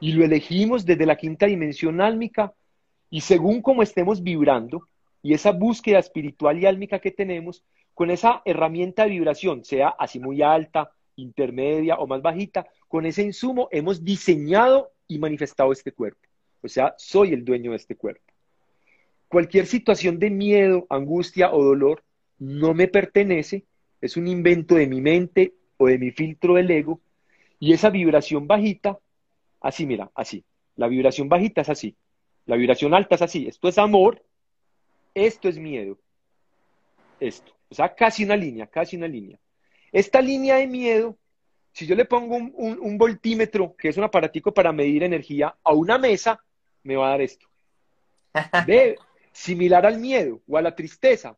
Y 0.00 0.12
lo 0.12 0.24
elegimos 0.24 0.84
desde 0.84 1.06
la 1.06 1.16
quinta 1.16 1.46
dimensión 1.46 2.00
álmica, 2.00 2.52
y 3.10 3.22
según 3.22 3.62
como 3.62 3.82
estemos 3.82 4.22
vibrando, 4.22 4.86
y 5.22 5.32
esa 5.32 5.52
búsqueda 5.52 5.98
espiritual 5.98 6.58
y 6.58 6.66
álmica 6.66 6.98
que 6.98 7.10
tenemos, 7.10 7.64
con 7.94 8.10
esa 8.10 8.42
herramienta 8.44 9.04
de 9.04 9.10
vibración, 9.10 9.64
sea 9.64 9.88
así 9.88 10.20
muy 10.20 10.42
alta, 10.42 10.92
intermedia 11.16 11.96
o 11.96 12.06
más 12.06 12.22
bajita, 12.22 12.66
con 12.86 13.06
ese 13.06 13.22
insumo 13.22 13.68
hemos 13.72 14.04
diseñado 14.04 14.92
y 15.08 15.18
manifestado 15.18 15.72
este 15.72 15.92
cuerpo. 15.92 16.20
O 16.62 16.68
sea, 16.68 16.94
soy 16.96 17.32
el 17.32 17.44
dueño 17.44 17.72
de 17.72 17.78
este 17.78 17.96
cuerpo. 17.96 18.27
Cualquier 19.28 19.66
situación 19.66 20.18
de 20.18 20.30
miedo, 20.30 20.86
angustia 20.88 21.52
o 21.52 21.62
dolor 21.62 22.02
no 22.38 22.74
me 22.74 22.88
pertenece, 22.88 23.64
es 24.00 24.16
un 24.16 24.28
invento 24.28 24.76
de 24.76 24.86
mi 24.86 25.00
mente 25.00 25.54
o 25.76 25.86
de 25.86 25.98
mi 25.98 26.10
filtro 26.10 26.54
del 26.54 26.70
ego, 26.70 27.00
y 27.60 27.72
esa 27.72 27.90
vibración 27.90 28.46
bajita, 28.46 28.98
así 29.60 29.86
mira, 29.86 30.10
así, 30.14 30.44
la 30.76 30.88
vibración 30.88 31.28
bajita 31.28 31.62
es 31.62 31.68
así, 31.68 31.96
la 32.46 32.56
vibración 32.56 32.94
alta 32.94 33.16
es 33.16 33.22
así, 33.22 33.46
esto 33.46 33.68
es 33.68 33.78
amor, 33.78 34.22
esto 35.14 35.48
es 35.48 35.58
miedo, 35.58 35.98
esto. 37.20 37.52
O 37.70 37.74
sea, 37.74 37.94
casi 37.94 38.24
una 38.24 38.36
línea, 38.36 38.66
casi 38.66 38.96
una 38.96 39.08
línea. 39.08 39.38
Esta 39.92 40.20
línea 40.20 40.56
de 40.56 40.66
miedo, 40.66 41.18
si 41.72 41.86
yo 41.86 41.94
le 41.94 42.04
pongo 42.04 42.36
un, 42.36 42.98
voltímetro, 42.98 43.74
que 43.76 43.88
es 43.88 43.96
un 43.96 44.04
aparatico 44.04 44.52
para 44.52 44.72
medir 44.72 45.02
energía, 45.02 45.54
a 45.62 45.72
una 45.72 45.98
mesa, 45.98 46.42
me 46.82 46.96
va 46.96 47.08
a 47.08 47.10
dar 47.10 47.20
esto. 47.20 47.46
Ve, 48.66 48.96
similar 49.32 49.86
al 49.86 49.98
miedo 49.98 50.40
o 50.46 50.56
a 50.56 50.62
la 50.62 50.74
tristeza. 50.74 51.36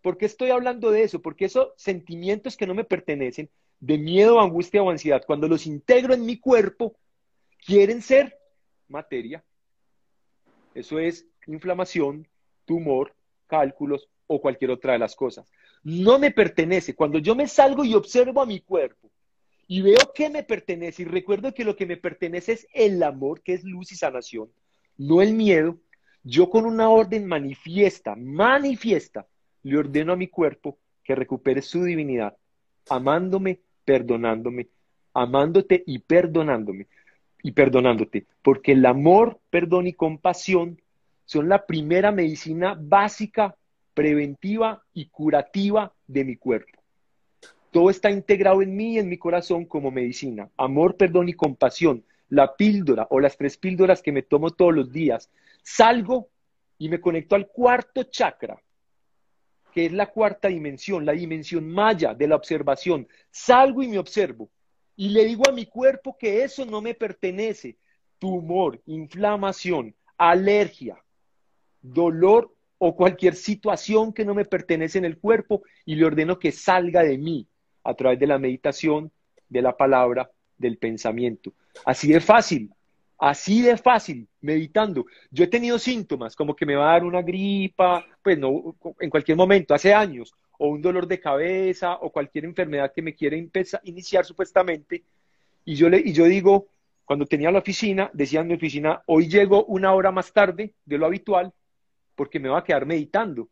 ¿Por 0.00 0.18
qué 0.18 0.26
estoy 0.26 0.50
hablando 0.50 0.90
de 0.90 1.02
eso? 1.02 1.22
Porque 1.22 1.44
esos 1.44 1.72
sentimientos 1.76 2.56
que 2.56 2.66
no 2.66 2.74
me 2.74 2.84
pertenecen, 2.84 3.50
de 3.80 3.98
miedo, 3.98 4.40
angustia 4.40 4.82
o 4.82 4.90
ansiedad, 4.90 5.22
cuando 5.26 5.48
los 5.48 5.66
integro 5.66 6.14
en 6.14 6.24
mi 6.24 6.38
cuerpo, 6.38 6.96
quieren 7.64 8.02
ser 8.02 8.38
materia. 8.88 9.44
Eso 10.74 10.98
es 10.98 11.26
inflamación, 11.46 12.26
tumor, 12.64 13.14
cálculos 13.46 14.08
o 14.26 14.40
cualquier 14.40 14.70
otra 14.70 14.94
de 14.94 14.98
las 14.98 15.14
cosas 15.14 15.50
no 15.82 16.18
me 16.18 16.30
pertenece. 16.30 16.94
Cuando 16.94 17.18
yo 17.18 17.34
me 17.34 17.48
salgo 17.48 17.84
y 17.84 17.94
observo 17.94 18.40
a 18.40 18.46
mi 18.46 18.60
cuerpo 18.60 19.10
y 19.66 19.82
veo 19.82 20.12
que 20.14 20.30
me 20.30 20.42
pertenece 20.42 21.02
y 21.02 21.06
recuerdo 21.06 21.54
que 21.54 21.64
lo 21.64 21.76
que 21.76 21.86
me 21.86 21.96
pertenece 21.96 22.52
es 22.52 22.66
el 22.74 23.02
amor, 23.02 23.42
que 23.42 23.54
es 23.54 23.64
luz 23.64 23.92
y 23.92 23.96
sanación, 23.96 24.50
no 24.96 25.22
el 25.22 25.34
miedo, 25.34 25.78
yo 26.24 26.50
con 26.50 26.66
una 26.66 26.88
orden 26.88 27.26
manifiesta, 27.26 28.14
manifiesta, 28.16 29.26
le 29.62 29.78
ordeno 29.78 30.12
a 30.12 30.16
mi 30.16 30.28
cuerpo 30.28 30.78
que 31.02 31.14
recupere 31.14 31.62
su 31.62 31.82
divinidad, 31.84 32.36
amándome, 32.88 33.60
perdonándome, 33.84 34.68
amándote 35.14 35.82
y 35.86 35.98
perdonándome, 35.98 36.86
y 37.42 37.52
perdonándote, 37.52 38.26
porque 38.42 38.72
el 38.72 38.86
amor, 38.86 39.40
perdón 39.50 39.86
y 39.86 39.92
compasión 39.94 40.80
son 41.24 41.48
la 41.48 41.66
primera 41.66 42.12
medicina 42.12 42.76
básica 42.78 43.56
preventiva 43.94 44.82
y 44.94 45.06
curativa 45.06 45.92
de 46.06 46.24
mi 46.24 46.36
cuerpo. 46.36 46.82
Todo 47.70 47.90
está 47.90 48.10
integrado 48.10 48.62
en 48.62 48.76
mí 48.76 48.94
y 48.94 48.98
en 48.98 49.08
mi 49.08 49.16
corazón 49.16 49.64
como 49.64 49.90
medicina. 49.90 50.50
Amor, 50.56 50.96
perdón 50.96 51.28
y 51.28 51.32
compasión. 51.32 52.04
La 52.28 52.54
píldora 52.54 53.06
o 53.10 53.18
las 53.18 53.36
tres 53.36 53.56
píldoras 53.56 54.02
que 54.02 54.12
me 54.12 54.22
tomo 54.22 54.50
todos 54.50 54.74
los 54.74 54.92
días. 54.92 55.30
Salgo 55.62 56.30
y 56.78 56.88
me 56.88 57.00
conecto 57.00 57.34
al 57.36 57.48
cuarto 57.48 58.04
chakra, 58.04 58.60
que 59.72 59.86
es 59.86 59.92
la 59.92 60.10
cuarta 60.10 60.48
dimensión, 60.48 61.06
la 61.06 61.12
dimensión 61.12 61.68
maya 61.68 62.14
de 62.14 62.26
la 62.26 62.36
observación. 62.36 63.08
Salgo 63.30 63.82
y 63.82 63.88
me 63.88 63.98
observo. 63.98 64.50
Y 64.96 65.10
le 65.10 65.24
digo 65.24 65.48
a 65.48 65.52
mi 65.52 65.66
cuerpo 65.66 66.16
que 66.18 66.42
eso 66.42 66.66
no 66.66 66.82
me 66.82 66.94
pertenece. 66.94 67.78
Tumor, 68.18 68.80
inflamación, 68.86 69.94
alergia, 70.16 71.02
dolor 71.80 72.54
o 72.78 72.94
cualquier 72.94 73.34
situación 73.34 74.12
que 74.12 74.24
no 74.24 74.34
me 74.34 74.44
pertenece 74.44 74.98
en 74.98 75.04
el 75.04 75.18
cuerpo 75.18 75.62
y 75.84 75.94
le 75.94 76.04
ordeno 76.04 76.38
que 76.38 76.52
salga 76.52 77.02
de 77.02 77.16
mí 77.18 77.48
a 77.84 77.94
través 77.94 78.18
de 78.18 78.26
la 78.26 78.38
meditación, 78.38 79.10
de 79.48 79.62
la 79.62 79.76
palabra, 79.76 80.30
del 80.56 80.78
pensamiento. 80.78 81.52
Así 81.84 82.12
de 82.12 82.20
fácil, 82.20 82.72
así 83.22 83.62
de 83.62 83.76
fácil, 83.76 84.26
meditando. 84.40 85.06
Yo 85.30 85.44
he 85.44 85.46
tenido 85.46 85.78
síntomas 85.78 86.34
como 86.34 86.56
que 86.56 86.66
me 86.66 86.74
va 86.74 86.90
a 86.90 86.92
dar 86.94 87.04
una 87.04 87.22
gripa, 87.22 88.04
pues 88.20 88.36
no, 88.36 88.74
en 88.98 89.10
cualquier 89.10 89.36
momento, 89.36 89.74
hace 89.74 89.94
años, 89.94 90.34
o 90.58 90.66
un 90.66 90.82
dolor 90.82 91.06
de 91.06 91.20
cabeza, 91.20 91.94
o 91.94 92.10
cualquier 92.10 92.46
enfermedad 92.46 92.92
que 92.92 93.00
me 93.00 93.14
quiera 93.14 93.36
iniciar 93.84 94.24
supuestamente. 94.24 95.04
Y 95.64 95.76
yo, 95.76 95.88
le, 95.88 96.00
y 96.00 96.12
yo 96.12 96.24
digo, 96.24 96.66
cuando 97.04 97.24
tenía 97.24 97.52
la 97.52 97.60
oficina, 97.60 98.10
decía 98.12 98.40
en 98.40 98.50
oficina, 98.50 99.02
hoy 99.06 99.28
llego 99.28 99.66
una 99.66 99.94
hora 99.94 100.10
más 100.10 100.32
tarde 100.32 100.74
de 100.84 100.98
lo 100.98 101.06
habitual, 101.06 101.52
porque 102.16 102.40
me 102.40 102.48
va 102.48 102.58
a 102.58 102.64
quedar 102.64 102.86
meditando. 102.86 103.48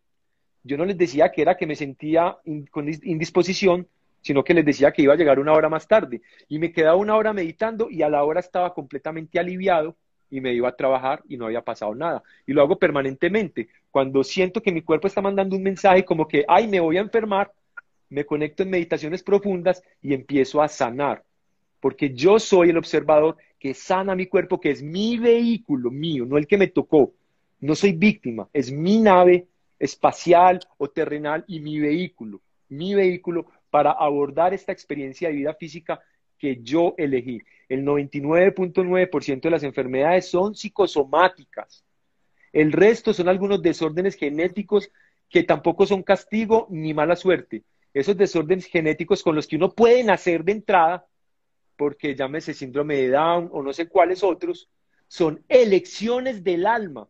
Yo 0.65 0.79
no 0.79 0.85
les 0.85 0.99
decía 0.99 1.31
que 1.31 1.43
era 1.43 1.57
que 1.57 1.69
me 1.69 1.77
sentía 1.77 2.37
con 2.73 2.89
indisposición, 2.89 3.87
sino 4.21 4.45
que 4.45 4.55
les 4.55 4.65
decía 4.65 4.93
que 4.93 5.03
iba 5.03 5.15
a 5.15 5.17
llegar 5.17 5.39
una 5.39 5.53
hora 5.53 5.69
más 5.69 5.87
tarde. 5.87 6.23
Y 6.49 6.59
me 6.59 6.73
quedaba 6.73 6.97
una 6.97 7.17
hora 7.17 7.33
meditando 7.33 7.89
y 7.91 8.03
a 8.03 8.09
la 8.09 8.25
hora 8.25 8.41
estaba 8.41 8.75
completamente 8.75 9.39
aliviado 9.39 9.97
y 10.31 10.41
me 10.41 10.53
iba 10.55 10.69
a 10.69 10.77
trabajar 10.77 11.23
y 11.29 11.37
no 11.37 11.47
había 11.47 11.63
pasado 11.63 11.95
nada. 11.95 12.23
Y 12.47 12.53
lo 12.53 12.63
hago 12.63 12.79
permanentemente. 12.79 13.69
Cuando 13.91 14.23
siento 14.23 14.63
que 14.63 14.73
mi 14.73 14.83
cuerpo 14.83 15.09
está 15.09 15.21
mandando 15.21 15.57
un 15.57 15.63
mensaje 15.63 16.05
como 16.05 16.29
que, 16.29 16.45
ay, 16.47 16.69
me 16.69 16.81
voy 16.81 16.97
a 16.97 17.01
enfermar, 17.01 17.53
me 18.09 18.25
conecto 18.25 18.63
en 18.63 18.71
meditaciones 18.71 19.23
profundas 19.23 19.83
y 20.03 20.15
empiezo 20.15 20.63
a 20.63 20.69
sanar. 20.69 21.25
Porque 21.81 22.13
yo 22.15 22.39
soy 22.39 22.71
el 22.71 22.77
observador 22.77 23.37
que 23.59 23.75
sana 23.75 24.15
mi 24.15 24.27
cuerpo, 24.27 24.61
que 24.61 24.71
es 24.71 24.83
mi 24.83 25.19
vehículo 25.19 25.91
mío, 25.91 26.25
no 26.27 26.39
el 26.39 26.47
que 26.47 26.59
me 26.59 26.69
tocó. 26.69 27.13
No 27.61 27.75
soy 27.75 27.93
víctima, 27.93 28.49
es 28.53 28.73
mi 28.73 28.99
nave 28.99 29.47
espacial 29.79 30.61
o 30.79 30.89
terrenal 30.89 31.45
y 31.47 31.61
mi 31.61 31.79
vehículo, 31.79 32.41
mi 32.69 32.95
vehículo 32.95 33.47
para 33.71 33.93
abordar 33.93 34.53
esta 34.53 34.73
experiencia 34.73 35.29
de 35.29 35.35
vida 35.35 35.55
física 35.55 36.01
que 36.39 36.61
yo 36.63 36.95
elegí. 36.99 37.41
El 37.69 37.85
99.9% 37.85 39.43
de 39.43 39.51
las 39.51 39.63
enfermedades 39.63 40.29
son 40.29 40.55
psicosomáticas. 40.55 41.85
El 42.53 42.73
resto 42.73 43.15
son 43.15 43.29
algunos 43.29 43.63
desórdenes 43.63 44.17
genéticos 44.17 44.91
que 45.29 45.45
tampoco 45.45 45.87
son 45.87 46.03
castigo 46.03 46.67
ni 46.71 46.93
mala 46.93 47.15
suerte. 47.15 47.63
esos 47.93 48.17
desórdenes 48.17 48.67
genéticos 48.67 49.23
con 49.23 49.35
los 49.35 49.49
que 49.49 49.57
uno 49.57 49.73
puede 49.73 50.05
nacer 50.05 50.45
de 50.45 50.53
entrada, 50.53 51.07
porque 51.77 52.15
llámese 52.15 52.55
síndrome 52.55 52.97
de 52.97 53.09
Down 53.11 53.49
o 53.53 53.63
no 53.63 53.73
sé 53.73 53.89
cuáles 53.89 54.23
otros, 54.23 54.69
son 55.09 55.43
elecciones 55.49 56.45
del 56.45 56.67
alma. 56.67 57.09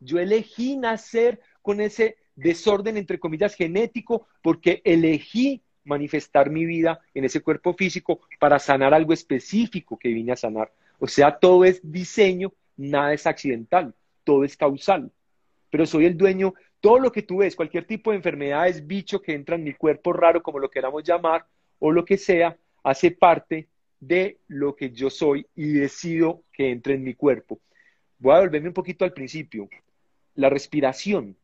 Yo 0.00 0.18
elegí 0.18 0.76
nacer 0.76 1.40
con 1.60 1.82
ese 1.82 2.16
desorden, 2.34 2.96
entre 2.96 3.18
comillas, 3.18 3.54
genético, 3.54 4.26
porque 4.42 4.80
elegí 4.84 5.62
manifestar 5.86 6.50
mi 6.50 6.66
vida 6.66 7.00
en 7.14 7.24
ese 7.24 7.40
cuerpo 7.40 7.72
físico 7.74 8.20
para 8.38 8.58
sanar 8.58 8.92
algo 8.92 9.12
específico 9.12 9.98
que 9.98 10.08
vine 10.08 10.32
a 10.32 10.36
sanar. 10.36 10.70
O 10.98 11.06
sea, 11.06 11.38
todo 11.38 11.64
es 11.64 11.80
diseño, 11.82 12.52
nada 12.76 13.12
es 13.12 13.26
accidental, 13.26 13.94
todo 14.24 14.44
es 14.44 14.56
causal. 14.56 15.10
Pero 15.70 15.86
soy 15.86 16.06
el 16.06 16.16
dueño, 16.16 16.54
todo 16.80 16.98
lo 16.98 17.12
que 17.12 17.22
tú 17.22 17.38
ves, 17.38 17.56
cualquier 17.56 17.84
tipo 17.84 18.10
de 18.10 18.16
enfermedad 18.16 18.68
es 18.68 18.86
bicho 18.86 19.20
que 19.22 19.34
entra 19.34 19.56
en 19.56 19.64
mi 19.64 19.72
cuerpo 19.72 20.12
raro, 20.12 20.42
como 20.42 20.58
lo 20.58 20.70
queramos 20.70 21.02
llamar, 21.04 21.46
o 21.78 21.92
lo 21.92 22.04
que 22.04 22.18
sea, 22.18 22.56
hace 22.82 23.10
parte 23.10 23.68
de 24.00 24.38
lo 24.46 24.76
que 24.76 24.90
yo 24.90 25.10
soy 25.10 25.46
y 25.54 25.72
decido 25.72 26.42
que 26.52 26.70
entre 26.70 26.94
en 26.94 27.02
mi 27.02 27.14
cuerpo. 27.14 27.60
Voy 28.18 28.34
a 28.34 28.40
volverme 28.40 28.68
un 28.68 28.74
poquito 28.74 29.04
al 29.04 29.12
principio. 29.12 29.68
La 30.34 30.48
respiración. 30.48 31.36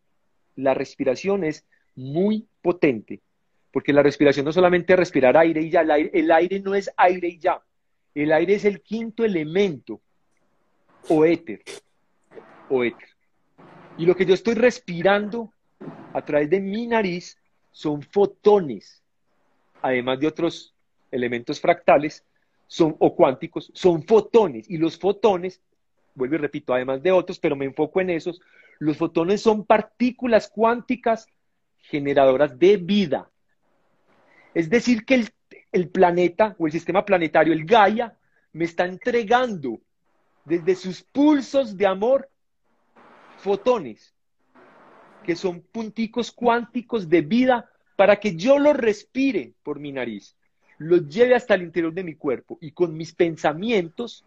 La 0.54 0.74
respiración 0.74 1.44
es 1.44 1.64
muy 1.94 2.46
potente, 2.60 3.20
porque 3.72 3.92
la 3.92 4.02
respiración 4.02 4.44
no 4.44 4.52
solamente 4.52 4.92
es 4.92 4.98
respirar 4.98 5.36
aire 5.36 5.62
y 5.62 5.70
ya, 5.70 5.80
el 5.80 5.90
aire, 5.90 6.10
el 6.12 6.30
aire 6.30 6.60
no 6.60 6.74
es 6.74 6.90
aire 6.96 7.28
y 7.28 7.38
ya. 7.38 7.62
El 8.14 8.32
aire 8.32 8.54
es 8.54 8.64
el 8.64 8.82
quinto 8.82 9.24
elemento, 9.24 10.00
o 11.08 11.24
éter, 11.24 11.62
o 12.68 12.84
éter. 12.84 13.08
Y 13.96 14.04
lo 14.04 14.14
que 14.14 14.26
yo 14.26 14.34
estoy 14.34 14.54
respirando 14.54 15.52
a 16.12 16.22
través 16.22 16.50
de 16.50 16.60
mi 16.60 16.86
nariz 16.86 17.38
son 17.70 18.02
fotones, 18.02 19.02
además 19.80 20.20
de 20.20 20.26
otros 20.26 20.74
elementos 21.10 21.60
fractales 21.60 22.24
son, 22.66 22.94
o 22.98 23.14
cuánticos, 23.14 23.70
son 23.74 24.02
fotones. 24.04 24.68
Y 24.68 24.76
los 24.76 24.98
fotones, 24.98 25.62
vuelvo 26.14 26.34
y 26.34 26.38
repito, 26.38 26.74
además 26.74 27.02
de 27.02 27.12
otros, 27.12 27.38
pero 27.38 27.56
me 27.56 27.64
enfoco 27.64 28.00
en 28.00 28.10
esos, 28.10 28.40
los 28.78 28.98
fotones 28.98 29.40
son 29.40 29.64
partículas 29.64 30.50
cuánticas 30.52 31.26
generadoras 31.80 32.58
de 32.58 32.76
vida. 32.76 33.31
Es 34.54 34.68
decir, 34.68 35.04
que 35.04 35.26
el, 35.72 35.88
planeta 35.88 36.54
o 36.58 36.66
el 36.66 36.72
sistema 36.72 37.04
planetario, 37.04 37.52
el 37.52 37.64
Gaia, 37.64 38.16
me 38.52 38.64
está 38.64 38.84
entregando 38.84 39.80
desde 40.44 40.74
sus 40.74 41.02
pulsos 41.02 41.76
de 41.76 41.86
amor 41.86 42.28
fotones, 43.38 44.14
que 45.24 45.36
son 45.36 45.62
punticos 45.62 46.32
cuánticos 46.32 47.08
de 47.08 47.22
vida 47.22 47.70
para 47.96 48.16
que 48.16 48.36
yo 48.36 48.58
los 48.58 48.76
respire 48.76 49.54
por 49.62 49.78
mi 49.78 49.92
nariz, 49.92 50.36
los 50.78 51.08
lleve 51.08 51.34
hasta 51.34 51.54
el 51.54 51.62
interior 51.62 51.94
de 51.94 52.04
mi 52.04 52.14
cuerpo 52.16 52.58
y 52.60 52.72
con 52.72 52.96
mis 52.96 53.14
pensamientos 53.14 54.24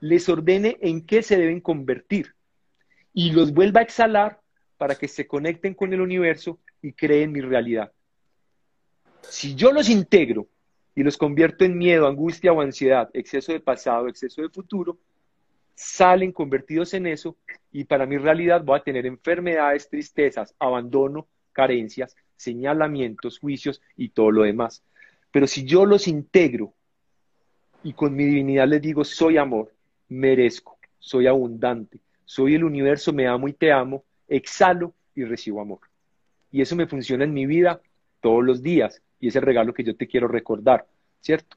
les 0.00 0.28
ordene 0.28 0.78
en 0.80 1.06
qué 1.06 1.22
se 1.22 1.38
deben 1.38 1.60
convertir 1.60 2.34
y 3.14 3.30
los 3.30 3.52
vuelva 3.52 3.80
a 3.80 3.84
exhalar 3.84 4.40
para 4.76 4.96
que 4.96 5.06
se 5.06 5.26
conecten 5.26 5.74
con 5.74 5.92
el 5.92 6.00
universo 6.00 6.58
y 6.82 6.92
creen 6.92 7.30
mi 7.30 7.40
realidad. 7.40 7.92
Si 9.28 9.54
yo 9.54 9.72
los 9.72 9.88
integro 9.88 10.48
y 10.94 11.02
los 11.02 11.16
convierto 11.16 11.64
en 11.64 11.76
miedo, 11.76 12.06
angustia 12.06 12.52
o 12.52 12.60
ansiedad, 12.60 13.10
exceso 13.14 13.52
de 13.52 13.60
pasado, 13.60 14.08
exceso 14.08 14.42
de 14.42 14.48
futuro, 14.48 14.98
salen 15.74 16.32
convertidos 16.32 16.94
en 16.94 17.06
eso 17.06 17.36
y 17.70 17.84
para 17.84 18.06
mi 18.06 18.18
realidad 18.18 18.62
voy 18.62 18.78
a 18.78 18.82
tener 18.82 19.06
enfermedades, 19.06 19.88
tristezas, 19.88 20.54
abandono, 20.58 21.26
carencias, 21.52 22.16
señalamientos, 22.36 23.38
juicios 23.38 23.80
y 23.96 24.10
todo 24.10 24.30
lo 24.30 24.42
demás. 24.42 24.82
Pero 25.30 25.46
si 25.46 25.64
yo 25.64 25.86
los 25.86 26.08
integro 26.08 26.74
y 27.82 27.94
con 27.94 28.14
mi 28.14 28.24
divinidad 28.24 28.68
les 28.68 28.82
digo, 28.82 29.04
soy 29.04 29.38
amor, 29.38 29.72
merezco, 30.08 30.78
soy 30.98 31.26
abundante, 31.26 31.98
soy 32.24 32.54
el 32.54 32.64
universo, 32.64 33.12
me 33.12 33.26
amo 33.26 33.48
y 33.48 33.54
te 33.54 33.72
amo, 33.72 34.04
exhalo 34.28 34.94
y 35.14 35.24
recibo 35.24 35.60
amor. 35.60 35.80
Y 36.50 36.60
eso 36.60 36.76
me 36.76 36.86
funciona 36.86 37.24
en 37.24 37.32
mi 37.32 37.46
vida 37.46 37.80
todos 38.20 38.44
los 38.44 38.62
días 38.62 39.02
y 39.22 39.28
es 39.28 39.36
el 39.36 39.42
regalo 39.42 39.72
que 39.72 39.84
yo 39.84 39.96
te 39.96 40.08
quiero 40.08 40.26
recordar, 40.26 40.84
¿cierto? 41.20 41.56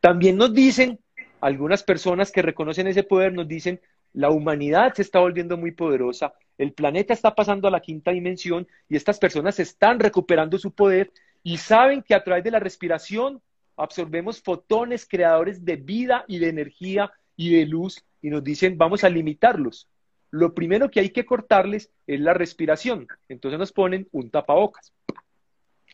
También 0.00 0.36
nos 0.36 0.54
dicen 0.54 1.00
algunas 1.40 1.82
personas 1.82 2.30
que 2.30 2.40
reconocen 2.40 2.86
ese 2.86 3.02
poder 3.02 3.32
nos 3.32 3.48
dicen, 3.48 3.80
la 4.12 4.30
humanidad 4.30 4.94
se 4.94 5.02
está 5.02 5.18
volviendo 5.18 5.56
muy 5.56 5.72
poderosa, 5.72 6.34
el 6.56 6.72
planeta 6.72 7.12
está 7.12 7.34
pasando 7.34 7.66
a 7.66 7.70
la 7.70 7.80
quinta 7.80 8.12
dimensión 8.12 8.66
y 8.88 8.96
estas 8.96 9.18
personas 9.18 9.58
están 9.58 9.98
recuperando 9.98 10.56
su 10.56 10.72
poder 10.72 11.10
y 11.42 11.56
saben 11.56 12.02
que 12.02 12.14
a 12.14 12.22
través 12.22 12.44
de 12.44 12.52
la 12.52 12.60
respiración 12.60 13.42
absorbemos 13.76 14.40
fotones 14.40 15.06
creadores 15.08 15.64
de 15.64 15.76
vida 15.76 16.24
y 16.28 16.38
de 16.38 16.48
energía 16.48 17.12
y 17.36 17.54
de 17.54 17.66
luz 17.66 18.04
y 18.22 18.30
nos 18.30 18.44
dicen, 18.44 18.78
vamos 18.78 19.02
a 19.02 19.08
limitarlos. 19.08 19.88
Lo 20.30 20.54
primero 20.54 20.90
que 20.90 21.00
hay 21.00 21.10
que 21.10 21.24
cortarles 21.24 21.90
es 22.06 22.20
la 22.20 22.34
respiración. 22.34 23.08
Entonces 23.28 23.58
nos 23.58 23.72
ponen 23.72 24.06
un 24.12 24.30
tapabocas. 24.30 24.92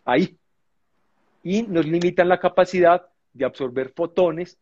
Ahí. 0.05 0.37
Y 1.47 1.63
nos 1.63 1.87
limitan 1.87 2.29
la 2.29 2.41
capacidad 2.41 3.07
de 3.33 3.45
absorber 3.45 3.91
fotones 3.91 4.59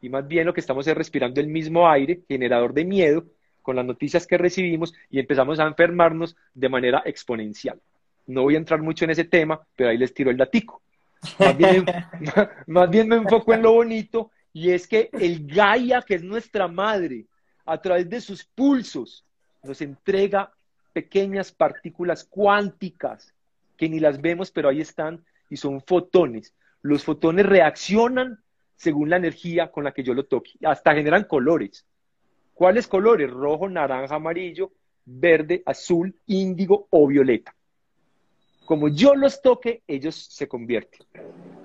y 0.00 0.08
más 0.08 0.28
bien 0.28 0.46
lo 0.46 0.54
que 0.54 0.60
estamos 0.60 0.86
es 0.86 0.96
respirando 0.96 1.40
el 1.40 1.48
mismo 1.48 1.90
aire, 1.90 2.20
generador 2.28 2.72
de 2.72 2.84
miedo, 2.84 3.24
con 3.62 3.74
las 3.74 3.84
noticias 3.84 4.28
que 4.28 4.38
recibimos 4.38 4.94
y 5.10 5.18
empezamos 5.18 5.58
a 5.58 5.66
enfermarnos 5.66 6.36
de 6.54 6.68
manera 6.68 7.02
exponencial. 7.04 7.80
No 8.28 8.42
voy 8.42 8.54
a 8.54 8.58
entrar 8.58 8.80
mucho 8.80 9.04
en 9.04 9.10
ese 9.10 9.24
tema, 9.24 9.60
pero 9.74 9.90
ahí 9.90 9.98
les 9.98 10.14
tiro 10.14 10.30
el 10.30 10.36
datico. 10.36 10.80
Más 11.36 11.56
bien, 11.56 11.84
más 12.68 12.88
bien 12.88 13.08
me 13.08 13.16
enfoco 13.16 13.52
en 13.52 13.62
lo 13.62 13.72
bonito 13.72 14.30
y 14.52 14.70
es 14.70 14.86
que 14.86 15.10
el 15.12 15.48
Gaia, 15.48 16.00
que 16.00 16.14
es 16.14 16.22
nuestra 16.22 16.68
madre, 16.68 17.26
a 17.66 17.76
través 17.82 18.08
de 18.08 18.20
sus 18.20 18.44
pulsos, 18.44 19.24
nos 19.64 19.80
entrega 19.80 20.52
pequeñas 20.92 21.50
partículas 21.50 22.22
cuánticas 22.22 23.34
que 23.76 23.88
ni 23.88 23.98
las 23.98 24.20
vemos, 24.20 24.52
pero 24.52 24.68
ahí 24.68 24.80
están 24.80 25.24
y 25.50 25.56
son 25.56 25.82
fotones. 25.82 26.54
Los 26.80 27.04
fotones 27.04 27.44
reaccionan 27.44 28.38
según 28.76 29.10
la 29.10 29.16
energía 29.16 29.70
con 29.70 29.84
la 29.84 29.92
que 29.92 30.02
yo 30.02 30.14
lo 30.14 30.24
toque. 30.24 30.52
Hasta 30.64 30.94
generan 30.94 31.24
colores. 31.24 31.84
¿Cuáles 32.54 32.86
colores? 32.86 33.30
Rojo, 33.30 33.68
naranja, 33.68 34.14
amarillo, 34.14 34.72
verde, 35.04 35.62
azul, 35.66 36.14
índigo 36.26 36.86
o 36.88 37.06
violeta. 37.06 37.54
Como 38.64 38.88
yo 38.88 39.14
los 39.14 39.42
toque, 39.42 39.82
ellos 39.86 40.14
se 40.14 40.46
convierten. 40.46 41.04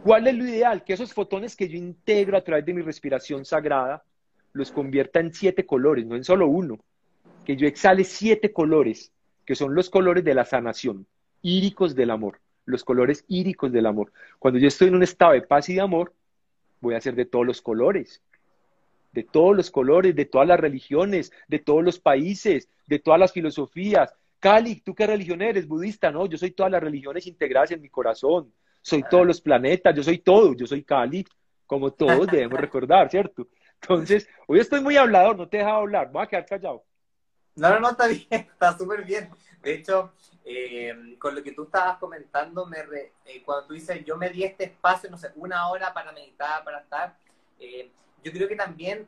¿Cuál 0.04 0.28
es 0.28 0.36
lo 0.36 0.44
ideal? 0.44 0.84
Que 0.84 0.94
esos 0.94 1.14
fotones 1.14 1.56
que 1.56 1.70
yo 1.70 1.78
integro 1.78 2.38
a 2.38 2.44
través 2.44 2.66
de 2.66 2.74
mi 2.74 2.82
respiración 2.82 3.46
sagrada 3.46 4.04
los 4.54 4.72
convierta 4.72 5.20
en 5.20 5.34
siete 5.34 5.66
colores, 5.66 6.06
no 6.06 6.16
en 6.16 6.24
solo 6.24 6.48
uno. 6.48 6.80
Que 7.46 7.56
yo 7.56 7.68
exhale 7.68 8.04
siete 8.04 8.52
colores, 8.52 9.12
que 9.46 9.56
son 9.56 9.76
los 9.76 9.90
colores 9.90 10.24
de 10.24 10.34
la 10.34 10.46
sanación, 10.46 11.06
íricos 11.42 11.94
del 11.94 12.10
amor, 12.10 12.40
los 12.66 12.84
colores 12.84 13.26
íricos 13.28 13.72
del 13.72 13.86
amor. 13.86 14.12
Cuando 14.40 14.60
yo 14.60 14.68
estoy 14.68 14.90
en 14.90 14.96
un 14.96 15.04
estado 15.04 15.34
de 15.34 15.42
paz 15.42 15.70
y 15.70 15.76
de 15.76 15.82
amor, 15.82 16.14
voy 16.82 16.96
a 16.96 16.98
hacer 16.98 17.16
de 17.16 17.26
todos 17.26 17.46
los 17.46 17.62
colores, 17.62 18.22
de 19.12 19.24
todos 19.24 19.56
los 19.56 19.72
colores, 19.72 20.16
de 20.16 20.26
todas 20.26 20.48
las 20.48 20.60
religiones, 20.60 21.32
de 21.48 21.60
todos 21.60 21.84
los 21.84 22.00
países, 22.00 22.70
de 22.88 23.00
todas 23.00 23.20
las 23.20 23.32
filosofías. 23.32 24.14
Cali, 24.40 24.82
¿tú 24.82 24.94
qué 24.94 25.08
religión 25.08 25.42
eres? 25.42 25.68
Budista, 25.68 26.12
no, 26.12 26.26
yo 26.26 26.38
soy 26.38 26.52
todas 26.52 26.72
las 26.72 26.84
religiones 26.84 27.26
integradas 27.26 27.72
en 27.72 27.82
mi 27.82 27.90
corazón, 27.90 28.52
soy 28.82 29.04
todos 29.10 29.26
los 29.26 29.42
planetas, 29.42 29.96
yo 29.96 30.04
soy 30.04 30.20
todo, 30.20 30.54
yo 30.54 30.68
soy 30.68 30.84
Cali, 30.84 31.26
como 31.66 31.92
todos 31.92 32.28
debemos 32.32 32.60
recordar, 32.60 33.10
¿cierto? 33.10 33.48
Entonces, 33.82 34.28
hoy 34.48 34.60
estoy 34.60 34.82
muy 34.82 34.98
hablador, 34.98 35.38
no 35.38 35.48
te 35.48 35.58
he 35.58 35.60
dejado 35.60 35.80
hablar, 35.80 36.12
voy 36.12 36.24
a 36.24 36.28
quedar 36.28 36.46
callado. 36.46 36.84
No, 37.56 37.70
no, 37.70 37.80
no, 37.80 37.90
está 37.92 38.08
bien, 38.08 38.28
está 38.30 38.78
súper 38.78 39.04
bien. 39.04 39.30
De 39.66 39.74
hecho, 39.74 40.14
eh, 40.46 41.16
con 41.18 41.34
lo 41.34 41.42
que 41.42 41.52
tú 41.52 41.64
estabas 41.64 41.98
comentando, 41.98 42.68
me 42.68 42.78
eh, 43.26 43.42
cuando 43.44 43.66
tú 43.66 43.74
dices, 43.74 44.06
yo 44.06 44.16
me 44.16 44.30
di 44.30 44.44
este 44.44 44.66
espacio, 44.66 45.10
no 45.10 45.18
sé, 45.18 45.32
una 45.38 45.70
hora 45.70 45.92
para 45.92 46.12
meditar, 46.12 46.64
para 46.64 46.82
estar, 46.82 47.18
eh, 47.60 47.90
yo 48.24 48.32
creo 48.32 48.48
que 48.48 48.56
también 48.56 49.08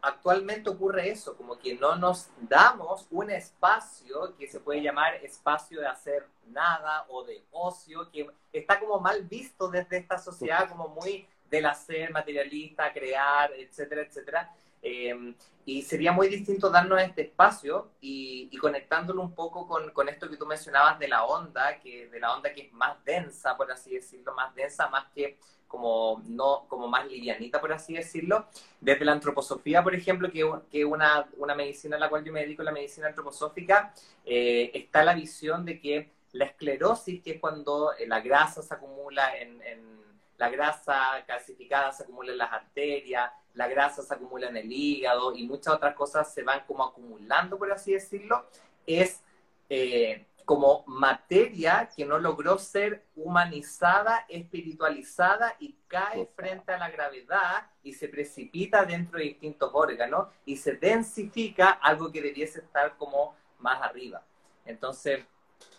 actualmente 0.00 0.70
ocurre 0.70 1.10
eso, 1.10 1.36
como 1.36 1.58
que 1.58 1.74
no 1.74 1.96
nos 1.96 2.30
damos 2.40 3.06
un 3.10 3.30
espacio 3.30 4.34
que 4.38 4.48
se 4.48 4.60
puede 4.60 4.80
llamar 4.80 5.16
espacio 5.16 5.80
de 5.80 5.88
hacer 5.88 6.26
nada 6.46 7.04
o 7.10 7.22
de 7.22 7.44
ocio, 7.50 8.10
que 8.10 8.26
está 8.54 8.80
como 8.80 9.00
mal 9.00 9.24
visto 9.24 9.68
desde 9.68 9.98
esta 9.98 10.16
sociedad, 10.16 10.66
como 10.66 10.88
muy 10.88 11.28
del 11.50 11.66
hacer 11.66 12.10
materialista, 12.10 12.90
crear, 12.90 13.52
etcétera, 13.52 14.00
etcétera. 14.00 14.50
Em, 14.82 15.34
y 15.66 15.82
sería 15.82 16.10
muy 16.10 16.28
distinto 16.28 16.70
darnos 16.70 17.00
este 17.02 17.22
espacio 17.22 17.90
y, 18.00 18.48
y 18.50 18.56
conectándolo 18.56 19.20
un 19.22 19.34
poco 19.34 19.68
con, 19.68 19.90
con, 19.90 20.08
esto 20.08 20.28
que 20.28 20.36
tú 20.36 20.46
mencionabas 20.46 20.98
de 20.98 21.08
la 21.08 21.24
onda, 21.24 21.78
que 21.80 22.08
de 22.08 22.18
la 22.18 22.34
onda 22.34 22.52
que 22.52 22.62
es 22.62 22.72
más 22.72 23.02
densa, 23.04 23.56
por 23.56 23.70
así 23.70 23.94
decirlo, 23.94 24.34
más 24.34 24.54
densa, 24.54 24.88
más 24.88 25.06
que 25.14 25.38
como 25.68 26.20
no 26.26 26.66
como 26.66 26.88
más 26.88 27.06
livianita, 27.06 27.60
por 27.60 27.72
así 27.72 27.94
decirlo. 27.94 28.46
Desde 28.80 29.04
la 29.04 29.12
antroposofía, 29.12 29.82
por 29.82 29.94
ejemplo, 29.94 30.30
que 30.30 30.40
es 30.72 30.84
una, 30.84 31.28
una 31.36 31.54
medicina 31.54 31.96
a 31.96 32.00
la 32.00 32.08
cual 32.08 32.24
yo 32.24 32.32
me 32.32 32.40
dedico, 32.40 32.62
la 32.62 32.72
medicina 32.72 33.06
antroposófica, 33.08 33.94
eh, 34.24 34.70
está 34.74 35.04
la 35.04 35.14
visión 35.14 35.64
de 35.64 35.78
que 35.78 36.10
la 36.32 36.46
esclerosis, 36.46 37.22
que 37.22 37.32
es 37.32 37.40
cuando 37.40 37.92
eh, 37.94 38.06
la 38.08 38.20
grasa 38.20 38.62
se 38.62 38.74
acumula 38.74 39.36
en, 39.36 39.62
en 39.62 40.00
la 40.40 40.48
grasa 40.48 41.22
calcificada 41.26 41.92
se 41.92 42.02
acumula 42.02 42.32
en 42.32 42.38
las 42.38 42.50
arterias, 42.50 43.30
la 43.52 43.68
grasa 43.68 44.02
se 44.02 44.14
acumula 44.14 44.48
en 44.48 44.56
el 44.56 44.72
hígado 44.72 45.36
y 45.36 45.46
muchas 45.46 45.74
otras 45.74 45.94
cosas 45.94 46.32
se 46.32 46.42
van 46.42 46.64
como 46.66 46.82
acumulando, 46.82 47.58
por 47.58 47.70
así 47.70 47.92
decirlo, 47.92 48.46
es 48.86 49.20
eh, 49.68 50.24
como 50.46 50.82
materia 50.86 51.90
que 51.94 52.06
no 52.06 52.18
logró 52.18 52.56
ser 52.56 53.04
humanizada, 53.16 54.24
espiritualizada 54.30 55.56
y 55.60 55.76
cae 55.86 56.26
frente 56.34 56.72
a 56.72 56.78
la 56.78 56.88
gravedad 56.88 57.66
y 57.82 57.92
se 57.92 58.08
precipita 58.08 58.86
dentro 58.86 59.18
de 59.18 59.24
distintos 59.24 59.70
órganos 59.74 60.28
y 60.46 60.56
se 60.56 60.72
densifica 60.72 61.68
algo 61.68 62.10
que 62.10 62.22
debiese 62.22 62.60
estar 62.60 62.96
como 62.96 63.36
más 63.58 63.82
arriba. 63.82 64.24
Entonces, 64.64 65.22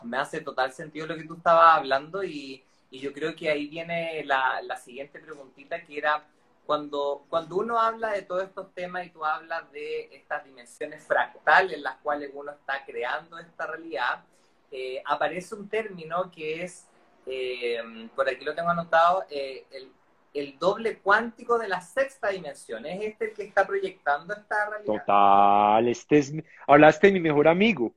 me 0.03 0.17
hace 0.17 0.39
total 0.41 0.71
sentido 0.71 1.07
lo 1.07 1.15
que 1.15 1.23
tú 1.23 1.33
estabas 1.33 1.77
hablando 1.77 2.23
y, 2.23 2.63
yo 2.99 3.13
creo 3.13 3.35
que 3.35 3.49
ahí 3.49 3.67
viene 3.67 4.23
la, 4.25 4.61
la 4.61 4.75
siguiente 4.75 5.19
preguntita 5.19 5.83
que 5.83 5.97
era 5.97 6.25
cuando, 6.65 7.25
cuando 7.29 7.57
uno 7.57 7.79
habla 7.79 8.11
de 8.11 8.21
todos 8.21 8.43
estos 8.43 8.73
temas 8.73 9.05
y 9.05 9.09
tú 9.09 9.25
hablas 9.25 9.69
de 9.71 10.09
estas 10.15 10.45
dimensiones 10.45 11.03
fractales 11.03 11.77
en 11.77 11.83
las 11.83 11.97
cuales 11.97 12.31
uno 12.33 12.51
está 12.51 12.85
creando 12.85 13.37
esta 13.39 13.67
realidad, 13.67 14.23
eh, 14.71 15.01
aparece 15.05 15.55
un 15.55 15.67
término 15.67 16.31
que 16.31 16.63
es, 16.63 16.87
eh, 17.25 18.09
por 18.15 18.29
aquí 18.29 18.45
lo 18.45 18.55
tengo 18.55 18.69
anotado, 18.69 19.25
eh, 19.29 19.65
el, 19.71 19.91
el, 20.33 20.57
doble 20.57 20.99
cuántico 20.99 21.59
de 21.59 21.67
la 21.67 21.81
sexta 21.81 22.29
dimensión. 22.29 22.85
¿Es 22.85 23.01
este 23.01 23.25
el 23.25 23.33
que 23.33 23.43
está 23.43 23.67
proyectando 23.67 24.33
esta 24.33 24.69
realidad? 24.69 24.93
Total, 24.93 25.87
este 25.89 26.17
es, 26.19 26.33
hablaste 26.67 27.07
de 27.07 27.13
mi 27.13 27.19
mejor 27.19 27.47
amigo. 27.47 27.93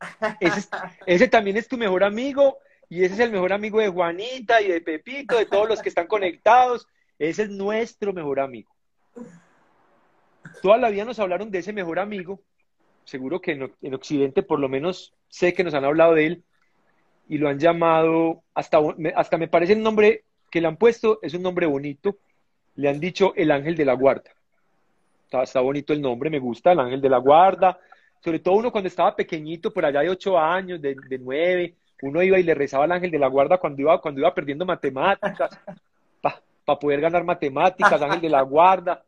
Ese, 0.40 0.68
ese 1.06 1.28
también 1.28 1.56
es 1.56 1.68
tu 1.68 1.76
mejor 1.78 2.04
amigo 2.04 2.58
y 2.94 3.02
ese 3.02 3.14
es 3.14 3.20
el 3.20 3.32
mejor 3.32 3.52
amigo 3.52 3.80
de 3.80 3.88
Juanita 3.88 4.62
y 4.62 4.68
de 4.68 4.80
Pepito, 4.80 5.36
de 5.36 5.46
todos 5.46 5.68
los 5.68 5.82
que 5.82 5.88
están 5.88 6.06
conectados. 6.06 6.86
Ese 7.18 7.42
es 7.42 7.50
nuestro 7.50 8.12
mejor 8.12 8.38
amigo. 8.38 8.70
Toda 10.62 10.76
la 10.76 10.90
vida 10.90 11.04
nos 11.04 11.18
hablaron 11.18 11.50
de 11.50 11.58
ese 11.58 11.72
mejor 11.72 11.98
amigo. 11.98 12.40
Seguro 13.02 13.40
que 13.40 13.50
en, 13.82 13.94
Occidente 13.94 14.44
por 14.44 14.60
lo 14.60 14.68
menos 14.68 15.12
sé 15.26 15.54
que 15.54 15.64
nos 15.64 15.74
han 15.74 15.84
hablado 15.84 16.14
de 16.14 16.26
él 16.26 16.44
y 17.28 17.38
lo 17.38 17.48
han 17.48 17.58
llamado, 17.58 18.44
hasta, 18.54 18.78
hasta 19.16 19.38
me 19.38 19.48
parece 19.48 19.72
el 19.72 19.82
nombre 19.82 20.22
que 20.48 20.60
le 20.60 20.68
han 20.68 20.76
puesto, 20.76 21.18
es 21.20 21.34
un 21.34 21.42
nombre 21.42 21.66
bonito. 21.66 22.16
Le 22.76 22.88
han 22.88 23.00
dicho 23.00 23.32
el 23.34 23.50
ángel 23.50 23.74
de 23.74 23.86
la 23.86 23.94
guarda. 23.94 24.30
Está, 25.32 25.60
bonito 25.62 25.92
el 25.92 26.00
nombre, 26.00 26.30
me 26.30 26.38
gusta, 26.38 26.70
el 26.70 26.78
ángel 26.78 27.00
de 27.00 27.08
la 27.08 27.18
guarda. 27.18 27.76
Sobre 28.22 28.38
todo 28.38 28.54
uno 28.54 28.70
cuando 28.70 28.86
estaba 28.86 29.16
pequeñito, 29.16 29.72
por 29.72 29.84
allá 29.84 30.02
de 30.02 30.10
ocho 30.10 30.38
años, 30.38 30.80
de, 30.80 30.94
de 31.08 31.18
nueve, 31.18 31.74
uno 32.02 32.22
iba 32.22 32.38
y 32.38 32.42
le 32.42 32.54
rezaba 32.54 32.84
al 32.84 32.92
ángel 32.92 33.10
de 33.10 33.18
la 33.18 33.28
guarda 33.28 33.58
cuando 33.58 33.80
iba, 33.82 34.00
cuando 34.00 34.20
iba 34.20 34.34
perdiendo 34.34 34.66
matemáticas 34.66 35.58
para 36.20 36.78
poder 36.78 37.00
ganar 37.00 37.24
matemáticas, 37.24 38.00
ángel 38.00 38.22
de 38.22 38.28
la 38.30 38.42
guarda, 38.42 39.04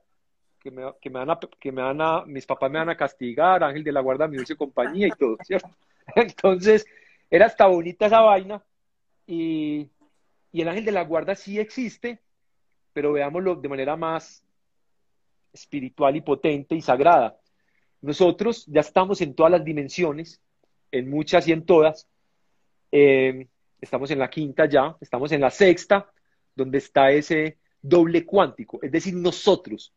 que 0.61 0.71
me, 0.71 0.83
que 1.01 1.11
me, 1.11 1.25
van 1.25 1.39
que 1.59 1.73
me 1.73 1.83
van 1.83 2.01
a, 2.01 2.25
mis 2.27 2.45
papás 2.45 2.71
me 2.71 2.79
van 2.79 2.91
a 2.91 2.97
castigar, 2.97 3.65
ángel 3.65 3.83
de 3.83 3.93
la 3.93 4.01
guarda, 4.01 4.29
mi 4.29 4.37
dulce 4.37 4.57
compañía 4.57 5.09
y 5.09 5.11
todo, 5.13 5.37
¿cierto? 5.43 5.71
Entonces, 6.15 6.87
era 7.31 7.47
hasta 7.47 7.67
bonita 7.67 8.07
esa 8.07 8.21
vaina 8.21 8.63
y, 9.27 9.89
y 10.53 10.61
el 10.61 10.69
ángel 10.69 10.85
de 10.85 10.93
la 10.93 11.05
guarda 11.05 11.35
sí 11.35 11.59
existe, 11.59 12.21
pero 12.93 13.13
veámoslo 13.13 13.57
de 13.57 13.69
manera 13.69 13.97
más 13.97 14.45
espiritual 15.53 16.17
y 16.17 16.21
potente 16.21 16.75
y 16.75 16.83
sagrada. 16.83 17.39
Nosotros 18.03 18.67
ya 18.67 18.81
estamos 18.81 19.21
en 19.21 19.35
todas 19.35 19.53
las 19.53 19.65
dimensiones, 19.65 20.41
en 20.93 21.11
muchas 21.11 21.49
y 21.49 21.53
en 21.53 21.65
todas. 21.65 22.07
Eh, 22.91 23.47
estamos 23.81 24.11
en 24.11 24.19
la 24.19 24.31
quinta 24.31 24.67
ya, 24.67 24.97
estamos 25.01 25.33
en 25.33 25.41
la 25.41 25.51
sexta, 25.51 26.11
donde 26.55 26.79
está 26.79 27.11
ese 27.11 27.59
doble 27.81 28.25
cuántico, 28.25 28.79
es 28.83 28.91
decir, 28.91 29.15
nosotros. 29.15 29.93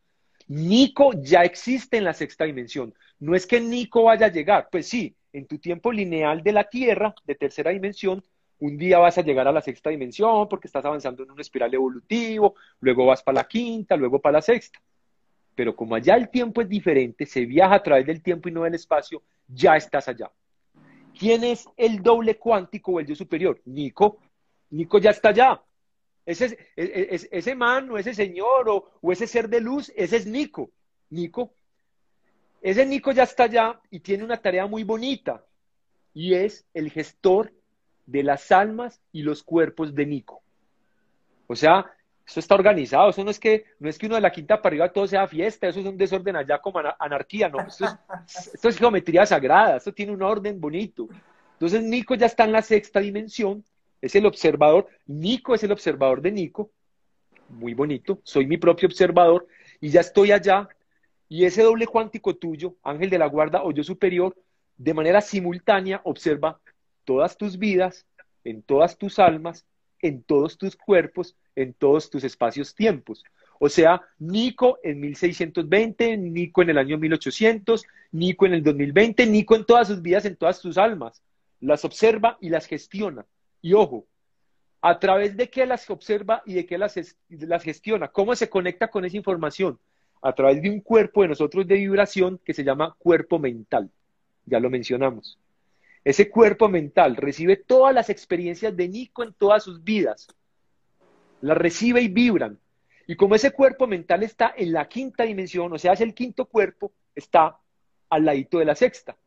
Nico 0.48 1.12
ya 1.22 1.44
existe 1.44 1.98
en 1.98 2.04
la 2.04 2.14
sexta 2.14 2.46
dimensión. 2.46 2.94
No 3.20 3.36
es 3.36 3.46
que 3.46 3.62
Nico 3.62 4.04
vaya 4.04 4.28
a 4.28 4.32
llegar, 4.32 4.68
pues 4.72 4.88
sí, 4.88 5.16
en 5.32 5.46
tu 5.46 5.60
tiempo 5.60 5.92
lineal 5.92 6.42
de 6.42 6.52
la 6.52 6.64
Tierra, 6.64 7.14
de 7.26 7.36
tercera 7.36 7.72
dimensión, 7.72 8.24
un 8.60 8.78
día 8.78 8.98
vas 8.98 9.18
a 9.18 9.22
llegar 9.22 9.48
a 9.48 9.52
la 9.52 9.62
sexta 9.62 9.90
dimensión 9.90 10.50
porque 10.50 10.68
estás 10.68 10.84
avanzando 10.84 11.24
en 11.24 11.32
un 11.32 11.40
espiral 11.40 11.74
evolutivo, 11.74 12.56
luego 12.82 13.06
vas 13.06 13.24
para 13.24 13.38
la 13.38 13.48
quinta, 13.48 13.96
luego 13.96 14.20
para 14.20 14.40
la 14.40 14.42
sexta. 14.42 14.80
Pero 15.56 15.76
como 15.76 15.96
allá 15.96 16.16
el 16.16 16.30
tiempo 16.30 16.62
es 16.62 16.70
diferente, 16.70 17.26
se 17.26 17.46
viaja 17.46 17.76
a 17.76 17.84
través 17.84 18.06
del 18.06 18.22
tiempo 18.22 18.50
y 18.50 18.52
no 18.52 18.64
del 18.64 18.76
espacio, 18.76 19.22
ya 19.48 19.78
estás 19.78 20.08
allá. 20.08 20.30
¿Quién 21.20 21.43
es 21.43 21.67
el 21.76 22.01
doble 22.01 22.38
cuántico 22.38 22.93
o 22.93 22.99
el 23.01 23.05
Dios 23.05 23.17
superior? 23.17 23.61
Nico. 23.65 24.20
Nico 24.70 24.99
ya 24.99 25.09
está 25.09 25.30
allá. 25.30 25.61
Ese, 26.26 26.57
e, 26.78 26.84
e, 27.11 27.28
ese 27.30 27.55
man 27.55 27.91
o 27.91 27.97
ese 27.97 28.13
señor 28.13 28.70
o, 28.70 29.11
ese 29.11 29.28
ser 29.28 29.49
de 29.49 29.59
luz, 29.59 29.91
ese 29.97 30.15
es 30.15 30.26
Nico. 30.26 30.72
Nico. 31.09 31.53
Ese 32.61 32.86
Nico 32.86 33.11
ya 33.11 33.24
está 33.24 33.43
allá 33.43 33.82
y 33.91 33.99
tiene 33.99 34.24
una 34.24 34.41
tarea 34.41 34.65
muy 34.65 34.86
bonita 34.86 35.43
y 36.13 36.36
es 36.36 36.65
el 36.74 36.89
gestor 36.89 37.51
de 38.05 38.24
las 38.24 38.49
almas 38.53 39.01
y 39.11 39.24
los 39.24 39.43
cuerpos 39.43 39.93
de 39.93 40.05
Nico. 40.05 40.41
O 41.47 41.55
sea, 41.57 41.91
eso 42.30 42.40
está 42.40 42.54
organizado, 42.54 43.10
eso 43.10 43.24
no 43.24 43.32
es 43.32 43.40
que, 43.40 43.66
no 43.80 43.90
es 43.90 43.98
que 43.98 44.06
uno 44.06 44.14
de 44.16 44.22
la 44.22 44.32
quinta 44.32 44.62
para 44.62 44.74
arriba 44.74 44.94
todo 44.94 45.08
sea 45.08 45.28
fiesta, 45.28 45.68
eso 45.68 45.80
es 45.80 45.86
un 45.88 45.98
desorden 45.98 46.36
allá 46.36 46.60
como 46.60 46.80
anarquía, 47.00 47.50
no, 47.50 47.60
esto 47.62 47.86
es, 47.86 47.98
esto 48.54 48.70
es 48.70 48.78
geometría 48.78 49.26
sagrada, 49.26 49.78
esto 49.78 49.92
tiene 49.92 50.12
un 50.12 50.22
orden 50.22 50.62
bonito. 50.62 51.08
Entonces 51.54 51.82
Nico 51.82 52.14
ya 52.14 52.28
está 52.28 52.44
en 52.44 52.52
la 52.52 52.62
sexta 52.62 53.00
dimensión 53.00 53.64
es 54.02 54.16
el 54.16 54.26
observador, 54.26 54.88
Nico 55.08 55.56
es 55.56 55.64
el 55.64 55.72
observador 55.72 56.22
de 56.22 56.32
Nico, 56.32 56.72
muy 57.50 57.74
bonito, 57.74 58.20
soy 58.24 58.46
mi 58.46 58.58
propio 58.58 58.88
observador 58.88 59.48
y 59.82 59.90
ya 59.90 60.02
estoy 60.02 60.32
allá 60.32 60.70
y 61.28 61.46
ese 61.46 61.64
doble 61.64 61.88
cuántico 61.88 62.36
tuyo, 62.36 62.76
ángel 62.84 63.10
de 63.10 63.18
la 63.18 63.26
guarda 63.26 63.64
o 63.64 63.72
yo 63.72 63.84
superior, 63.84 64.36
de 64.78 64.94
manera 64.94 65.20
simultánea 65.20 66.00
observa 66.04 66.60
todas 67.04 67.38
tus 67.38 67.58
vidas, 67.58 68.06
en 68.44 68.62
todas 68.62 68.98
tus 68.98 69.20
almas, 69.20 69.66
en 70.02 70.24
todos 70.24 70.58
tus 70.58 70.76
cuerpos, 70.76 71.36
en 71.56 71.74
todos 71.74 72.10
tus 72.10 72.24
espacios-tiempos. 72.24 73.24
O 73.60 73.68
sea, 73.68 74.02
Nico 74.20 74.80
en 74.84 75.02
1620, 75.02 76.18
Nico 76.18 76.62
en 76.62 76.70
el 76.70 76.78
año 76.78 76.97
1800, 76.97 77.86
Nico 78.14 78.45
en 78.45 78.54
el 78.54 78.64
2020, 78.64 79.26
Nico 79.26 79.56
en 79.56 79.66
todas 79.66 79.88
sus 79.88 80.02
vidas, 80.02 80.26
en 80.26 80.38
todas 80.38 80.62
tus 80.62 80.78
almas. 80.78 81.22
Las 81.60 81.84
observa 81.84 82.38
y 82.39 82.50
las 82.50 82.66
gestiona. 82.68 83.26
Y 83.62 83.74
ojo, 83.74 84.06
a 84.82 84.97
través 85.00 85.36
de 85.36 85.50
qué 85.50 85.66
las 85.66 85.89
observa 85.89 86.41
y 86.45 86.54
de 86.54 86.66
qué 86.66 86.78
las, 86.78 86.95
las 87.28 87.64
gestiona, 87.64 88.08
cómo 88.08 88.34
se 88.36 88.50
conecta 88.50 88.89
con 88.89 89.04
esa 89.04 89.18
información, 89.18 89.78
a 90.22 90.34
través 90.34 90.62
de 90.62 90.70
un 90.70 90.80
cuerpo 90.82 91.22
de 91.22 91.30
nosotros 91.30 91.68
de 91.68 91.76
vibración 91.76 92.39
que 92.43 92.54
se 92.54 92.64
llama 92.64 92.95
cuerpo 92.97 93.39
mental. 93.39 93.89
Ya 94.45 94.60
lo 94.60 94.70
mencionamos. 94.70 95.38
Ese 96.04 96.30
cuerpo 96.30 96.70
mental 96.70 97.16
recibe 97.16 97.58
todas 97.58 97.93
las 97.93 98.10
experiencias 98.10 98.76
de 98.76 98.88
Nico 98.88 99.24
en 99.24 99.34
todas 99.34 99.64
sus 99.64 99.84
vidas. 99.84 100.28
Las 101.41 101.58
recibe 101.58 102.02
y 102.02 102.08
vibran. 102.08 102.60
Y 103.08 103.16
como 103.16 103.36
ese 103.36 103.52
cuerpo 103.52 103.88
mental 103.88 104.24
está 104.24 104.54
en 104.56 104.72
la 104.72 104.88
quinta 104.88 105.24
dimensión, 105.24 105.74
o 105.74 105.78
sea, 105.78 105.93
es 105.93 106.02
el 106.02 106.14
quinto 106.14 106.45
cuerpo, 106.45 106.91
está 107.16 107.58
al 108.10 108.26
ladito 108.26 108.60
de 108.60 108.66
la 108.66 108.76
sexta, 108.76 109.18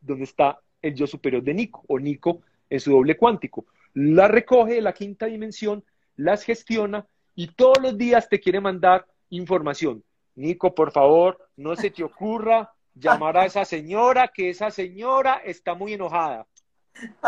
donde 0.00 0.24
está 0.24 0.58
el 0.80 0.94
yo 0.94 1.06
superior 1.06 1.42
de 1.42 1.54
Nico, 1.54 1.84
o 1.88 1.98
Nico 1.98 2.42
en 2.70 2.80
su 2.80 2.92
doble 2.92 3.16
cuántico 3.16 3.66
las 3.96 4.30
recoge 4.30 4.74
de 4.74 4.82
la 4.82 4.92
quinta 4.92 5.24
dimensión, 5.24 5.82
las 6.16 6.44
gestiona 6.44 7.06
y 7.34 7.48
todos 7.48 7.78
los 7.80 7.96
días 7.96 8.28
te 8.28 8.40
quiere 8.40 8.60
mandar 8.60 9.06
información. 9.30 10.04
Nico, 10.34 10.74
por 10.74 10.92
favor, 10.92 11.48
no 11.56 11.76
se 11.76 11.90
te 11.90 12.04
ocurra 12.04 12.74
llamar 12.96 13.36
a 13.36 13.46
esa 13.46 13.64
señora, 13.64 14.28
que 14.28 14.50
esa 14.50 14.70
señora 14.70 15.40
está 15.44 15.74
muy 15.74 15.92
enojada. 15.92 16.46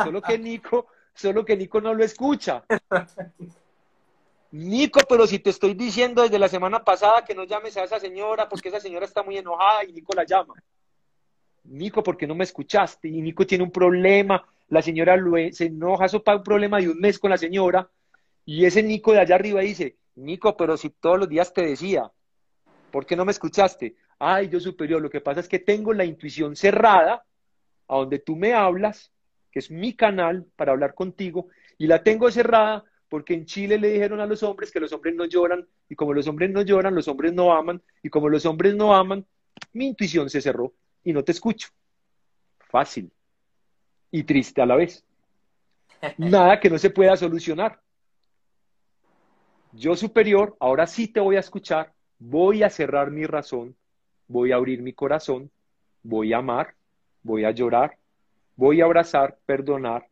Solo 0.03 0.21
que 0.21 0.39
Nico, 0.39 0.87
solo 1.15 1.45
que 1.45 1.57
Nico 1.57 1.81
no 1.81 1.95
lo 1.95 2.03
escucha. 2.03 2.65
Nico, 4.51 5.01
pero 5.09 5.27
si 5.27 5.39
te 5.39 5.51
estoy 5.51 5.75
diciendo 5.75 6.23
desde 6.23 6.39
la 6.39 6.49
semana 6.49 6.83
pasada 6.83 7.25
que 7.25 7.35
no 7.35 7.45
llames 7.45 7.77
a 7.77 7.85
esa 7.85 8.01
señora 8.01 8.49
porque 8.49 8.71
esa 8.71 8.81
señora 8.81 9.05
está 9.05 9.23
muy 9.23 9.37
enojada 9.37 9.85
y 9.85 9.93
Nico 9.93 10.15
la 10.15 10.25
llama. 10.25 10.55
Nico, 11.65 12.03
¿por 12.03 12.17
qué 12.17 12.27
no 12.27 12.35
me 12.35 12.45
escuchaste? 12.45 13.09
Y 13.09 13.21
Nico 13.21 13.47
tiene 13.47 13.63
un 13.63 13.71
problema 13.71 14.43
la 14.69 14.83
señora 14.83 15.17
se 15.53 15.67
enoja, 15.67 16.07
eso 16.07 16.23
para 16.23 16.39
un 16.39 16.45
problema 16.45 16.79
de 16.79 16.89
un 16.89 16.99
mes 16.99 17.19
con 17.19 17.31
la 17.31 17.39
señora, 17.39 17.89
y 18.45 18.65
ese 18.65 18.83
Nico 18.83 19.13
de 19.13 19.21
allá 19.21 19.35
arriba 19.35 19.61
dice, 19.61 19.97
Nico, 20.17 20.57
pero 20.57 20.77
si 20.77 20.91
todos 20.91 21.19
los 21.19 21.29
días 21.29 21.53
te 21.53 21.63
decía, 21.63 22.11
¿por 22.91 23.07
qué 23.07 23.17
no 23.17 23.25
me 23.25 23.33
escuchaste? 23.33 23.97
Ay, 24.19 24.49
yo 24.49 24.59
superior, 24.59 25.01
lo 25.01 25.11
que 25.11 25.21
pasa 25.21 25.41
es 25.41 25.49
que 25.49 25.59
tengo 25.59 25.93
la 25.93 26.05
intuición 26.05 26.57
cerrada, 26.57 27.25
a 27.89 27.97
donde 27.97 28.19
tú 28.19 28.37
me 28.37 28.53
hablas, 28.53 29.13
que 29.51 29.61
es 29.61 29.71
mi 29.71 29.95
canal 29.95 30.47
para 30.57 30.73
hablar 30.73 30.95
contigo, 30.95 31.49
y 31.79 31.87
la 31.87 32.03
tengo 32.03 32.31
cerrada 32.31 32.85
porque 33.09 33.35
en 33.35 33.47
Chile 33.47 33.79
le 33.79 33.89
dijeron 33.89 34.21
a 34.21 34.27
los 34.27 34.43
hombres 34.43 34.71
que 34.71 34.81
los 34.81 34.93
hombres 34.93 35.15
no 35.15 35.25
lloran, 35.25 35.67
y 35.89 35.95
como 35.95 36.13
los 36.13 36.27
hombres 36.27 36.51
no 36.51 36.63
lloran, 36.63 36.95
los 36.95 37.09
hombres 37.09 37.33
no 37.33 37.53
aman, 37.53 37.81
y 38.03 38.11
como 38.11 38.29
los 38.29 38.45
hombres 38.45 38.75
no 38.75 38.95
aman, 38.95 39.25
mi 39.73 39.87
intuición 39.87 40.29
se 40.29 40.41
cerró 40.41 40.75
y 41.05 41.13
no 41.13 41.25
te 41.25 41.33
escucho. 41.33 41.69
Fácil 42.59 43.11
y 44.11 44.25
triste 44.25 44.61
a 44.61 44.67
la 44.67 44.77
vez. 44.77 45.05
nada 46.19 46.61
que 46.61 46.71
no 46.71 46.79
se 46.79 46.91
pueda 46.91 47.17
solucionar. 47.17 47.81
Yo 49.73 49.97
superior, 49.97 50.57
ahora 50.61 50.87
sí 50.87 51.09
te 51.09 51.21
voy 51.21 51.37
a 51.37 51.41
escuchar, 51.41 51.93
voy 52.19 52.63
a 52.63 52.71
cerrar 52.71 53.11
mi 53.11 53.27
razón, 53.27 53.77
voy 54.29 54.53
a 54.53 54.57
abrir 54.57 54.83
mi 54.83 54.93
corazón, 54.93 55.51
voy 56.03 56.33
a 56.33 56.39
amar, 56.39 56.75
voy 57.23 57.45
a 57.45 57.51
llorar, 57.51 57.97
voy 58.57 58.81
a 58.81 58.85
abrazar, 58.85 59.39
perdonar, 59.47 60.07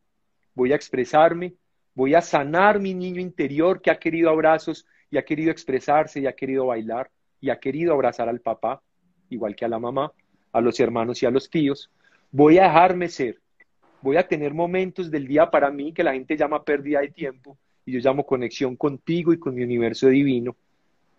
voy 0.53 0.73
a 0.73 0.75
expresarme, 0.75 1.53
voy 1.93 2.15
a 2.15 2.21
sanar 2.21 2.79
mi 2.79 2.93
niño 2.93 3.21
interior 3.21 3.81
que 3.81 3.91
ha 3.91 3.99
querido 3.99 4.29
abrazos 4.29 4.85
y 5.09 5.17
ha 5.17 5.23
querido 5.23 5.51
expresarse 5.51 6.19
y 6.19 6.27
ha 6.27 6.33
querido 6.33 6.65
bailar 6.65 7.09
y 7.39 7.51
ha 7.51 7.59
querido 7.59 7.93
abrazar 7.93 8.27
al 8.27 8.41
papá, 8.41 8.81
igual 9.29 9.55
que 9.55 9.65
a 9.65 9.69
la 9.69 9.79
mamá, 9.79 10.11
a 10.51 10.61
los 10.61 10.79
hermanos 10.79 11.21
y 11.21 11.25
a 11.25 11.31
los 11.31 11.49
tíos. 11.49 11.91
Voy 12.31 12.57
a 12.57 12.63
dejarme 12.63 13.07
ser, 13.09 13.39
voy 14.01 14.17
a 14.17 14.27
tener 14.27 14.53
momentos 14.53 15.11
del 15.11 15.27
día 15.27 15.49
para 15.49 15.69
mí 15.69 15.93
que 15.93 16.03
la 16.03 16.13
gente 16.13 16.35
llama 16.35 16.63
pérdida 16.63 17.01
de 17.01 17.09
tiempo 17.09 17.57
y 17.85 17.93
yo 17.93 17.99
llamo 17.99 18.25
conexión 18.25 18.75
contigo 18.75 19.31
y 19.31 19.39
con 19.39 19.55
mi 19.55 19.63
universo 19.63 20.07
divino. 20.07 20.55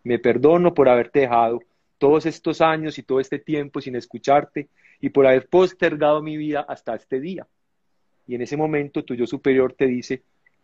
Me 0.04 0.18
perdono 0.18 0.74
por 0.74 0.88
haberte 0.88 1.20
dejado 1.20 1.60
todos 1.98 2.26
estos 2.26 2.60
años 2.60 2.98
y 2.98 3.02
todo 3.02 3.20
este 3.20 3.38
tiempo 3.38 3.80
sin 3.80 3.96
escucharte 3.96 4.68
y 5.00 5.10
por 5.10 5.26
haber 5.26 5.48
postergado 5.48 6.22
mi 6.22 6.36
vida 6.36 6.64
hasta 6.68 6.94
este 6.94 7.20
día. 7.20 7.46
Y 8.26 8.34
en 8.34 8.42
ese 8.42 8.56
momento 8.56 9.04
tu 9.04 9.14
yo 9.14 9.26
superior 9.26 9.72
te 9.72 9.86
dice, 9.86 10.22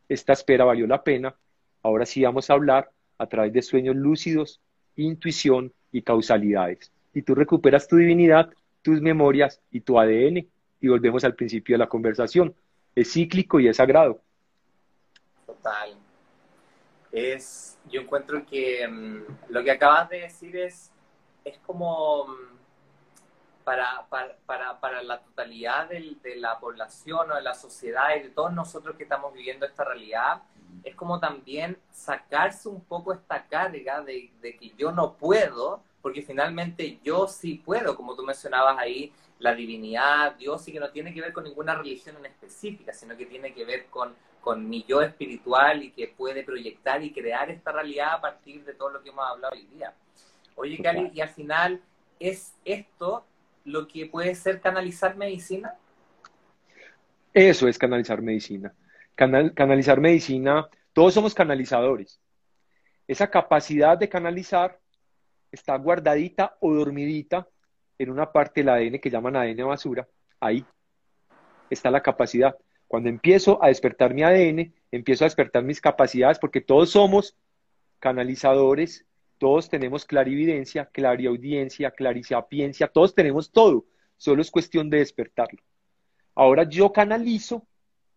esta 0.09 0.33
espera 0.33 0.65
valió 0.65 0.87
la 0.87 1.03
pena, 1.03 1.35
ahora 1.83 2.07
sí 2.07 2.23
vamos 2.23 2.51
a 2.51 2.55
hablar 2.55 2.91
a 3.19 3.27
través 3.27 3.53
de 3.53 3.63
sueños 3.63 3.97
lúcidos, 3.97 4.61
intuición 4.97 5.73
y 5.93 6.03
causalidades. 6.03 6.93
Y 7.13 7.23
tú 7.23 7.35
recuperas 7.35 7.89
tu 7.89 7.97
divinidad, 7.97 8.51
tus 8.83 9.01
memorias 9.01 9.61
y 9.71 9.81
tu 9.81 9.99
ADN 9.99 10.47
y 10.81 10.89
volvemos 10.89 11.25
al 11.25 11.35
principio 11.35 11.75
de 11.75 11.79
la 11.79 11.89
conversación. 11.89 12.55
Es 12.95 13.13
cíclico 13.13 13.59
y 13.59 13.69
es 13.69 13.79
sagrado. 13.79 14.21
Total. 15.47 15.97
Es, 17.11 17.79
yo 17.91 18.03
encuentro 18.03 18.45
que 18.45 18.87
mm, 18.87 19.23
lo 19.51 19.65
que 19.65 19.71
acabas 19.71 20.11
de 20.11 20.21
decir 20.23 20.57
es, 20.57 20.91
es 21.45 21.59
como 21.59 22.27
mm, 22.27 22.55
para, 23.65 24.07
para, 24.09 24.79
para, 24.81 25.03
la 25.03 25.21
totalidad 25.23 25.89
de, 25.89 26.17
de 26.23 26.37
la 26.37 26.59
población 26.59 27.31
o 27.31 27.35
de 27.35 27.43
la 27.43 27.55
sociedad 27.55 28.15
y 28.17 28.25
de 28.25 28.29
todos 28.31 28.53
nosotros 28.53 28.97
que 28.97 29.05
estamos 29.05 29.33
viviendo 29.33 29.67
esta 29.67 29.85
realidad, 29.85 30.43
es 30.83 30.95
como 30.95 31.19
también 31.19 31.79
sacarse 31.91 32.69
un 32.69 32.83
poco 32.85 33.13
esta 33.13 33.47
carga 33.47 34.03
de, 34.03 34.31
de, 34.41 34.57
que 34.57 34.71
yo 34.77 34.93
no 34.93 35.15
puedo, 35.15 35.83
porque 36.03 36.23
finalmente 36.23 36.99
yo 37.03 37.27
sí 37.27 37.63
puedo, 37.65 37.97
como 37.97 38.15
tú 38.15 38.23
mencionabas 38.23 38.79
ahí, 38.79 39.13
la 39.39 39.55
divinidad, 39.55 40.35
Dios, 40.37 40.67
y 40.69 40.73
que 40.73 40.81
no 40.81 40.91
tiene 40.91 41.13
que 41.15 41.21
ver 41.21 41.33
con 41.33 41.45
ninguna 41.45 41.75
religión 41.75 42.17
en 42.17 42.27
específica, 42.27 42.93
sino 42.93 43.17
que 43.17 43.27
tiene 43.27 43.55
que 43.55 43.65
ver 43.65 43.87
con, 43.87 44.15
con 44.41 44.69
mi 44.69 44.85
yo 44.85 45.01
espiritual 45.01 45.83
y 45.83 45.91
que 45.91 46.09
puede 46.09 46.45
proyectar 46.45 47.03
y 47.03 47.13
crear 47.13 47.51
esta 47.51 47.73
realidad 47.73 48.15
a 48.15 48.21
partir 48.21 48.65
de 48.65 48.75
todo 48.75 48.91
lo 48.91 49.03
que 49.03 49.09
hemos 49.09 49.27
hablado 49.27 49.55
hoy 49.55 49.65
día. 49.67 49.95
Oye, 50.55 50.81
Cali, 50.83 51.11
y 51.13 51.21
al 51.21 51.29
final, 51.29 51.81
¿es 52.19 52.55
esto 52.65 53.27
lo 53.65 53.89
que 53.89 54.07
puede 54.07 54.35
ser 54.35 54.61
canalizar 54.61 55.17
medicina? 55.17 55.75
Eso 57.33 57.67
es 57.67 57.79
canalizar 57.79 58.23
medicina. 58.23 58.73
canalizar 59.15 60.01
medicina, 60.01 60.69
todos 60.93 61.15
somos 61.15 61.35
canalizadores. 61.35 62.21
Esa 63.07 63.31
capacidad 63.31 63.99
de 63.99 64.09
canalizar 64.09 64.79
está 65.51 65.77
guardadita 65.77 66.57
o 66.61 66.73
dormidita 66.73 67.49
en 67.99 68.11
una 68.11 68.31
parte 68.33 68.61
del 68.61 68.71
ADN 68.71 68.99
que 68.99 69.11
llaman 69.11 69.37
ADN 69.37 69.67
basura. 69.67 70.09
Ahí 70.41 70.65
está 71.71 71.91
la 71.91 72.03
capacidad. 72.03 72.57
Cuando 72.87 73.09
empiezo 73.09 73.63
a 73.63 73.69
despertar 73.69 74.15
mi 74.15 74.23
ADN, 74.23 74.73
empiezo 74.91 75.25
a 75.25 75.27
despertar 75.27 75.65
mis 75.65 75.81
capacidades 75.81 76.39
porque 76.39 76.61
todos 76.61 76.91
somos 76.91 77.37
canalizadores 77.99 79.07
todos 79.39 79.69
tenemos 79.69 80.05
clarividencia, 80.05 80.87
clariaudiencia, 80.87 81.91
clarisapiencia, 81.91 82.89
todos 82.89 83.15
tenemos 83.15 83.51
todo. 83.51 83.85
Solo 84.17 84.43
es 84.43 84.51
cuestión 84.51 84.91
de 84.91 84.99
despertarlo. 84.99 85.61
Ahora 86.35 86.65
yo 86.65 86.93
canalizo 86.93 87.67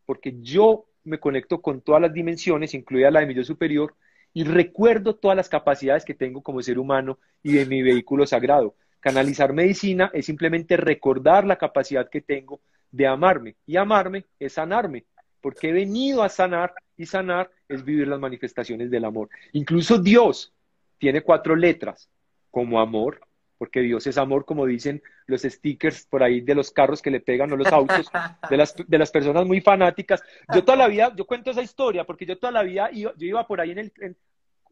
porque 0.06 0.36
yo 0.42 0.86
me 1.04 1.20
conecto 1.20 1.62
con 1.62 1.82
todas 1.82 2.02
las 2.02 2.14
dimensiones, 2.14 2.74
incluida 2.74 3.12
la 3.12 3.22
de 3.22 3.28
mi 3.28 3.34
yo 3.34 3.44
superior, 3.44 3.96
y 4.34 4.44
recuerdo 4.44 5.16
todas 5.16 5.38
las 5.38 5.50
capacidades 5.50 6.06
que 6.06 6.14
tengo 6.14 6.42
como 6.42 6.62
ser 6.62 6.80
humano 6.80 7.20
y 7.42 7.54
de 7.54 7.66
mi 7.66 7.82
vehículo 7.82 8.26
sagrado. 8.28 8.76
Canalizar 9.00 9.54
medicina 9.54 10.12
es 10.14 10.26
simplemente 10.26 10.78
recordar 10.78 11.46
la 11.46 11.58
capacidad 11.58 12.10
que 12.10 12.22
tengo 12.22 12.62
de 12.92 13.08
amarme. 13.08 13.56
Y 13.66 13.78
amarme 13.78 14.26
es 14.40 14.54
sanarme, 14.54 15.06
porque 15.42 15.70
he 15.70 15.74
venido 15.74 16.24
a 16.24 16.30
sanar 16.30 16.74
y 16.98 17.06
sanar 17.06 17.50
es 17.68 17.84
vivir 17.84 18.08
las 18.08 18.20
manifestaciones 18.20 18.90
del 18.92 19.06
amor. 19.06 19.30
Incluso 19.54 19.98
Dios 19.98 20.54
tiene 20.98 21.22
cuatro 21.22 21.56
letras, 21.56 22.10
como 22.52 22.80
amor, 22.80 23.22
porque 23.58 23.82
Dios 23.82 24.06
es 24.08 24.18
amor, 24.18 24.46
como 24.46 24.66
dicen 24.66 25.02
los 25.26 25.42
stickers 25.42 26.06
por 26.06 26.24
ahí 26.24 26.42
de 26.42 26.56
los 26.56 26.72
carros 26.72 27.02
que 27.02 27.12
le 27.12 27.20
pegan 27.20 27.52
o 27.52 27.58
los 27.58 27.68
autos, 27.68 28.10
de 28.50 28.58
las, 28.58 28.76
de 28.76 28.98
las 28.98 29.12
personas 29.12 29.46
muy 29.46 29.62
fanáticas. 29.62 30.22
Yo 30.54 30.64
toda 30.64 30.78
la 30.78 30.88
vida, 30.88 31.14
yo 31.16 31.26
cuento 31.26 31.52
esa 31.52 31.62
historia, 31.62 32.04
porque 32.04 32.26
yo 32.26 32.38
toda 32.38 32.52
la 32.52 32.64
vida 32.64 32.90
iba, 32.92 33.14
yo 33.18 33.28
iba 33.28 33.48
por 33.48 33.60
ahí 33.60 33.72
en, 33.72 33.80
el, 33.80 33.94
en, 34.00 34.18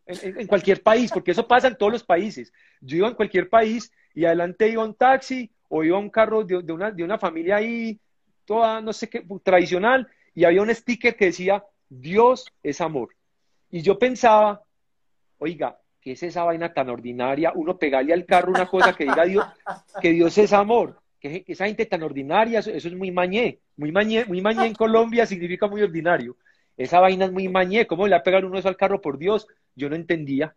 en, 0.06 0.48
cualquier 0.48 0.84
país, 0.84 1.12
porque 1.12 1.32
eso 1.32 1.48
pasa 1.48 1.68
en 1.68 1.78
todos 1.78 1.92
los 1.92 2.04
países. 2.04 2.54
Yo 2.80 2.98
iba 2.98 3.08
en 3.08 3.16
cualquier 3.16 3.50
país 3.50 3.92
y 4.14 4.26
adelante 4.26 4.70
iba 4.70 4.84
un 4.84 4.94
taxi 4.94 5.52
o 5.68 5.84
iba 5.84 5.98
un 5.98 6.10
carro 6.10 6.44
de, 6.44 6.62
de, 6.62 6.72
una, 6.72 6.92
de 6.92 7.04
una 7.04 7.18
familia 7.18 7.58
ahí, 7.58 8.00
toda, 8.46 8.82
no 8.82 8.94
sé 8.94 9.10
qué, 9.10 9.26
tradicional, 9.44 10.08
y 10.36 10.44
había 10.44 10.62
un 10.62 10.74
sticker 10.74 11.16
que 11.16 11.26
decía, 11.26 11.64
Dios 11.90 12.46
es 12.62 12.82
amor. 12.82 13.16
Y 13.72 13.82
yo 13.82 13.98
pensaba, 13.98 14.64
oiga, 15.40 15.80
¿qué 16.06 16.12
es 16.12 16.22
esa 16.22 16.44
vaina 16.44 16.72
tan 16.72 16.88
ordinaria? 16.90 17.52
Uno 17.56 17.80
pegarle 17.80 18.14
al 18.14 18.28
carro 18.28 18.52
una 18.52 18.68
cosa 18.68 18.94
que 18.94 19.06
diga 19.06 19.26
Dios, 19.26 19.44
que 20.00 20.12
Dios 20.12 20.38
es 20.38 20.54
amor. 20.54 21.02
Que 21.20 21.44
esa 21.48 21.66
gente 21.66 21.88
tan 21.88 22.04
ordinaria, 22.04 22.60
eso, 22.60 22.70
es 22.70 22.94
muy 22.94 23.10
mañé. 23.10 23.58
Muy 23.76 23.92
mañé, 23.92 24.24
muy 24.26 24.40
mañé 24.40 24.68
en 24.68 24.76
Colombia 24.76 25.26
significa 25.26 25.68
muy 25.68 25.82
ordinario. 25.82 26.38
Esa 26.78 27.00
vaina 27.00 27.26
es 27.26 27.32
muy 27.32 27.50
mañé. 27.50 27.88
¿Cómo 27.88 28.06
le 28.06 28.12
va 28.12 28.18
a 28.18 28.24
pegar 28.24 28.46
uno 28.46 28.60
eso 28.60 28.68
al 28.68 28.78
carro 28.78 29.02
por 29.02 29.18
Dios? 29.18 29.48
Yo 29.76 29.90
no 29.90 29.96
entendía. 29.96 30.56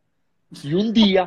Y 0.62 0.74
un 0.74 0.92
día, 0.92 1.26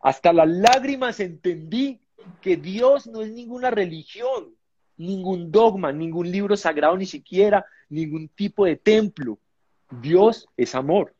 hasta 0.00 0.32
las 0.32 0.48
lágrimas 0.48 1.18
entendí 1.18 1.98
que 2.40 2.56
Dios 2.56 3.08
no 3.08 3.22
es 3.22 3.32
ninguna 3.32 3.72
religión, 3.72 4.54
ningún 4.96 5.50
dogma, 5.50 5.90
ningún 5.90 6.30
libro 6.30 6.56
sagrado, 6.56 6.96
ni 6.96 7.06
siquiera 7.06 7.66
ningún 7.88 8.28
tipo 8.28 8.66
de 8.66 8.76
templo. 8.76 9.36
Dios 10.00 10.46
es 10.56 10.76
amor. 10.76 11.12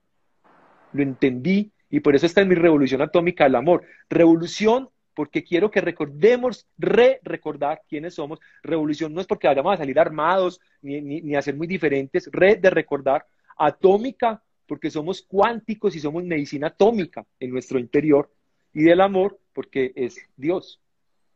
Lo 0.93 1.03
entendí 1.03 1.73
y 1.91 2.01
por 2.01 2.15
eso 2.15 2.27
está 2.27 2.43
en 2.43 2.49
mi 2.49 2.55
revolución 2.55 3.01
atómica 3.01 3.47
el 3.47 3.55
amor. 3.55 3.85
Revolución 4.09 4.91
porque 5.15 5.43
quiero 5.43 5.71
que 5.71 5.81
recordemos, 5.81 6.67
re-recordar 6.77 7.83
quiénes 7.89 8.15
somos. 8.15 8.39
Revolución 8.63 9.13
no 9.13 9.21
es 9.21 9.27
porque 9.27 9.49
vayamos 9.49 9.75
a 9.75 9.79
salir 9.79 9.99
armados 9.99 10.61
ni, 10.81 11.01
ni, 11.01 11.35
a 11.35 11.43
ser 11.43 11.57
muy 11.57 11.67
diferentes. 11.67 12.29
Re 12.31 12.55
de 12.57 12.71
recordar. 12.71 13.27
Atómica 13.57 14.41
porque 14.67 14.91
somos 14.91 15.23
cuánticos 15.23 15.97
y 15.97 16.01
somos 16.01 16.23
medicina 16.23 16.69
atómica 16.69 17.27
en 17.41 17.51
nuestro 17.51 17.81
interior. 17.81 18.31
Y 18.73 18.85
del 18.85 19.01
amor 19.01 19.41
porque 19.53 19.93
es 19.97 20.21
Dios. 20.37 20.81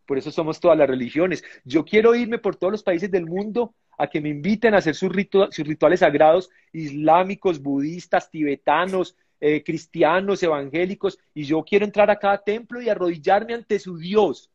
Por 0.07 0.18
eso 0.18 0.30
somos 0.30 0.61
todas 0.61 0.78
las 0.78 0.88
religiones. 0.88 1.42
Yo 1.64 1.84
quiero 1.84 2.14
irme 2.14 2.38
por 2.38 2.55
todos 2.55 2.70
los 2.70 2.82
países 2.82 3.11
del 3.11 3.26
mundo 3.26 3.74
a 3.98 4.07
que 4.07 4.20
me 4.20 4.28
inviten 4.28 4.74
a 4.74 4.78
hacer 4.78 4.94
sus, 4.94 5.11
sus 5.50 5.66
rituales 5.66 6.00
sagrados 6.00 6.50
islámicos, 6.72 7.61
budistas, 7.61 8.30
tibetanos, 8.30 9.16
eh, 9.45 9.64
cristianos, 9.64 10.40
evangélicos, 10.45 11.18
y 11.34 11.43
yo 11.43 11.64
quiero 11.64 11.84
entrar 11.84 12.09
a 12.12 12.18
cada 12.20 12.38
templo 12.38 12.80
y 12.80 12.88
arrodillarme 12.88 13.55
ante 13.55 13.80
su 13.80 13.99
Dios 13.99 14.49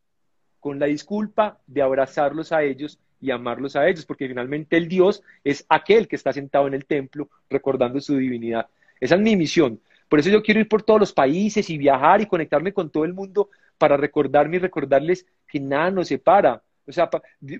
con 0.61 0.79
la 0.79 0.85
disculpa 0.85 1.59
de 1.67 1.81
abrazarlos 1.81 2.53
a 2.53 2.63
ellos 2.63 2.97
y 3.19 3.31
amarlos 3.31 3.75
a 3.75 3.85
ellos, 3.85 4.05
porque 4.05 4.29
finalmente 4.29 4.77
el 4.77 4.87
Dios 4.87 5.21
es 5.43 5.65
aquel 5.67 6.07
que 6.07 6.15
está 6.15 6.31
sentado 6.31 6.67
en 6.67 6.73
el 6.73 6.85
templo 6.85 7.29
recordando 7.49 7.99
su 7.99 8.15
divinidad. 8.15 8.67
Esa 8.97 9.15
es 9.15 9.21
mi 9.21 9.35
misión. 9.35 9.81
Por 10.07 10.19
eso 10.19 10.29
yo 10.29 10.41
quiero 10.41 10.61
ir 10.61 10.69
por 10.69 10.83
todos 10.83 11.01
los 11.01 11.11
países 11.11 11.69
y 11.69 11.77
viajar 11.77 12.21
y 12.21 12.25
conectarme 12.25 12.71
con 12.71 12.89
todo 12.89 13.03
el 13.03 13.13
mundo 13.13 13.49
para 13.77 13.97
recordarme 13.97 14.55
y 14.55 14.59
recordarles 14.59 15.25
que 15.49 15.59
nada 15.59 15.91
nos 15.91 16.07
separa. 16.07 16.63
O 16.87 16.93
sea, 16.93 17.09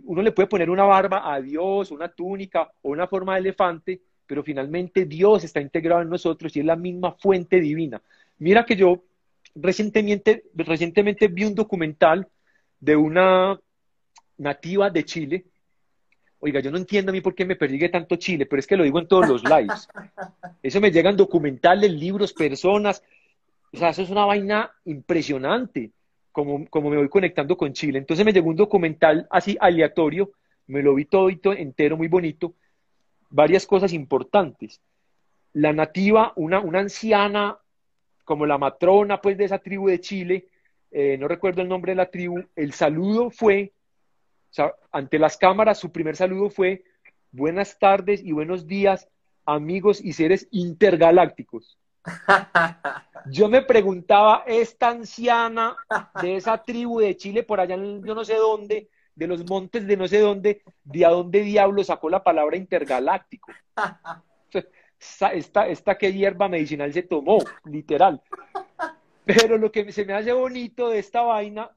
uno 0.05 0.21
le 0.21 0.31
puede 0.31 0.47
poner 0.47 0.69
una 0.69 0.85
barba 0.85 1.33
a 1.33 1.41
Dios, 1.41 1.91
una 1.91 2.07
túnica 2.07 2.71
o 2.83 2.91
una 2.91 3.05
forma 3.05 3.33
de 3.33 3.41
elefante, 3.41 3.99
pero 4.27 4.43
finalmente 4.43 5.05
Dios 5.05 5.45
está 5.45 5.61
integrado 5.61 6.01
en 6.01 6.09
nosotros 6.09 6.55
y 6.55 6.59
es 6.59 6.65
la 6.65 6.75
misma 6.75 7.13
fuente 7.13 7.59
divina. 7.59 8.01
Mira 8.39 8.65
que 8.65 8.75
yo 8.75 9.03
recientemente, 9.55 10.43
recientemente 10.53 11.27
vi 11.29 11.45
un 11.45 11.55
documental 11.55 12.27
de 12.79 12.95
una 12.95 13.59
nativa 14.37 14.89
de 14.89 15.03
Chile. 15.05 15.45
Oiga, 16.39 16.59
yo 16.59 16.69
no 16.69 16.77
entiendo 16.77 17.11
a 17.11 17.13
mí 17.13 17.21
por 17.21 17.33
qué 17.33 17.45
me 17.45 17.55
persigue 17.55 17.89
tanto 17.89 18.17
Chile, 18.17 18.45
pero 18.45 18.59
es 18.59 18.67
que 18.67 18.77
lo 18.77 18.83
digo 18.83 18.99
en 18.99 19.07
todos 19.07 19.27
los 19.27 19.43
lives. 19.43 19.87
Eso 20.61 20.79
me 20.81 20.91
llegan 20.91 21.17
documentales, 21.17 21.91
libros, 21.91 22.33
personas. 22.33 23.01
O 23.73 23.77
sea, 23.77 23.89
eso 23.89 24.01
es 24.01 24.09
una 24.09 24.25
vaina 24.25 24.71
impresionante, 24.85 25.91
como, 26.31 26.67
como 26.69 26.89
me 26.89 26.97
voy 26.97 27.09
conectando 27.09 27.57
con 27.57 27.73
Chile. 27.73 27.99
Entonces 27.99 28.25
me 28.25 28.31
llegó 28.31 28.49
un 28.49 28.55
documental 28.55 29.27
así 29.29 29.57
aleatorio, 29.59 30.31
me 30.67 30.81
lo 30.81 30.95
vi 30.95 31.05
todo 31.05 31.29
entero, 31.29 31.97
muy 31.97 32.07
bonito, 32.07 32.53
varias 33.29 33.65
cosas 33.65 33.93
importantes. 33.93 34.81
La 35.53 35.73
nativa, 35.73 36.33
una, 36.35 36.59
una 36.59 36.79
anciana 36.79 37.57
como 38.23 38.45
la 38.45 38.57
matrona 38.57 39.21
pues 39.21 39.37
de 39.37 39.45
esa 39.45 39.59
tribu 39.59 39.87
de 39.87 40.01
Chile, 40.01 40.47
eh, 40.91 41.17
no 41.17 41.27
recuerdo 41.27 41.61
el 41.61 41.69
nombre 41.69 41.93
de 41.93 41.97
la 41.97 42.09
tribu, 42.09 42.43
el 42.55 42.73
saludo 42.73 43.29
fue, 43.29 43.71
o 44.49 44.53
sea, 44.53 44.73
ante 44.91 45.19
las 45.19 45.37
cámaras, 45.37 45.79
su 45.79 45.91
primer 45.91 46.15
saludo 46.15 46.49
fue, 46.49 46.83
buenas 47.31 47.77
tardes 47.79 48.23
y 48.23 48.31
buenos 48.31 48.67
días, 48.67 49.07
amigos 49.45 50.03
y 50.03 50.13
seres 50.13 50.47
intergalácticos. 50.51 51.77
Yo 53.31 53.49
me 53.49 53.61
preguntaba, 53.61 54.43
esta 54.45 54.89
anciana 54.89 55.75
de 56.21 56.37
esa 56.37 56.63
tribu 56.63 56.99
de 56.99 57.17
Chile, 57.17 57.43
por 57.43 57.59
allá 57.59 57.75
en 57.75 58.03
yo 58.03 58.15
no 58.15 58.23
sé 58.23 58.35
dónde, 58.35 58.89
de 59.17 59.25
los 59.25 59.49
montes 59.49 59.87
de 59.87 59.97
no 59.97 60.07
sé 60.07 60.19
dónde, 60.19 60.61
de 60.83 61.05
a 61.05 61.09
dónde 61.09 61.41
diablo 61.41 61.83
sacó 61.83 62.07
la 62.07 62.23
palabra 62.23 62.55
intergaláctico. 62.55 63.51
Esta, 64.99 65.67
esta 65.67 65.95
que 65.95 66.11
hierba 66.11 66.49
medicinal 66.49 66.91
se 66.91 67.03
tomó, 67.03 67.37
literal. 67.65 68.19
Pero 69.25 69.59
lo 69.59 69.71
que 69.71 69.91
se 69.91 70.05
me 70.05 70.13
hace 70.13 70.33
bonito 70.33 70.89
de 70.89 70.97
esta 70.97 71.21
vaina, 71.21 71.69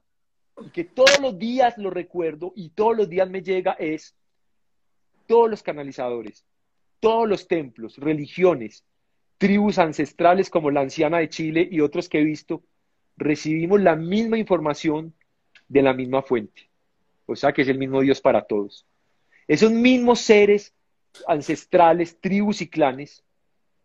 y 0.59 0.71
que 0.71 0.85
todos 0.85 1.19
los 1.19 1.37
días 1.37 1.77
lo 1.77 1.91
recuerdo 1.91 2.51
y 2.55 2.69
todos 2.69 2.97
los 2.97 3.09
días 3.09 3.29
me 3.29 3.43
llega, 3.43 3.73
es 3.73 4.15
todos 5.27 5.51
los 5.51 5.61
canalizadores, 5.61 6.43
todos 6.99 7.29
los 7.29 7.47
templos, 7.47 7.97
religiones, 7.97 8.83
tribus 9.37 9.77
ancestrales 9.77 10.49
como 10.49 10.71
la 10.71 10.81
anciana 10.81 11.19
de 11.19 11.29
Chile 11.29 11.67
y 11.71 11.81
otros 11.81 12.09
que 12.09 12.21
he 12.21 12.23
visto, 12.23 12.63
recibimos 13.17 13.81
la 13.81 13.95
misma 13.95 14.39
información 14.39 15.13
de 15.67 15.83
la 15.83 15.93
misma 15.93 16.23
fuente. 16.23 16.70
O 17.31 17.35
sea 17.35 17.53
que 17.53 17.61
es 17.61 17.67
el 17.69 17.77
mismo 17.77 18.01
Dios 18.01 18.19
para 18.19 18.41
todos. 18.41 18.85
Esos 19.47 19.71
mismos 19.71 20.19
seres 20.19 20.73
ancestrales, 21.27 22.19
tribus 22.19 22.61
y 22.61 22.69
clanes 22.69 23.23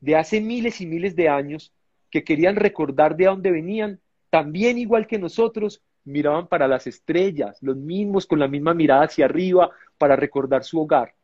de 0.01 0.16
hace 0.16 0.40
miles 0.40 0.80
y 0.80 0.86
miles 0.86 1.16
de 1.16 1.28
años 1.28 1.72
que 2.11 2.24
querían 2.24 2.57
recordar 2.57 3.16
de 3.16 3.26
dónde 3.26 3.51
venían, 3.51 4.01
también 4.30 4.78
igual 4.78 5.07
que 5.07 5.18
nosotros, 5.18 5.82
miraban 6.05 6.47
para 6.47 6.68
las 6.68 6.86
estrellas, 6.86 7.59
los 7.62 7.76
mismos 7.76 8.26
con 8.26 8.38
la 8.38 8.49
misma 8.49 8.74
mirada 8.74 9.05
hacia 9.05 9.24
arriba 9.24 9.70
para 9.99 10.16
recordar 10.16 10.64
su 10.64 10.80
hogar. 10.80 11.14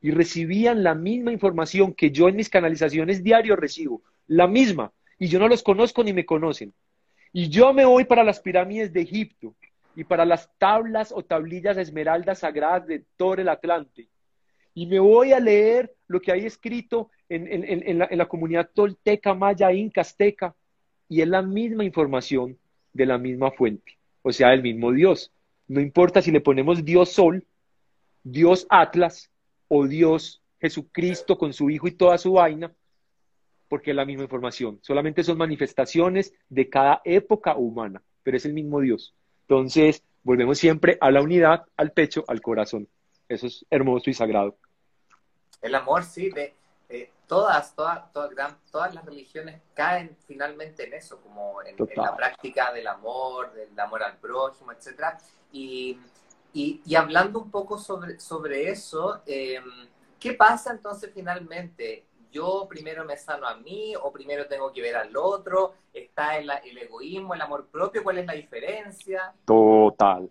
Y 0.00 0.10
recibían 0.10 0.82
la 0.82 0.94
misma 0.94 1.32
información 1.32 1.94
que 1.94 2.10
yo 2.10 2.28
en 2.28 2.36
mis 2.36 2.48
canalizaciones 2.48 3.22
diarios 3.22 3.58
recibo, 3.58 4.02
la 4.26 4.46
misma, 4.46 4.92
y 5.18 5.28
yo 5.28 5.38
no 5.38 5.48
los 5.48 5.62
conozco 5.62 6.02
ni 6.02 6.12
me 6.12 6.26
conocen. 6.26 6.72
Y 7.32 7.48
yo 7.48 7.72
me 7.72 7.84
voy 7.84 8.04
para 8.04 8.24
las 8.24 8.40
pirámides 8.40 8.92
de 8.92 9.02
Egipto 9.02 9.54
y 9.94 10.04
para 10.04 10.24
las 10.24 10.50
tablas 10.58 11.12
o 11.14 11.24
tablillas 11.24 11.76
esmeraldas 11.76 12.40
sagradas 12.40 12.86
de 12.86 13.04
todo 13.16 13.34
el 13.34 13.48
Atlante 13.48 14.08
y 14.74 14.86
me 14.86 14.98
voy 14.98 15.32
a 15.32 15.40
leer 15.40 15.94
lo 16.06 16.20
que 16.20 16.32
hay 16.32 16.46
escrito 16.46 17.10
en, 17.28 17.98
la, 17.98 18.28
comunidad 18.28 18.70
tolteca, 18.74 19.34
maya, 19.34 19.72
inca, 19.72 20.02
azteca, 20.02 20.54
y 21.08 21.22
es 21.22 21.28
la 21.28 21.42
misma 21.42 21.84
información 21.84 22.58
de 22.92 23.06
la 23.06 23.18
misma 23.18 23.50
fuente, 23.52 23.98
o 24.22 24.32
sea, 24.32 24.50
del 24.50 24.62
mismo 24.62 24.92
Dios. 24.92 25.32
No 25.68 25.80
importa 25.80 26.20
si 26.20 26.30
le 26.30 26.40
ponemos 26.40 26.84
Dios 26.84 27.12
Sol, 27.12 27.46
Dios 28.22 28.66
Atlas 28.68 29.30
o 29.68 29.86
Dios 29.86 30.42
Jesucristo 30.60 31.38
con 31.38 31.52
su 31.52 31.70
Hijo 31.70 31.88
y 31.88 31.92
toda 31.92 32.18
su 32.18 32.32
vaina, 32.34 32.72
porque 33.68 33.90
es 33.90 33.96
la 33.96 34.04
misma 34.04 34.24
información. 34.24 34.78
Solamente 34.82 35.24
son 35.24 35.38
manifestaciones 35.38 36.34
de 36.48 36.68
cada 36.68 37.00
época 37.04 37.56
humana, 37.56 38.02
pero 38.22 38.36
es 38.36 38.44
el 38.44 38.52
mismo 38.52 38.80
Dios. 38.80 39.14
Entonces, 39.52 40.02
volvemos 40.22 40.56
siempre 40.56 40.96
a 40.98 41.10
la 41.10 41.20
unidad, 41.20 41.66
al 41.76 41.92
pecho, 41.92 42.24
al 42.26 42.40
corazón. 42.40 42.88
Eso 43.28 43.46
es 43.48 43.66
hermoso 43.68 44.08
y 44.08 44.14
sagrado. 44.14 44.56
El 45.60 45.74
amor, 45.74 46.04
sí, 46.04 46.30
de, 46.30 46.54
todas, 47.26 47.74
todas, 47.74 48.10
todas, 48.14 48.56
todas 48.70 48.94
las 48.94 49.04
religiones 49.04 49.60
caen 49.74 50.16
finalmente 50.26 50.86
en 50.86 50.94
eso, 50.94 51.20
como 51.20 51.62
en, 51.64 51.76
la 51.94 52.16
práctica 52.16 52.72
del 52.72 52.86
amor, 52.86 53.52
del 53.52 53.78
amor 53.78 54.02
al 54.02 54.16
prójimo, 54.16 54.72
etc. 54.72 55.18
Y, 55.52 56.00
y, 56.54 56.94
hablando 56.94 57.38
un 57.38 57.50
poco 57.50 57.76
sobre, 57.76 58.18
sobre 58.20 58.70
eso, 58.70 59.20
em, 59.26 59.86
¿qué 60.18 60.32
pasa 60.32 60.72
entonces 60.72 61.10
finalmente? 61.12 62.06
¿Yo 62.32 62.66
primero 62.68 63.04
me 63.04 63.16
sano 63.18 63.46
a 63.46 63.56
mí 63.56 63.94
o 63.94 64.10
primero 64.10 64.46
tengo 64.46 64.72
que 64.72 64.80
ver 64.80 64.96
al 64.96 65.14
otro? 65.16 65.74
¿Está 65.92 66.38
el, 66.38 66.50
egoísmo, 66.78 67.34
el 67.34 67.42
amor 67.42 67.68
propio? 67.70 68.02
¿Cuál 68.02 68.18
es 68.18 68.26
la 68.26 68.32
diferencia? 68.32 69.34
Total. 69.44 70.30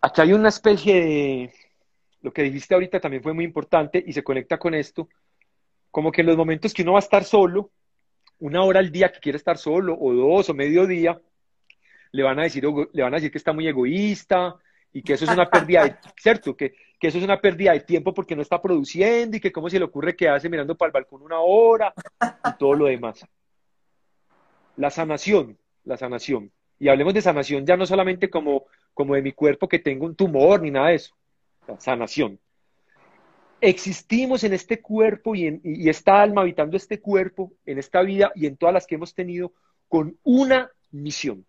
Aquí 0.00 0.20
hay 0.20 0.32
una 0.32 0.50
especie 0.50 0.94
de, 0.94 1.52
lo 2.22 2.32
que 2.32 2.42
dijiste 2.42 2.74
ahorita 2.74 3.00
también 3.00 3.24
fue 3.24 3.32
muy 3.32 3.44
importante 3.44 4.02
y 4.06 4.12
se 4.12 4.22
conecta 4.22 4.56
con 4.56 4.72
esto, 4.72 5.08
como 5.90 6.12
que 6.12 6.20
en 6.20 6.28
los 6.28 6.36
momentos 6.36 6.72
que 6.72 6.82
uno 6.82 6.92
va 6.92 7.00
a 7.00 7.02
estar 7.02 7.24
solo, 7.24 7.70
una 8.38 8.62
hora 8.62 8.78
al 8.78 8.92
día 8.92 9.10
que 9.10 9.18
quiere 9.18 9.36
estar 9.36 9.58
solo, 9.58 9.98
o 10.00 10.14
dos, 10.14 10.48
o 10.48 10.54
medio 10.54 10.86
día, 10.86 11.20
le 12.12 12.22
van 12.22 12.38
a 12.38 12.44
decir, 12.44 12.64
le 12.92 13.02
van 13.02 13.14
a 13.14 13.16
decir 13.16 13.32
que 13.32 13.38
está 13.38 13.52
muy 13.52 13.66
egoísta 13.66 14.56
y 14.92 15.02
que 15.02 15.14
eso 15.14 15.24
es 15.24 15.30
una 15.30 15.48
pérdida 15.48 15.84
de, 15.84 15.96
¿cierto? 16.16 16.56
Que, 16.56 16.74
que 16.98 17.08
eso 17.08 17.18
es 17.18 17.24
una 17.24 17.40
pérdida 17.40 17.72
de 17.72 17.80
tiempo 17.80 18.12
porque 18.12 18.36
no 18.36 18.42
está 18.42 18.60
produciendo 18.60 19.36
y 19.36 19.40
que 19.40 19.52
cómo 19.52 19.70
se 19.70 19.78
le 19.78 19.84
ocurre 19.84 20.16
quedarse 20.16 20.48
mirando 20.48 20.76
para 20.76 20.88
el 20.88 20.92
balcón 20.92 21.22
una 21.22 21.40
hora 21.40 21.94
y 22.22 22.58
todo 22.58 22.74
lo 22.74 22.86
demás. 22.86 23.24
La 24.76 24.90
sanación, 24.90 25.58
la 25.84 25.96
sanación. 25.96 26.52
Y 26.78 26.88
hablemos 26.88 27.14
de 27.14 27.22
sanación 27.22 27.64
ya 27.66 27.76
no 27.76 27.86
solamente 27.86 28.28
como, 28.28 28.66
como 28.94 29.14
de 29.14 29.22
mi 29.22 29.32
cuerpo 29.32 29.68
que 29.68 29.78
tengo 29.78 30.06
un 30.06 30.14
tumor 30.14 30.62
ni 30.62 30.70
nada 30.70 30.88
de 30.88 30.96
eso, 30.96 31.14
sanación. 31.78 32.38
Existimos 33.62 34.42
en 34.44 34.54
este 34.54 34.80
cuerpo 34.80 35.34
y, 35.34 35.46
en, 35.46 35.60
y 35.62 35.88
esta 35.90 36.20
alma 36.22 36.40
habitando 36.40 36.76
este 36.76 37.00
cuerpo, 37.00 37.52
en 37.66 37.78
esta 37.78 38.00
vida 38.02 38.32
y 38.34 38.46
en 38.46 38.56
todas 38.56 38.72
las 38.72 38.86
que 38.86 38.94
hemos 38.94 39.14
tenido, 39.14 39.52
con 39.88 40.16
una 40.22 40.70
misión, 40.90 41.44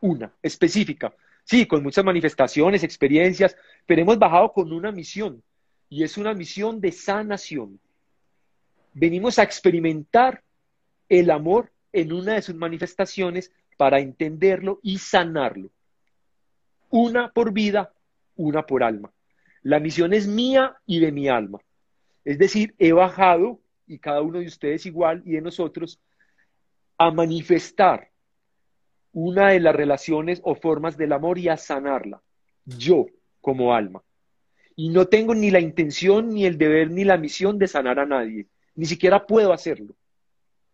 una 0.00 0.32
específica. 0.42 1.14
Sí, 1.44 1.66
con 1.66 1.82
muchas 1.82 2.04
manifestaciones, 2.04 2.84
experiencias, 2.84 3.56
pero 3.86 4.02
hemos 4.02 4.18
bajado 4.18 4.52
con 4.52 4.72
una 4.72 4.92
misión 4.92 5.42
y 5.88 6.04
es 6.04 6.16
una 6.16 6.34
misión 6.34 6.80
de 6.80 6.92
sanación. 6.92 7.80
Venimos 8.94 9.38
a 9.38 9.42
experimentar 9.42 10.42
el 11.08 11.30
amor 11.30 11.72
en 11.92 12.12
una 12.12 12.34
de 12.34 12.42
sus 12.42 12.54
manifestaciones 12.54 13.52
para 13.76 13.98
entenderlo 13.98 14.80
y 14.82 14.98
sanarlo. 14.98 15.70
Una 16.90 17.30
por 17.32 17.52
vida, 17.52 17.92
una 18.36 18.64
por 18.64 18.82
alma. 18.82 19.12
La 19.62 19.80
misión 19.80 20.12
es 20.12 20.26
mía 20.26 20.76
y 20.86 21.00
de 21.00 21.12
mi 21.12 21.28
alma. 21.28 21.58
Es 22.24 22.38
decir, 22.38 22.74
he 22.78 22.92
bajado, 22.92 23.60
y 23.86 23.98
cada 23.98 24.22
uno 24.22 24.38
de 24.38 24.46
ustedes 24.46 24.86
igual, 24.86 25.22
y 25.24 25.32
de 25.32 25.40
nosotros, 25.40 26.00
a 26.98 27.10
manifestar 27.10 28.11
una 29.12 29.50
de 29.50 29.60
las 29.60 29.74
relaciones 29.74 30.40
o 30.44 30.54
formas 30.54 30.96
del 30.96 31.12
amor 31.12 31.38
y 31.38 31.48
a 31.48 31.56
sanarla, 31.56 32.22
yo 32.64 33.06
como 33.40 33.74
alma. 33.74 34.02
Y 34.74 34.88
no 34.88 35.06
tengo 35.06 35.34
ni 35.34 35.50
la 35.50 35.60
intención, 35.60 36.30
ni 36.30 36.46
el 36.46 36.56
deber, 36.56 36.90
ni 36.90 37.04
la 37.04 37.18
misión 37.18 37.58
de 37.58 37.68
sanar 37.68 37.98
a 37.98 38.06
nadie. 38.06 38.46
Ni 38.74 38.86
siquiera 38.86 39.26
puedo 39.26 39.52
hacerlo. 39.52 39.94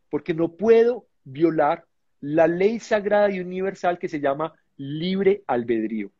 Porque 0.08 0.34
no 0.34 0.52
puedo 0.52 1.06
violar 1.24 1.84
la 2.20 2.46
ley 2.46 2.78
sagrada 2.78 3.30
y 3.30 3.40
universal 3.40 3.98
que 3.98 4.08
se 4.08 4.20
llama 4.20 4.54
libre 4.76 5.42
albedrío. 5.46 6.10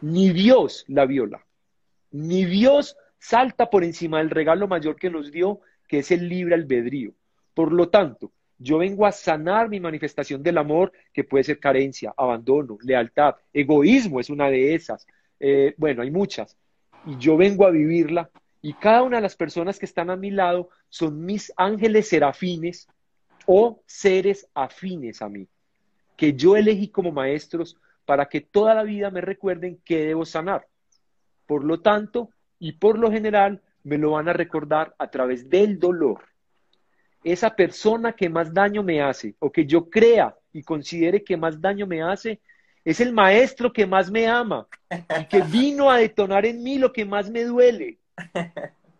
Ni 0.00 0.30
Dios 0.30 0.84
la 0.86 1.06
viola. 1.06 1.44
Ni 2.12 2.44
Dios 2.44 2.96
salta 3.18 3.68
por 3.68 3.82
encima 3.82 4.18
del 4.18 4.30
regalo 4.30 4.68
mayor 4.68 4.96
que 4.96 5.10
nos 5.10 5.32
dio, 5.32 5.60
que 5.88 5.98
es 5.98 6.10
el 6.12 6.28
libre 6.28 6.54
albedrío. 6.54 7.12
Por 7.52 7.72
lo 7.72 7.88
tanto, 7.88 8.32
yo 8.58 8.78
vengo 8.78 9.06
a 9.06 9.12
sanar 9.12 9.68
mi 9.68 9.78
manifestación 9.78 10.42
del 10.42 10.58
amor, 10.58 10.92
que 11.12 11.24
puede 11.24 11.44
ser 11.44 11.60
carencia, 11.60 12.12
abandono, 12.16 12.78
lealtad, 12.82 13.36
egoísmo 13.52 14.20
es 14.20 14.30
una 14.30 14.50
de 14.50 14.74
esas. 14.74 15.06
Eh, 15.38 15.74
bueno, 15.76 16.02
hay 16.02 16.10
muchas. 16.10 16.56
Y 17.06 17.16
yo 17.18 17.36
vengo 17.36 17.64
a 17.64 17.70
vivirla. 17.70 18.30
Y 18.60 18.74
cada 18.74 19.04
una 19.04 19.18
de 19.18 19.22
las 19.22 19.36
personas 19.36 19.78
que 19.78 19.86
están 19.86 20.10
a 20.10 20.16
mi 20.16 20.32
lado 20.32 20.70
son 20.88 21.24
mis 21.24 21.52
ángeles 21.56 22.08
serafines 22.08 22.88
o 23.46 23.80
seres 23.86 24.48
afines 24.52 25.22
a 25.22 25.28
mí, 25.28 25.46
que 26.16 26.34
yo 26.34 26.56
elegí 26.56 26.88
como 26.88 27.12
maestros 27.12 27.76
para 28.04 28.26
que 28.26 28.40
toda 28.40 28.74
la 28.74 28.82
vida 28.82 29.10
me 29.10 29.20
recuerden 29.20 29.80
que 29.84 30.04
debo 30.04 30.24
sanar. 30.24 30.66
Por 31.46 31.64
lo 31.64 31.80
tanto, 31.80 32.30
y 32.58 32.72
por 32.72 32.98
lo 32.98 33.10
general, 33.10 33.62
me 33.84 33.98
lo 33.98 34.12
van 34.12 34.28
a 34.28 34.32
recordar 34.32 34.94
a 34.98 35.10
través 35.10 35.48
del 35.48 35.78
dolor. 35.78 36.24
Esa 37.32 37.54
persona 37.54 38.14
que 38.14 38.30
más 38.30 38.54
daño 38.54 38.82
me 38.82 39.02
hace 39.02 39.34
o 39.38 39.52
que 39.52 39.66
yo 39.66 39.90
crea 39.90 40.34
y 40.50 40.62
considere 40.62 41.22
que 41.22 41.36
más 41.36 41.60
daño 41.60 41.86
me 41.86 42.02
hace, 42.02 42.40
es 42.82 43.00
el 43.00 43.12
maestro 43.12 43.70
que 43.70 43.86
más 43.86 44.10
me 44.10 44.26
ama 44.26 44.66
y 45.20 45.26
que 45.26 45.42
vino 45.52 45.90
a 45.90 45.98
detonar 45.98 46.46
en 46.46 46.62
mí 46.62 46.78
lo 46.78 46.90
que 46.90 47.04
más 47.04 47.30
me 47.30 47.44
duele. 47.44 47.98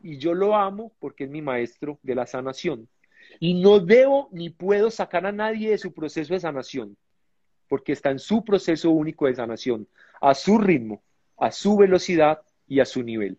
Y 0.03 0.19
yo 0.19 0.35
lo 0.35 0.55
amo 0.55 0.93
porque 0.99 1.25
es 1.25 1.31
mi 1.31 1.41
maestro 1.41 1.99
de 2.03 2.15
la 2.15 2.27
sanación. 2.27 2.87
Y 3.41 3.55
no 3.63 3.81
debo 3.81 4.29
ni 4.31 4.51
puedo 4.51 4.91
sacar 4.91 5.25
a 5.25 5.33
nadie 5.33 5.71
de 5.71 5.79
su 5.79 5.95
proceso 5.95 6.35
de 6.35 6.41
sanación, 6.41 6.99
porque 7.67 7.93
está 7.93 8.11
en 8.11 8.19
su 8.19 8.45
proceso 8.45 8.91
único 8.91 9.27
de 9.27 9.37
sanación, 9.37 9.89
a 10.21 10.35
su 10.35 10.59
ritmo, 10.59 11.03
a 11.39 11.51
su 11.51 11.79
velocidad 11.79 12.43
y 12.67 12.81
a 12.81 12.85
su 12.85 13.03
nivel. 13.03 13.39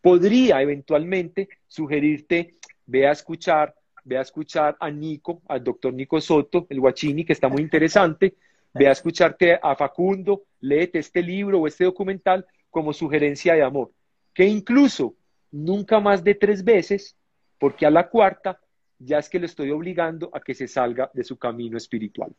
podría 0.00 0.62
eventualmente 0.62 1.48
sugerirte, 1.66 2.56
ve 2.86 3.06
a 3.06 3.12
escuchar, 3.12 3.74
ve 4.04 4.18
a 4.18 4.22
escuchar 4.22 4.76
a 4.78 4.90
Nico, 4.90 5.42
al 5.48 5.64
doctor 5.64 5.92
Nico 5.92 6.20
Soto, 6.20 6.66
el 6.68 6.80
Guachini, 6.80 7.24
que 7.24 7.32
está 7.32 7.48
muy 7.48 7.62
interesante, 7.62 8.34
ve 8.72 8.88
a 8.88 8.92
escucharte 8.92 9.58
a 9.60 9.74
Facundo, 9.74 10.44
léete 10.60 10.98
este 10.98 11.22
libro 11.22 11.60
o 11.60 11.66
este 11.66 11.84
documental 11.84 12.46
como 12.70 12.92
sugerencia 12.92 13.54
de 13.54 13.62
amor, 13.62 13.90
que 14.32 14.44
incluso 14.44 15.14
nunca 15.50 16.00
más 16.00 16.22
de 16.22 16.34
tres 16.34 16.64
veces, 16.64 17.16
porque 17.58 17.86
a 17.86 17.90
la 17.90 18.08
cuarta 18.08 18.60
ya 18.98 19.18
es 19.18 19.28
que 19.28 19.38
le 19.38 19.46
estoy 19.46 19.70
obligando 19.70 20.30
a 20.32 20.40
que 20.40 20.54
se 20.54 20.68
salga 20.68 21.10
de 21.14 21.24
su 21.24 21.36
camino 21.36 21.76
espiritual 21.76 22.32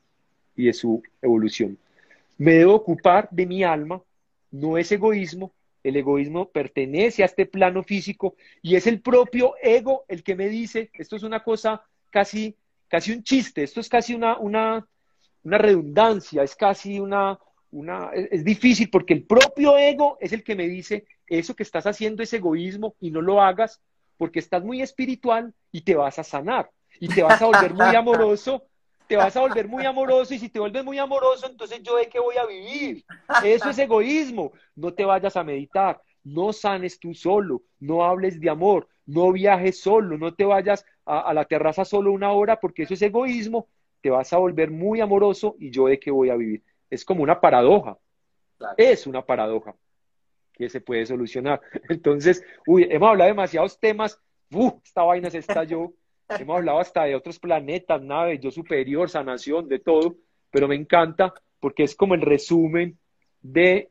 y 0.56 0.66
de 0.66 0.74
su 0.74 1.02
evolución. 1.22 1.78
Me 2.38 2.54
debo 2.54 2.76
ocupar 2.76 3.30
de 3.32 3.46
mi 3.46 3.64
alma, 3.64 4.02
no 4.52 4.78
es 4.78 4.92
egoísmo, 4.92 5.54
el 5.86 5.96
egoísmo 5.98 6.50
pertenece 6.50 7.22
a 7.22 7.28
este 7.28 7.46
plano 7.46 7.84
físico 7.84 8.36
y 8.62 8.76
es 8.76 8.88
el 8.88 9.02
propio 9.02 9.54
ego 9.62 10.04
el 10.08 10.24
que 10.24 10.36
me 10.36 10.50
dice, 10.50 10.90
esto 10.94 11.16
es 11.16 11.24
una 11.24 11.44
cosa 11.44 11.84
casi, 12.10 12.56
casi 12.88 13.12
un 13.12 13.24
chiste, 13.24 13.62
esto 13.62 13.80
es 13.80 13.88
casi 13.88 14.16
una, 14.16 14.40
una, 14.40 14.88
una 15.44 15.58
redundancia, 15.60 16.42
es 16.42 16.56
casi 16.56 17.00
una, 17.00 17.38
una, 17.70 18.10
es, 18.14 18.44
difícil 18.44 18.90
porque 18.90 19.14
el 19.14 19.24
propio 19.26 19.78
ego 19.78 20.18
es 20.20 20.34
el 20.34 20.44
que 20.44 20.56
me 20.56 20.68
dice, 20.68 21.06
eso 21.28 21.56
que 21.56 21.64
estás 21.64 21.86
haciendo 21.86 22.24
es 22.24 22.34
egoísmo 22.34 22.96
y 23.00 23.12
no 23.12 23.22
lo 23.22 23.42
hagas 23.42 23.80
porque 24.18 24.40
estás 24.40 24.64
muy 24.64 24.82
espiritual 24.82 25.54
y 25.72 25.82
te 25.82 25.96
vas 25.96 26.18
a 26.18 26.24
sanar 26.24 26.72
y 27.00 27.10
te 27.10 27.22
vas 27.22 27.42
a 27.44 27.46
volver 27.46 27.76
muy 27.76 27.96
amoroso 27.96 28.64
te 29.08 29.16
vas 29.16 29.36
a 29.36 29.42
volver 29.42 29.68
muy 29.68 29.86
amoroso 29.86 30.34
y 30.34 30.40
si 30.40 30.50
te 30.50 30.60
vuelves 30.60 30.84
muy 30.84 30.98
amoroso, 30.98 31.48
entonces 31.48 31.82
yo 31.84 31.96
de 31.98 32.10
qué 32.10 32.20
voy 32.20 32.38
a 32.38 32.46
vivir. 32.46 33.04
Eso 33.44 33.70
es 33.70 33.78
egoísmo. 33.78 34.54
No 34.76 34.94
te 34.94 35.06
vayas 35.06 35.36
a 35.36 35.44
meditar, 35.44 36.02
no 36.24 36.54
sanes 36.54 37.00
tú 37.00 37.14
solo, 37.14 37.64
no 37.80 38.04
hables 38.04 38.40
de 38.40 38.50
amor, 38.50 38.88
no 39.06 39.32
viajes 39.32 39.80
solo, 39.80 40.18
no 40.18 40.34
te 40.34 40.46
vayas 40.46 40.86
a, 41.06 41.34
la 41.34 41.46
terraza 41.46 41.86
solo 41.86 42.12
una 42.12 42.32
hora 42.32 42.60
porque 42.60 42.84
eso 42.84 42.94
es 42.94 43.02
egoísmo. 43.02 43.68
Te 44.02 44.10
vas 44.10 44.34
a 44.34 44.38
volver 44.38 44.72
muy 44.72 45.02
amoroso 45.02 45.56
y 45.60 45.72
yo 45.72 45.88
de 45.88 46.00
qué 46.00 46.12
voy 46.12 46.30
a 46.30 46.36
vivir. 46.36 46.64
Es 46.90 47.06
como 47.06 47.24
una 47.24 47.40
paradoja. 47.40 47.98
Es 48.78 49.06
una 49.08 49.26
paradoja 49.26 49.76
que 50.54 50.70
se 50.70 50.82
puede 50.82 51.06
solucionar. 51.06 51.62
Entonces, 51.90 52.44
uy, 52.66 52.88
hemos 52.90 53.10
hablado 53.10 53.28
de 53.28 53.34
demasiados 53.34 53.80
temas. 53.80 54.20
Uf, 54.52 54.74
esta 54.84 55.04
vaina 55.04 55.30
se 55.30 55.40
estalló. 55.40 55.94
Hemos 56.30 56.58
hablado 56.58 56.80
hasta 56.80 57.04
de 57.04 57.16
otros 57.16 57.40
planetas, 57.40 58.02
naves, 58.02 58.40
yo 58.40 58.52
superior, 58.52 59.10
sanación, 59.10 59.68
de 59.68 59.80
todo, 59.80 60.18
pero 60.50 60.68
me 60.68 60.76
encanta 60.76 61.34
porque 61.60 61.84
es 61.84 61.96
como 61.96 62.16
el 62.16 62.22
resumen 62.22 62.98
de, 63.42 63.90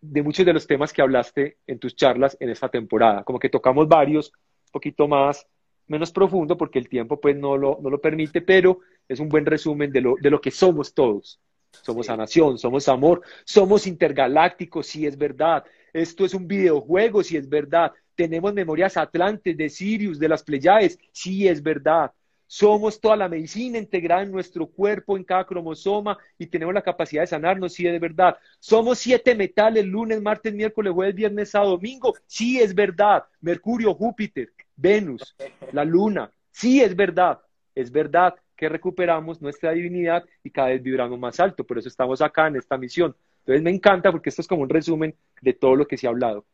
de 0.00 0.22
muchos 0.22 0.44
de 0.44 0.52
los 0.52 0.66
temas 0.66 0.92
que 0.92 1.02
hablaste 1.02 1.58
en 1.66 1.78
tus 1.78 1.96
charlas 1.96 2.36
en 2.40 2.50
esta 2.50 2.68
temporada. 2.68 3.24
Como 3.24 3.38
que 3.38 3.48
tocamos 3.48 3.88
varios, 3.88 4.32
un 4.34 4.72
poquito 4.72 5.08
más, 5.08 5.46
menos 5.86 6.12
profundo, 6.12 6.56
porque 6.56 6.78
el 6.78 6.88
tiempo 6.88 7.20
pues 7.20 7.36
no 7.36 7.56
lo, 7.56 7.78
no 7.82 7.90
lo 7.90 8.00
permite, 8.00 8.42
pero 8.42 8.80
es 9.08 9.18
un 9.18 9.28
buen 9.28 9.44
resumen 9.44 9.90
de 9.90 10.00
lo, 10.00 10.14
de 10.20 10.30
lo 10.30 10.40
que 10.40 10.50
somos 10.50 10.94
todos. 10.94 11.40
Somos 11.82 12.06
sanación, 12.06 12.58
somos 12.58 12.88
amor, 12.88 13.22
somos 13.44 13.86
intergalácticos, 13.86 14.86
sí 14.86 15.06
es 15.06 15.16
verdad. 15.16 15.64
Esto 15.92 16.24
es 16.24 16.34
un 16.34 16.46
videojuego, 16.46 17.22
sí 17.22 17.36
es 17.36 17.48
verdad. 17.48 17.92
Tenemos 18.20 18.52
memorias 18.52 18.98
atlantes 18.98 19.56
de 19.56 19.70
Sirius, 19.70 20.18
de 20.18 20.28
las 20.28 20.42
Pleiades, 20.42 20.98
sí 21.10 21.48
es 21.48 21.62
verdad. 21.62 22.12
Somos 22.46 23.00
toda 23.00 23.16
la 23.16 23.30
medicina 23.30 23.78
integrada 23.78 24.24
en 24.24 24.30
nuestro 24.30 24.66
cuerpo, 24.66 25.16
en 25.16 25.24
cada 25.24 25.46
cromosoma, 25.46 26.18
y 26.36 26.44
tenemos 26.44 26.74
la 26.74 26.82
capacidad 26.82 27.22
de 27.22 27.28
sanarnos, 27.28 27.72
sí 27.72 27.86
es 27.86 27.98
verdad. 27.98 28.36
Somos 28.58 28.98
siete 28.98 29.34
metales, 29.34 29.86
lunes, 29.86 30.20
martes, 30.20 30.52
miércoles, 30.52 30.92
jueves, 30.92 31.14
viernes, 31.14 31.48
sábado, 31.48 31.70
domingo, 31.70 32.14
sí 32.26 32.60
es 32.60 32.74
verdad. 32.74 33.24
Mercurio, 33.40 33.94
Júpiter, 33.94 34.52
Venus, 34.76 35.34
la 35.72 35.86
luna, 35.86 36.30
sí 36.50 36.82
es 36.82 36.94
verdad. 36.94 37.40
Es 37.74 37.90
verdad 37.90 38.34
que 38.54 38.68
recuperamos 38.68 39.40
nuestra 39.40 39.72
divinidad 39.72 40.26
y 40.44 40.50
cada 40.50 40.68
vez 40.68 40.82
vibramos 40.82 41.18
más 41.18 41.40
alto. 41.40 41.64
Por 41.64 41.78
eso 41.78 41.88
estamos 41.88 42.20
acá 42.20 42.48
en 42.48 42.56
esta 42.56 42.76
misión. 42.76 43.16
Entonces 43.38 43.62
me 43.62 43.70
encanta 43.70 44.12
porque 44.12 44.28
esto 44.28 44.42
es 44.42 44.46
como 44.46 44.60
un 44.60 44.68
resumen 44.68 45.14
de 45.40 45.54
todo 45.54 45.74
lo 45.74 45.86
que 45.86 45.96
se 45.96 46.06
ha 46.06 46.10
hablado. 46.10 46.44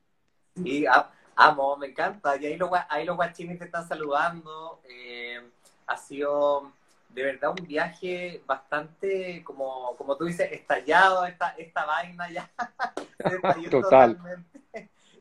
Y 0.65 0.87
ah, 0.87 1.11
Amo, 1.37 1.77
me 1.77 1.89
encanta. 1.89 2.37
Y 2.37 2.47
ahí 2.47 2.57
los, 2.57 2.71
ahí 2.89 3.05
los 3.05 3.17
guachines 3.17 3.59
te 3.59 3.67
están 3.67 3.87
saludando. 3.87 4.81
Eh, 4.89 5.41
ha 5.87 5.97
sido 5.97 6.73
de 7.11 7.23
verdad 7.23 7.55
un 7.59 7.67
viaje 7.67 8.43
bastante, 8.47 9.43
como, 9.45 9.95
como 9.97 10.17
tú 10.17 10.25
dices, 10.25 10.51
estallado 10.53 11.25
esta, 11.25 11.51
esta 11.57 11.85
vaina 11.85 12.31
ya. 12.31 12.51
total. 13.71 14.19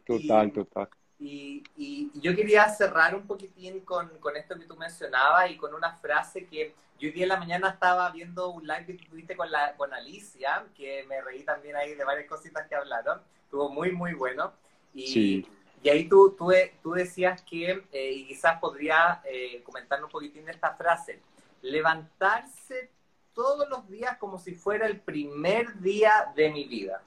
Total, 0.05 0.51
total. 0.51 0.89
Y, 1.18 1.63
y, 1.78 2.11
yo 2.20 2.36
quería 2.36 2.68
cerrar 2.70 3.16
un 3.16 3.26
poquitín 3.26 3.80
con, 3.82 4.09
con, 4.20 4.36
esto 4.36 4.59
que 4.59 4.66
tú 4.66 4.76
mencionabas 4.76 5.49
y 5.49 5.57
con 5.57 5.74
una 5.74 5.93
frase 5.93 6.45
que 6.45 6.76
yo 6.99 7.07
hoy 7.07 7.13
día 7.13 7.24
en 7.24 7.30
la 7.30 7.38
mañana 7.38 7.70
estaba 7.70 8.09
viendo 8.11 8.49
un 8.49 8.68
live 8.68 8.97
que 8.97 9.07
tuviste 9.07 9.36
con, 9.36 9.49
la, 9.49 9.76
con 9.76 9.93
Alicia, 9.93 10.66
que 10.76 11.05
me 11.07 11.22
reí 11.22 11.43
también 11.43 11.76
ahí 11.76 11.95
de 11.95 12.03
varias 12.03 12.28
cositas 12.28 12.68
que 12.68 12.76
hablaron. 12.76 13.22
Estuvo 13.43 13.70
muy, 13.70 13.91
muy 13.91 14.13
bueno. 14.13 14.53
Y, 14.93 15.07
sí. 15.07 15.47
Y 15.86 15.89
ahí 15.89 16.09
tú, 16.09 16.36
tú, 16.36 16.51
tú 16.81 16.93
decías 16.93 17.43
que, 17.43 17.83
eh, 17.91 18.11
y 18.11 18.25
quizás 18.25 18.59
podría 18.59 19.21
eh, 19.23 19.61
comentarnos 19.61 20.07
un 20.07 20.11
poquitín 20.13 20.43
de 20.45 20.51
esta 20.51 20.73
frase, 20.73 21.19
levantarse 21.61 22.89
todos 23.36 23.69
los 23.69 23.88
días 23.88 24.17
como 24.17 24.39
si 24.39 24.55
fuera 24.55 24.88
el 24.88 24.99
primer 24.99 25.79
día 25.81 26.33
de 26.36 26.49
mi 26.49 26.63
vida. 26.63 27.03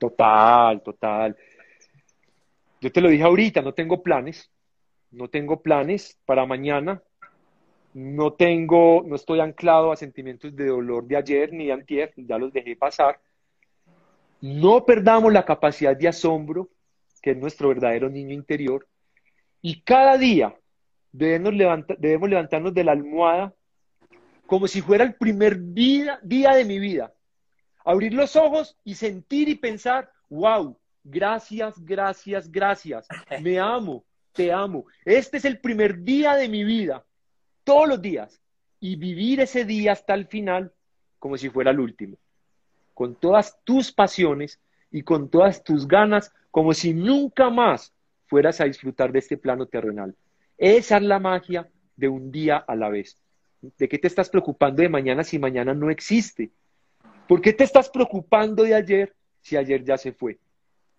Total, 0.00 0.82
total. 0.82 1.36
Yo 2.80 2.90
te 2.90 3.00
lo 3.00 3.08
dije 3.08 3.22
ahorita, 3.22 3.62
no 3.62 3.72
tengo 3.72 4.02
planes, 4.02 4.50
no 5.12 5.28
tengo 5.28 5.62
planes 5.62 6.18
para 6.26 6.44
mañana, 6.44 7.00
no 7.94 8.32
tengo, 8.32 9.04
no 9.06 9.14
estoy 9.14 9.38
anclado 9.38 9.92
a 9.92 9.96
sentimientos 9.96 10.56
de 10.56 10.66
dolor 10.66 11.04
de 11.04 11.18
ayer 11.18 11.52
ni 11.52 11.66
de 11.66 11.72
antier, 11.72 12.12
ya 12.16 12.36
los 12.36 12.52
dejé 12.52 12.74
pasar. 12.74 13.20
No 14.40 14.84
perdamos 14.84 15.32
la 15.32 15.44
capacidad 15.44 15.96
de 15.96 16.08
asombro, 16.08 16.68
que 17.22 17.30
es 17.30 17.36
nuestro 17.36 17.68
verdadero 17.68 18.10
niño 18.10 18.34
interior. 18.34 18.86
Y 19.62 19.80
cada 19.82 20.18
día 20.18 20.54
debemos, 21.12 21.54
debemos 21.98 22.28
levantarnos 22.28 22.74
de 22.74 22.84
la 22.84 22.92
almohada 22.92 23.54
como 24.46 24.66
si 24.66 24.82
fuera 24.82 25.04
el 25.04 25.14
primer 25.14 25.56
día 25.72 26.18
de 26.22 26.64
mi 26.64 26.78
vida. 26.78 27.14
Abrir 27.84 28.12
los 28.12 28.36
ojos 28.36 28.76
y 28.84 28.96
sentir 28.96 29.48
y 29.48 29.54
pensar, 29.54 30.10
wow, 30.28 30.78
gracias, 31.04 31.82
gracias, 31.84 32.50
gracias. 32.50 33.06
Me 33.40 33.58
amo, 33.58 34.04
te 34.32 34.52
amo. 34.52 34.84
Este 35.04 35.38
es 35.38 35.44
el 35.44 35.58
primer 35.58 36.02
día 36.02 36.34
de 36.34 36.48
mi 36.48 36.64
vida, 36.64 37.04
todos 37.64 37.88
los 37.88 38.02
días. 38.02 38.40
Y 38.80 38.96
vivir 38.96 39.40
ese 39.40 39.64
día 39.64 39.92
hasta 39.92 40.12
el 40.14 40.26
final 40.26 40.72
como 41.20 41.38
si 41.38 41.48
fuera 41.48 41.70
el 41.70 41.78
último. 41.78 42.18
Con 42.94 43.14
todas 43.14 43.56
tus 43.64 43.92
pasiones 43.92 44.60
y 44.92 45.02
con 45.02 45.28
todas 45.28 45.64
tus 45.64 45.88
ganas 45.88 46.32
como 46.50 46.74
si 46.74 46.94
nunca 46.94 47.50
más 47.50 47.92
fueras 48.26 48.60
a 48.60 48.64
disfrutar 48.64 49.10
de 49.10 49.18
este 49.18 49.36
plano 49.36 49.66
terrenal. 49.66 50.14
Esa 50.58 50.98
es 50.98 51.02
la 51.02 51.18
magia 51.18 51.68
de 51.96 52.08
un 52.08 52.30
día 52.30 52.58
a 52.58 52.76
la 52.76 52.88
vez. 52.88 53.18
¿De 53.60 53.88
qué 53.88 53.98
te 53.98 54.06
estás 54.06 54.28
preocupando 54.28 54.82
de 54.82 54.88
mañana 54.88 55.24
si 55.24 55.38
mañana 55.38 55.74
no 55.74 55.90
existe? 55.90 56.50
¿Por 57.26 57.40
qué 57.40 57.52
te 57.52 57.64
estás 57.64 57.88
preocupando 57.88 58.62
de 58.62 58.74
ayer 58.74 59.14
si 59.40 59.56
ayer 59.56 59.82
ya 59.82 59.96
se 59.96 60.12
fue? 60.12 60.38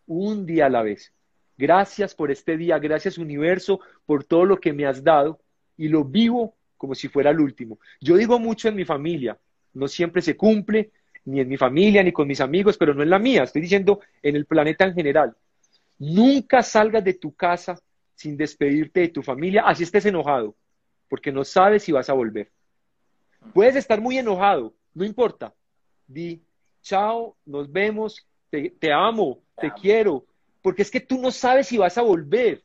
Un 0.08 0.46
día 0.46 0.66
a 0.66 0.70
la 0.70 0.82
vez. 0.82 1.14
Gracias 1.58 2.16
por 2.16 2.32
este 2.32 2.58
día, 2.58 2.80
gracias 2.80 3.18
universo 3.18 3.80
por 4.06 4.24
todo 4.24 4.46
lo 4.46 4.60
que 4.60 4.74
me 4.74 4.86
has 4.86 5.04
dado 5.04 5.40
y 5.78 5.88
lo 5.88 6.04
vivo 6.04 6.56
como 6.78 6.96
si 6.96 7.08
fuera 7.08 7.30
el 7.30 7.40
último. 7.40 7.80
Yo 8.02 8.18
digo 8.18 8.40
mucho 8.40 8.68
en 8.68 8.76
mi 8.76 8.86
familia, 8.86 9.38
no 9.74 9.88
siempre 9.88 10.22
se 10.22 10.36
cumple, 10.36 10.92
ni 11.26 11.40
en 11.40 11.48
mi 11.48 11.58
familia, 11.58 12.04
ni 12.04 12.12
con 12.12 12.28
mis 12.28 12.42
amigos, 12.42 12.78
pero 12.78 12.94
no 12.94 13.04
en 13.04 13.10
la 13.10 13.20
mía, 13.20 13.44
estoy 13.44 13.62
diciendo 13.62 14.02
en 14.22 14.36
el 14.36 14.46
planeta 14.46 14.86
en 14.86 14.94
general. 14.94 15.36
Nunca 16.00 16.62
salgas 16.62 17.04
de 17.04 17.14
tu 17.14 17.34
casa 17.34 17.80
sin 18.16 18.36
despedirte 18.38 19.02
de 19.02 19.08
tu 19.10 19.22
familia, 19.22 19.64
así 19.66 19.84
estés 19.84 20.06
enojado, 20.06 20.56
porque 21.08 21.32
no 21.32 21.44
sabes 21.44 21.84
si 21.84 21.92
vas 21.92 22.10
a 22.10 22.14
volver. 22.14 22.52
Puedes 23.54 23.76
estar 23.76 24.00
muy 24.02 24.18
enojado, 24.18 24.74
no 24.94 25.04
importa. 25.04 25.54
Di, 26.08 26.42
chao, 26.82 27.36
nos 27.46 27.72
vemos, 27.72 28.26
te, 28.50 28.92
amo, 28.92 29.42
te, 29.58 29.72
quiero, 29.72 30.26
porque 30.62 30.84
es 30.84 30.92
que 30.92 31.00
tú 31.00 31.20
no 31.20 31.32
sabes 31.32 31.68
si 31.68 31.78
vas 31.78 31.98
a 31.98 32.02
volver. 32.02 32.64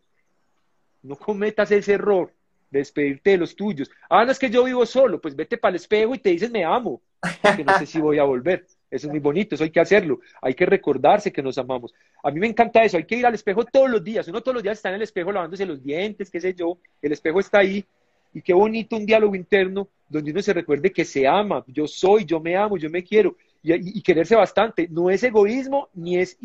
No 1.03 1.17
cometas 1.17 1.71
ese 1.71 1.95
error 1.95 2.33
de 2.71 2.81
despedirte 2.81 3.31
de 3.31 3.39
los 3.39 3.57
tuyos. 3.57 3.91
Ah, 4.11 4.25
no 4.25 4.33
es 4.33 4.39
que 4.39 4.51
yo 4.51 4.65
vivo 4.65 4.85
solo, 4.85 5.21
pues 5.21 5.35
vete 5.35 5.57
para 5.57 5.71
el 5.71 5.77
espejo 5.77 6.15
y 6.15 6.19
te 6.19 6.31
dices 6.31 6.51
me 6.51 6.65
amo, 6.65 7.01
que 7.57 7.64
no 7.64 7.79
sé 7.79 7.87
si 7.87 8.01
voy 8.01 8.19
a 8.19 8.25
volver. 8.25 8.66
Eso 8.91 9.07
es 9.07 9.11
muy 9.11 9.21
bonito, 9.21 9.55
eso 9.55 9.64
hay 9.64 9.71
que 9.71 9.81
hacerlo. 9.81 10.21
Hay 10.41 10.55
que 10.55 10.64
recordarse 10.64 11.33
que 11.33 11.43
nos 11.43 11.59
amamos. 11.59 11.95
A 12.23 12.31
mí 12.31 12.41
me 12.41 12.47
encanta 12.47 12.83
eso, 12.83 12.97
hay 12.97 13.05
que 13.05 13.16
ir 13.16 13.27
al 13.27 13.35
espejo 13.35 13.64
todos 13.64 13.91
los 13.91 14.03
días. 14.03 14.27
Uno 14.29 14.41
todos 14.41 14.55
los 14.55 14.62
días 14.62 14.79
está 14.79 14.89
en 14.89 14.97
el 14.97 15.03
espejo 15.03 15.33
lavándose 15.33 15.66
los 15.66 15.83
dientes, 15.83 16.31
qué 16.31 16.41
sé 16.41 16.55
yo. 16.55 16.79
El 17.03 17.12
espejo 17.12 17.41
está 17.41 17.59
ahí. 17.59 17.85
Y 18.33 18.43
qué 18.43 18.53
bonito 18.53 18.97
un 18.97 19.07
diálogo 19.07 19.35
interno 19.35 19.89
donde 20.09 20.31
uno 20.31 20.43
se 20.43 20.53
recuerde 20.53 20.93
que 20.93 21.05
se 21.05 21.27
ama. 21.27 21.64
Yo 21.66 21.87
soy, 21.87 22.25
yo 22.25 22.41
me 22.41 22.57
amo, 22.57 22.77
yo 22.77 22.89
me 22.89 23.03
quiero. 23.03 23.37
Y, 23.62 24.01
quererse 24.03 24.37
bastante. 24.37 24.89
No 24.89 25.11
es 25.11 25.23
egoísmo, 25.23 25.89
ni 25.95 26.19
es 26.19 26.39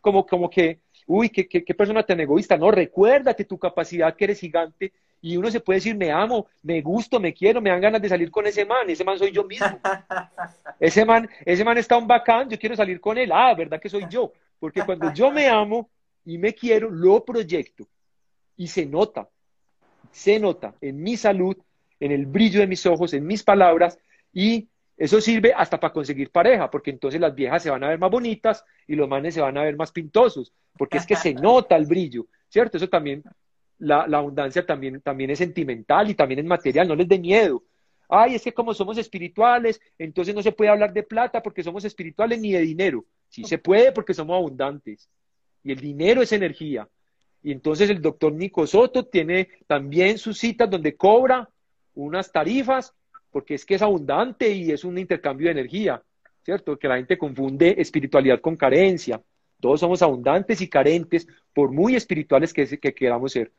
como, 0.00 0.26
como 0.26 0.48
que 0.48 0.80
uy, 1.06 1.28
qué, 1.28 1.46
qué, 1.46 1.64
qué 1.64 1.74
persona 1.74 2.02
tan 2.02 2.20
egoísta. 2.20 2.56
No, 2.56 2.70
recuérdate 2.70 3.44
tu 3.44 3.58
capacidad 3.58 4.14
que 4.16 4.24
eres 4.24 4.40
gigante 4.40 4.92
y 5.24 5.38
uno 5.38 5.50
se 5.50 5.60
puede 5.60 5.78
decir, 5.78 5.96
me 5.96 6.12
amo, 6.12 6.48
me 6.62 6.82
gusto, 6.82 7.18
me 7.18 7.32
quiero, 7.32 7.62
me 7.62 7.70
dan 7.70 7.80
ganas 7.80 8.02
de 8.02 8.10
salir 8.10 8.30
con 8.30 8.46
ese 8.46 8.66
man, 8.66 8.90
ese 8.90 9.04
man 9.04 9.18
soy 9.18 9.32
yo 9.32 9.42
mismo. 9.44 9.80
Ese 10.78 11.02
man, 11.06 11.30
ese 11.46 11.64
man 11.64 11.78
está 11.78 11.96
un 11.96 12.06
bacán, 12.06 12.50
yo 12.50 12.58
quiero 12.58 12.76
salir 12.76 13.00
con 13.00 13.16
él, 13.16 13.30
ah, 13.32 13.54
¿verdad 13.54 13.80
que 13.80 13.88
soy 13.88 14.04
yo? 14.10 14.32
Porque 14.58 14.82
cuando 14.82 15.14
yo 15.14 15.30
me 15.30 15.48
amo 15.48 15.88
y 16.26 16.36
me 16.36 16.52
quiero, 16.52 16.90
lo 16.90 17.24
proyecto 17.24 17.86
y 18.56 18.66
se 18.66 18.84
nota, 18.84 19.26
se 20.10 20.38
nota 20.38 20.74
en 20.82 21.02
mi 21.02 21.16
salud, 21.16 21.56
en 22.00 22.12
el 22.12 22.26
brillo 22.26 22.60
de 22.60 22.66
mis 22.66 22.84
ojos, 22.84 23.14
en 23.14 23.24
mis 23.26 23.42
palabras 23.42 23.98
y 24.30 24.68
eso 24.98 25.22
sirve 25.22 25.54
hasta 25.56 25.80
para 25.80 25.92
conseguir 25.92 26.30
pareja, 26.30 26.70
porque 26.70 26.90
entonces 26.90 27.18
las 27.18 27.34
viejas 27.34 27.62
se 27.62 27.70
van 27.70 27.82
a 27.82 27.88
ver 27.88 27.98
más 27.98 28.10
bonitas 28.10 28.62
y 28.86 28.94
los 28.94 29.08
manes 29.08 29.32
se 29.32 29.40
van 29.40 29.56
a 29.56 29.62
ver 29.62 29.76
más 29.76 29.90
pintosos, 29.90 30.52
porque 30.76 30.98
es 30.98 31.06
que 31.06 31.16
se 31.16 31.32
nota 31.34 31.76
el 31.76 31.86
brillo, 31.86 32.26
¿cierto? 32.48 32.76
Eso 32.76 32.88
también, 32.90 33.22
la, 33.84 34.18
abundancia 34.18 34.64
también, 34.64 35.00
también 35.00 35.30
es 35.30 35.38
sentimental 35.38 36.10
y 36.10 36.14
también 36.14 36.40
es 36.40 36.46
material, 36.46 36.88
no 36.88 36.96
les 36.96 37.08
dé 37.08 37.18
miedo. 37.18 37.62
Ay, 38.08 38.34
es 38.34 38.42
que 38.42 38.52
como 38.52 38.74
somos 38.74 38.98
espirituales, 38.98 39.80
entonces 39.98 40.34
no 40.34 40.42
se 40.42 40.52
puede 40.52 40.70
hablar 40.70 40.92
de 40.92 41.02
plata 41.02 41.42
porque 41.42 41.62
somos 41.62 41.84
espirituales 41.84 42.40
ni 42.40 42.52
de 42.52 42.60
dinero. 42.60 43.04
Sí 43.28 43.44
se 43.44 43.58
puede 43.58 43.92
porque 43.92 44.14
somos 44.14 44.36
abundantes. 44.36 45.08
Y 45.62 45.72
el 45.72 45.80
dinero 45.80 46.22
es 46.22 46.32
energía. 46.32 46.88
Y 47.42 47.52
entonces 47.52 47.90
el 47.90 48.00
doctor 48.00 48.32
Nico 48.32 48.66
Soto 48.66 49.06
tiene 49.06 49.48
también 49.66 50.18
sus 50.18 50.38
citas 50.38 50.70
donde 50.70 50.96
cobra 50.96 51.48
unas 51.94 52.30
tarifas 52.30 52.94
porque 53.30 53.54
es 53.54 53.64
que 53.64 53.74
es 53.74 53.82
abundante 53.82 54.50
y 54.50 54.70
es 54.70 54.84
un 54.84 54.96
intercambio 54.96 55.46
de 55.46 55.52
energía, 55.52 56.00
¿cierto? 56.44 56.78
Que 56.78 56.86
la 56.86 56.96
gente 56.96 57.18
confunde 57.18 57.74
espiritualidad 57.78 58.40
con 58.40 58.56
carencia. 58.56 59.20
Todos 59.60 59.80
somos 59.80 60.02
abundantes 60.02 60.60
y 60.60 60.68
carentes 60.68 61.26
por 61.52 61.72
muy 61.72 61.96
espirituales 61.96 62.52
que, 62.52 62.78
que 62.78 62.94
queramos 62.94 63.32
ser. 63.32 63.50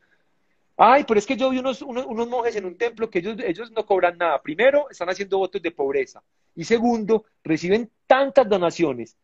Ay, 0.76 1.04
pero 1.08 1.18
es 1.18 1.26
que 1.26 1.36
yo 1.36 1.50
vi 1.50 1.58
unos, 1.58 1.80
unos, 1.82 2.28
monjes 2.28 2.56
en 2.56 2.66
un 2.66 2.76
templo 2.76 3.08
que 3.08 3.20
ellos, 3.20 3.36
ellos 3.38 3.70
no 3.72 3.86
cobran 3.86 4.18
nada. 4.18 4.42
Primero, 4.42 4.90
están 4.90 5.08
haciendo 5.08 5.38
votos 5.38 5.62
de 5.62 5.70
pobreza. 5.70 6.22
Y 6.54 6.64
segundo, 6.64 7.24
reciben 7.42 7.90
tantas 8.06 8.48
donaciones 8.48 9.16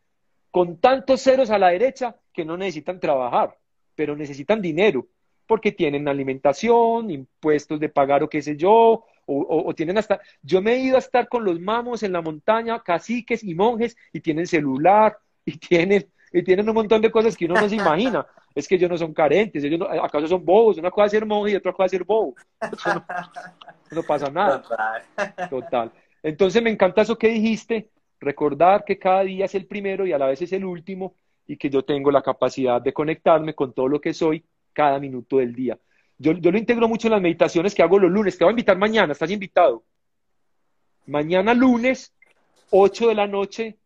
con 0.49 0.77
tantos 0.79 1.21
ceros 1.21 1.49
a 1.49 1.59
la 1.59 1.69
derecha 1.69 2.15
que 2.31 2.45
no 2.45 2.57
necesitan 2.57 2.99
trabajar, 2.99 3.57
pero 3.95 4.15
necesitan 4.15 4.61
dinero 4.61 5.07
porque 5.47 5.71
tienen 5.71 6.07
alimentación, 6.07 7.09
impuestos 7.11 7.79
de 7.79 7.89
pagar 7.89 8.23
o 8.23 8.29
qué 8.29 8.41
sé 8.41 8.55
yo, 8.55 9.05
o, 9.25 9.73
tienen 9.75 9.97
hasta, 9.97 10.19
yo 10.41 10.61
me 10.61 10.73
he 10.73 10.79
ido 10.79 10.95
a 10.95 10.99
estar 10.99 11.29
con 11.29 11.45
los 11.45 11.59
mamos 11.59 12.03
en 12.03 12.11
la 12.11 12.21
montaña, 12.21 12.81
caciques 12.83 13.43
y 13.43 13.55
monjes, 13.55 13.95
y 14.11 14.19
tienen 14.19 14.47
celular, 14.47 15.17
y 15.45 15.57
tienen, 15.57 16.09
y 16.31 16.43
tienen 16.43 16.67
un 16.67 16.75
montón 16.75 17.01
de 17.01 17.11
cosas 17.11 17.37
que 17.37 17.45
uno 17.45 17.55
no 17.55 17.69
se 17.69 17.75
imagina. 17.75 18.25
Es 18.55 18.67
que 18.67 18.75
ellos 18.75 18.89
no 18.89 18.97
son 18.97 19.13
carentes, 19.13 19.63
ellos 19.63 19.79
no, 19.79 19.85
acaso 19.85 20.27
son 20.27 20.45
bobos, 20.45 20.77
una 20.77 20.91
cosa 20.91 21.05
es 21.05 21.11
ser 21.11 21.25
monje 21.25 21.53
y 21.53 21.55
otra 21.55 21.73
cosa 21.73 21.85
es 21.85 21.91
ser 21.91 22.03
bobo. 22.03 22.35
no, 23.91 24.03
pasa 24.03 24.29
nada. 24.31 24.61
Total. 24.61 25.49
Total. 25.49 25.91
Entonces 26.21 26.61
me 26.61 26.69
encanta 26.69 27.01
eso 27.01 27.17
que 27.17 27.29
dijiste, 27.29 27.89
recordar 28.19 28.85
que 28.85 28.97
cada 28.97 29.23
día 29.23 29.45
es 29.45 29.55
el 29.55 29.65
primero 29.65 30.05
y 30.05 30.13
a 30.13 30.17
la 30.17 30.27
vez 30.27 30.41
es 30.41 30.53
el 30.53 30.65
último, 30.65 31.15
y 31.47 31.57
que 31.57 31.69
yo 31.69 31.83
tengo 31.83 32.11
la 32.11 32.21
capacidad 32.21 32.81
de 32.81 32.93
conectarme 32.93 33.53
con 33.53 33.73
todo 33.73 33.87
lo 33.87 33.99
que 33.99 34.13
soy 34.13 34.43
cada 34.71 34.99
minuto 34.99 35.37
del 35.37 35.53
día. 35.53 35.77
Yo, 36.17 36.33
lo 36.33 36.57
integro 36.57 36.87
mucho 36.87 37.07
en 37.07 37.13
las 37.13 37.21
meditaciones 37.21 37.75
que 37.75 37.83
hago 37.83 37.99
los 37.99 38.11
lunes. 38.11 38.37
Te 38.37 38.43
voy 38.43 38.51
a 38.51 38.53
invitar 38.53 38.77
mañana, 38.77 39.13
estás 39.13 39.31
invitado. 39.31 39.83
Mañana 41.05 41.53
lunes, 41.53 42.13
8 42.69 43.09
de 43.09 43.15
la 43.15 43.27
noche, 43.27 43.77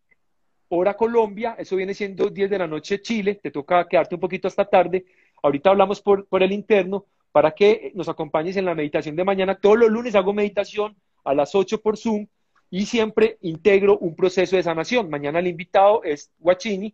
hora 0.69 0.95
Colombia, 0.95 1.55
eso 1.57 1.75
viene 1.75 1.93
siendo 1.93 2.29
10 2.29 2.49
de 2.49 2.59
la 2.59 2.67
noche 2.67 3.01
Chile, 3.01 3.39
te 3.41 3.51
toca 3.51 3.87
quedarte 3.87 4.15
un 4.15 4.21
poquito 4.21 4.47
hasta 4.47 4.65
tarde. 4.65 5.05
Ahorita 5.41 5.69
hablamos 5.69 6.01
por, 6.01 6.25
por 6.27 6.43
el 6.43 6.51
interno 6.51 7.05
para 7.31 7.51
que 7.51 7.91
nos 7.95 8.09
acompañes 8.09 8.57
en 8.57 8.65
la 8.65 8.75
meditación 8.75 9.15
de 9.15 9.23
mañana. 9.23 9.55
Todos 9.55 9.77
los 9.77 9.91
lunes 9.91 10.15
hago 10.15 10.33
meditación 10.33 10.95
a 11.23 11.33
las 11.33 11.53
8 11.53 11.81
por 11.81 11.97
Zoom 11.97 12.27
y 12.69 12.85
siempre 12.85 13.37
integro 13.41 13.97
un 13.99 14.15
proceso 14.15 14.55
de 14.55 14.63
sanación. 14.63 15.09
Mañana 15.09 15.39
el 15.39 15.47
invitado 15.47 16.03
es 16.03 16.31
Guachini, 16.39 16.93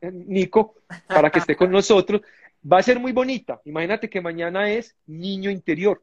Nico, 0.00 0.74
para 1.06 1.30
que 1.30 1.38
esté 1.38 1.56
con 1.56 1.70
nosotros 1.72 2.22
va 2.70 2.78
a 2.78 2.82
ser 2.82 2.98
muy 2.98 3.12
bonita. 3.12 3.60
Imagínate 3.64 4.10
que 4.10 4.20
mañana 4.20 4.70
es 4.70 4.96
niño 5.06 5.50
interior. 5.50 6.02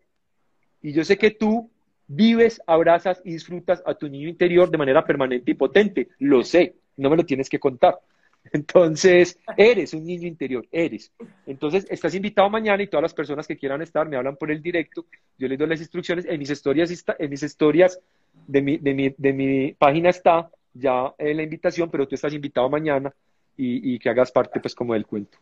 Y 0.81 0.93
yo 0.93 1.03
sé 1.03 1.17
que 1.17 1.31
tú 1.31 1.69
vives, 2.07 2.61
abrazas 2.67 3.21
y 3.23 3.33
disfrutas 3.33 3.81
a 3.85 3.95
tu 3.95 4.07
niño 4.07 4.27
interior 4.27 4.69
de 4.69 4.77
manera 4.77 5.05
permanente 5.05 5.51
y 5.51 5.55
potente. 5.55 6.09
Lo 6.19 6.43
sé, 6.43 6.75
no 6.97 7.09
me 7.09 7.17
lo 7.17 7.25
tienes 7.25 7.49
que 7.49 7.59
contar. 7.59 7.99
Entonces, 8.51 9.39
eres 9.55 9.93
un 9.93 10.05
niño 10.05 10.27
interior, 10.27 10.67
eres. 10.71 11.11
Entonces, 11.45 11.85
estás 11.89 12.13
invitado 12.13 12.49
mañana 12.49 12.83
y 12.83 12.87
todas 12.87 13.03
las 13.03 13.13
personas 13.13 13.47
que 13.47 13.57
quieran 13.57 13.81
estar 13.81 14.07
me 14.07 14.17
hablan 14.17 14.35
por 14.35 14.51
el 14.51 14.61
directo. 14.61 15.05
Yo 15.37 15.47
les 15.47 15.57
doy 15.57 15.67
las 15.67 15.79
instrucciones. 15.79 16.25
En 16.25 16.39
mis 16.39 16.49
historias, 16.49 17.05
en 17.17 17.29
mis 17.29 17.43
historias 17.43 17.99
de 18.47 18.61
mi, 18.61 18.77
de 18.77 18.93
mi, 18.93 19.15
de 19.17 19.33
mi 19.33 19.73
página 19.73 20.09
está 20.09 20.49
ya 20.73 21.13
la 21.17 21.43
invitación, 21.43 21.89
pero 21.89 22.07
tú 22.07 22.15
estás 22.15 22.33
invitado 22.33 22.69
mañana 22.69 23.13
y, 23.55 23.93
y 23.93 23.99
que 23.99 24.09
hagas 24.09 24.31
parte, 24.31 24.59
pues, 24.59 24.75
como 24.75 24.93
del 24.93 25.05
cuento. 25.05 25.37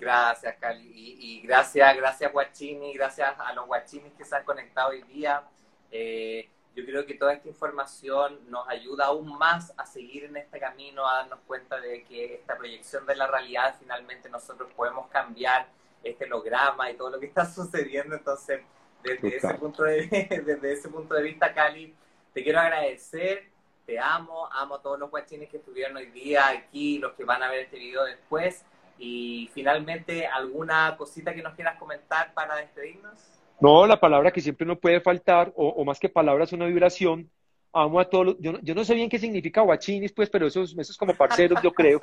Gracias, 0.00 0.56
Cali. 0.58 0.90
Y, 0.94 1.42
gracias, 1.42 1.96
gracias, 1.96 2.32
Guachini, 2.32 2.94
gracias 2.94 3.34
a 3.38 3.52
los 3.52 3.66
Guachinis 3.66 4.12
que 4.14 4.24
se 4.24 4.34
han 4.34 4.44
conectado 4.44 4.90
hoy 4.90 5.02
día. 5.02 5.42
Eh, 5.92 6.48
yo 6.74 6.84
creo 6.84 7.04
que 7.04 7.14
toda 7.14 7.32
esta 7.32 7.48
información 7.48 8.38
nos 8.48 8.68
ayuda 8.68 9.06
aún 9.06 9.36
más 9.38 9.72
a 9.76 9.86
seguir 9.86 10.24
en 10.24 10.36
este 10.36 10.60
camino, 10.60 11.06
a 11.06 11.18
darnos 11.18 11.40
cuenta 11.46 11.80
de 11.80 12.04
que 12.04 12.34
esta 12.34 12.56
proyección 12.56 13.04
de 13.06 13.16
la 13.16 13.26
realidad 13.26 13.76
finalmente 13.78 14.28
nosotros 14.30 14.72
podemos 14.74 15.08
cambiar 15.08 15.68
este 16.02 16.24
holograma 16.26 16.90
y 16.90 16.94
todo 16.94 17.10
lo 17.10 17.20
que 17.20 17.26
está 17.26 17.44
sucediendo. 17.44 18.14
Entonces, 18.14 18.60
desde 19.02 19.36
ese, 19.36 19.54
punto 19.54 19.82
de, 19.82 20.06
desde 20.46 20.72
ese 20.72 20.88
punto 20.88 21.14
de 21.14 21.22
vista, 21.22 21.52
Cali, 21.52 21.94
te 22.32 22.42
quiero 22.44 22.60
agradecer, 22.60 23.50
te 23.84 23.98
amo, 23.98 24.48
amo 24.52 24.76
a 24.76 24.82
todos 24.82 24.98
los 24.98 25.10
guachines 25.10 25.48
que 25.48 25.56
estuvieron 25.56 25.96
hoy 25.96 26.06
día 26.06 26.48
aquí, 26.48 26.98
los 26.98 27.12
que 27.14 27.24
van 27.24 27.42
a 27.42 27.50
ver 27.50 27.60
este 27.64 27.78
video 27.78 28.04
después. 28.04 28.64
Y 28.98 29.50
finalmente, 29.54 30.26
¿alguna 30.26 30.94
cosita 30.96 31.34
que 31.34 31.42
nos 31.42 31.54
quieras 31.54 31.78
comentar 31.78 32.32
para 32.34 32.56
despedirnos? 32.56 33.39
No, 33.60 33.86
la 33.86 34.00
palabra 34.00 34.30
que 34.30 34.40
siempre 34.40 34.66
no 34.66 34.78
puede 34.78 35.00
faltar, 35.00 35.52
o, 35.56 35.84
más 35.84 35.98
que 36.00 36.08
palabras, 36.08 36.52
una 36.52 36.66
vibración. 36.66 37.30
Amo 37.72 38.00
a 38.00 38.08
todos 38.08 38.36
yo, 38.40 38.58
yo, 38.62 38.74
no 38.74 38.84
sé 38.84 38.94
bien 38.94 39.08
qué 39.08 39.18
significa 39.18 39.60
guachinis, 39.60 40.12
pues, 40.12 40.28
pero 40.28 40.48
eso, 40.48 40.62
es 40.62 40.96
como 40.96 41.14
parceros, 41.14 41.62
yo 41.62 41.72
creo. 41.72 42.00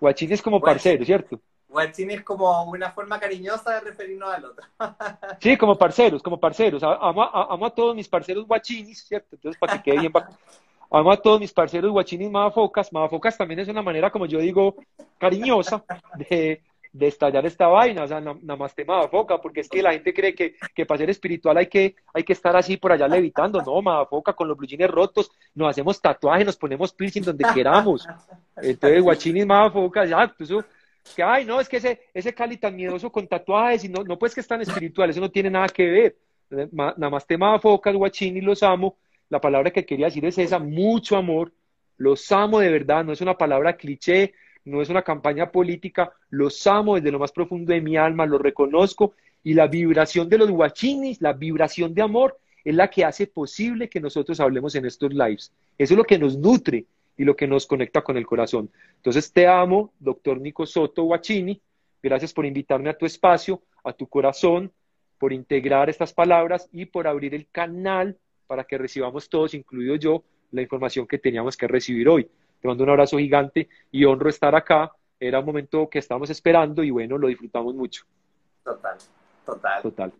Guachinis 0.00 0.40
como 0.40 0.60
parceros, 0.60 1.06
¿cierto? 1.06 1.40
Guachini 1.70 2.14
es 2.14 2.24
como 2.24 2.64
una 2.64 2.90
forma 2.90 3.18
cariñosa 3.18 3.74
de 3.74 3.80
referirnos 3.80 4.28
al 4.28 4.44
otro. 4.44 4.66
sí, 5.40 5.56
como 5.56 5.78
parceros, 5.78 6.22
como 6.22 6.38
parceros. 6.38 6.82
Amo, 6.82 7.22
amo 7.22 7.66
a 7.66 7.74
todos 7.74 7.94
mis 7.94 8.08
parceros 8.08 8.46
guachinis, 8.46 9.04
¿cierto? 9.06 9.36
Entonces, 9.36 9.58
para 9.58 9.74
que 9.80 9.90
quede 9.90 10.00
bien, 10.00 10.12
Amo 10.92 11.12
a 11.12 11.16
todos 11.16 11.38
mis 11.38 11.52
parceros 11.52 11.92
guachinis 11.92 12.30
madafocas. 12.30 12.92
Madafocas 12.92 13.38
también 13.38 13.60
es 13.60 13.68
una 13.68 13.82
manera, 13.82 14.10
como 14.10 14.26
yo 14.26 14.40
digo, 14.40 14.74
cariñosa 15.18 15.84
de, 16.16 16.62
de 16.92 17.06
estallar 17.06 17.46
esta 17.46 17.68
vaina, 17.68 18.02
o 18.02 18.08
sea, 18.08 18.20
nada 18.20 18.56
más 18.56 18.74
te 18.74 18.84
madafoca, 18.84 19.38
porque 19.38 19.60
es 19.60 19.68
que 19.68 19.82
la 19.82 19.92
gente 19.92 20.12
cree 20.12 20.34
que, 20.34 20.56
que, 20.74 20.84
para 20.86 20.98
ser 20.98 21.10
espiritual 21.10 21.56
hay 21.56 21.66
que, 21.66 21.94
hay 22.12 22.24
que 22.24 22.32
estar 22.32 22.56
así 22.56 22.76
por 22.76 22.90
allá 22.90 23.06
levitando, 23.06 23.62
no, 23.62 23.80
madafoca, 23.80 24.32
con 24.32 24.48
los 24.48 24.56
blujines 24.56 24.90
rotos, 24.90 25.30
nos 25.54 25.70
hacemos 25.70 26.00
tatuajes, 26.00 26.44
nos 26.44 26.56
ponemos 26.56 26.92
piercing 26.92 27.22
donde 27.22 27.44
queramos. 27.54 28.06
Entonces, 28.56 29.02
guachinis 29.02 29.46
madafoca, 29.46 30.04
ya, 30.04 30.34
pues 30.36 30.50
eso, 30.50 30.64
que, 31.14 31.22
ay, 31.22 31.44
no, 31.44 31.60
es 31.60 31.68
que 31.68 31.76
ese, 31.76 32.00
ese 32.12 32.34
Cali 32.34 32.56
tan 32.56 32.74
miedoso 32.74 33.10
con 33.10 33.28
tatuajes, 33.28 33.84
y 33.84 33.88
no, 33.88 34.02
no 34.02 34.18
pues 34.18 34.34
que 34.34 34.40
es 34.40 34.48
tan 34.48 34.60
espiritual, 34.60 35.10
eso 35.10 35.20
no 35.20 35.30
tiene 35.30 35.50
nada 35.50 35.68
que 35.68 35.84
ver. 35.84 36.16
Nada 36.72 37.10
más 37.10 37.24
te 37.26 37.38
madafocas, 37.38 37.94
guachinis, 37.94 38.42
los 38.42 38.62
amo, 38.64 38.96
la 39.28 39.40
palabra 39.40 39.70
que 39.70 39.86
quería 39.86 40.06
decir 40.06 40.24
es 40.24 40.38
esa, 40.38 40.58
mucho 40.58 41.16
amor, 41.16 41.52
los 41.96 42.32
amo 42.32 42.58
de 42.58 42.70
verdad, 42.70 43.04
no 43.04 43.12
es 43.12 43.20
una 43.20 43.38
palabra 43.38 43.76
cliché, 43.76 44.34
no 44.64 44.82
es 44.82 44.88
una 44.88 45.02
campaña 45.02 45.50
política, 45.50 46.12
los 46.28 46.66
amo 46.66 46.96
desde 46.96 47.10
lo 47.10 47.18
más 47.18 47.32
profundo 47.32 47.72
de 47.72 47.80
mi 47.80 47.96
alma, 47.96 48.26
los 48.26 48.40
reconozco 48.40 49.14
y 49.42 49.54
la 49.54 49.66
vibración 49.66 50.28
de 50.28 50.38
los 50.38 50.50
guachinis, 50.50 51.20
la 51.20 51.32
vibración 51.32 51.94
de 51.94 52.02
amor, 52.02 52.38
es 52.64 52.74
la 52.74 52.90
que 52.90 53.04
hace 53.04 53.26
posible 53.26 53.88
que 53.88 54.00
nosotros 54.00 54.38
hablemos 54.40 54.74
en 54.74 54.84
estos 54.84 55.12
lives. 55.12 55.52
Eso 55.78 55.94
es 55.94 55.98
lo 55.98 56.04
que 56.04 56.18
nos 56.18 56.36
nutre 56.36 56.84
y 57.16 57.24
lo 57.24 57.34
que 57.34 57.46
nos 57.46 57.66
conecta 57.66 58.02
con 58.02 58.16
el 58.16 58.26
corazón. 58.26 58.70
Entonces 58.96 59.32
te 59.32 59.46
amo, 59.46 59.92
doctor 59.98 60.40
Nico 60.40 60.66
Soto 60.66 61.04
Guachini, 61.04 61.60
gracias 62.02 62.32
por 62.32 62.46
invitarme 62.46 62.90
a 62.90 62.98
tu 62.98 63.06
espacio, 63.06 63.62
a 63.84 63.92
tu 63.92 64.06
corazón, 64.06 64.72
por 65.18 65.32
integrar 65.32 65.90
estas 65.90 66.12
palabras 66.12 66.68
y 66.72 66.86
por 66.86 67.06
abrir 67.06 67.34
el 67.34 67.46
canal 67.50 68.16
para 68.46 68.64
que 68.64 68.78
recibamos 68.78 69.28
todos, 69.28 69.54
incluido 69.54 69.96
yo, 69.96 70.24
la 70.50 70.62
información 70.62 71.06
que 71.06 71.18
teníamos 71.18 71.56
que 71.56 71.68
recibir 71.68 72.08
hoy. 72.08 72.28
Te 72.60 72.68
mando 72.68 72.84
un 72.84 72.90
abrazo 72.90 73.18
gigante 73.18 73.68
y 73.90 74.04
honro 74.04 74.28
estar 74.28 74.54
acá. 74.54 74.92
Era 75.18 75.40
un 75.40 75.46
momento 75.46 75.88
que 75.88 75.98
estábamos 75.98 76.30
esperando 76.30 76.82
y 76.82 76.90
bueno, 76.90 77.18
lo 77.18 77.28
disfrutamos 77.28 77.74
mucho. 77.74 78.04
Total, 78.64 78.96
total. 79.44 79.82
Total. 79.82 80.12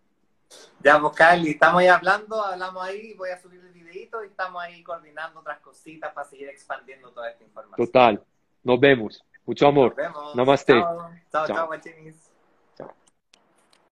Ya, 0.83 1.01
pues 1.01 1.15
Cali, 1.15 1.51
estamos 1.51 1.81
ahí 1.81 1.87
hablando, 1.87 2.43
hablamos 2.43 2.83
ahí, 2.85 3.15
voy 3.15 3.31
a 3.31 3.41
subir 3.41 3.61
el 3.61 3.73
videito 3.73 4.25
y 4.25 4.29
estamos 4.29 4.63
ahí 4.63 4.83
coordinando 4.83 5.41
otras 5.41 5.61
cositas 5.61 6.13
para 6.13 6.29
seguir 6.29 6.49
expandiendo 6.49 7.11
toda 7.11 7.31
esta 7.31 7.45
información. 7.45 7.87
Total. 7.87 8.23
Nos 8.63 8.81
vemos. 8.81 9.25
Mucho 9.47 9.69
amor. 9.69 9.89
Nos 9.91 9.97
vemos. 9.97 10.35
Namaste. 10.37 10.73
Chao, 10.73 11.11
chao, 11.31 11.47
Chao. 11.47 11.69
chao. 11.69 12.30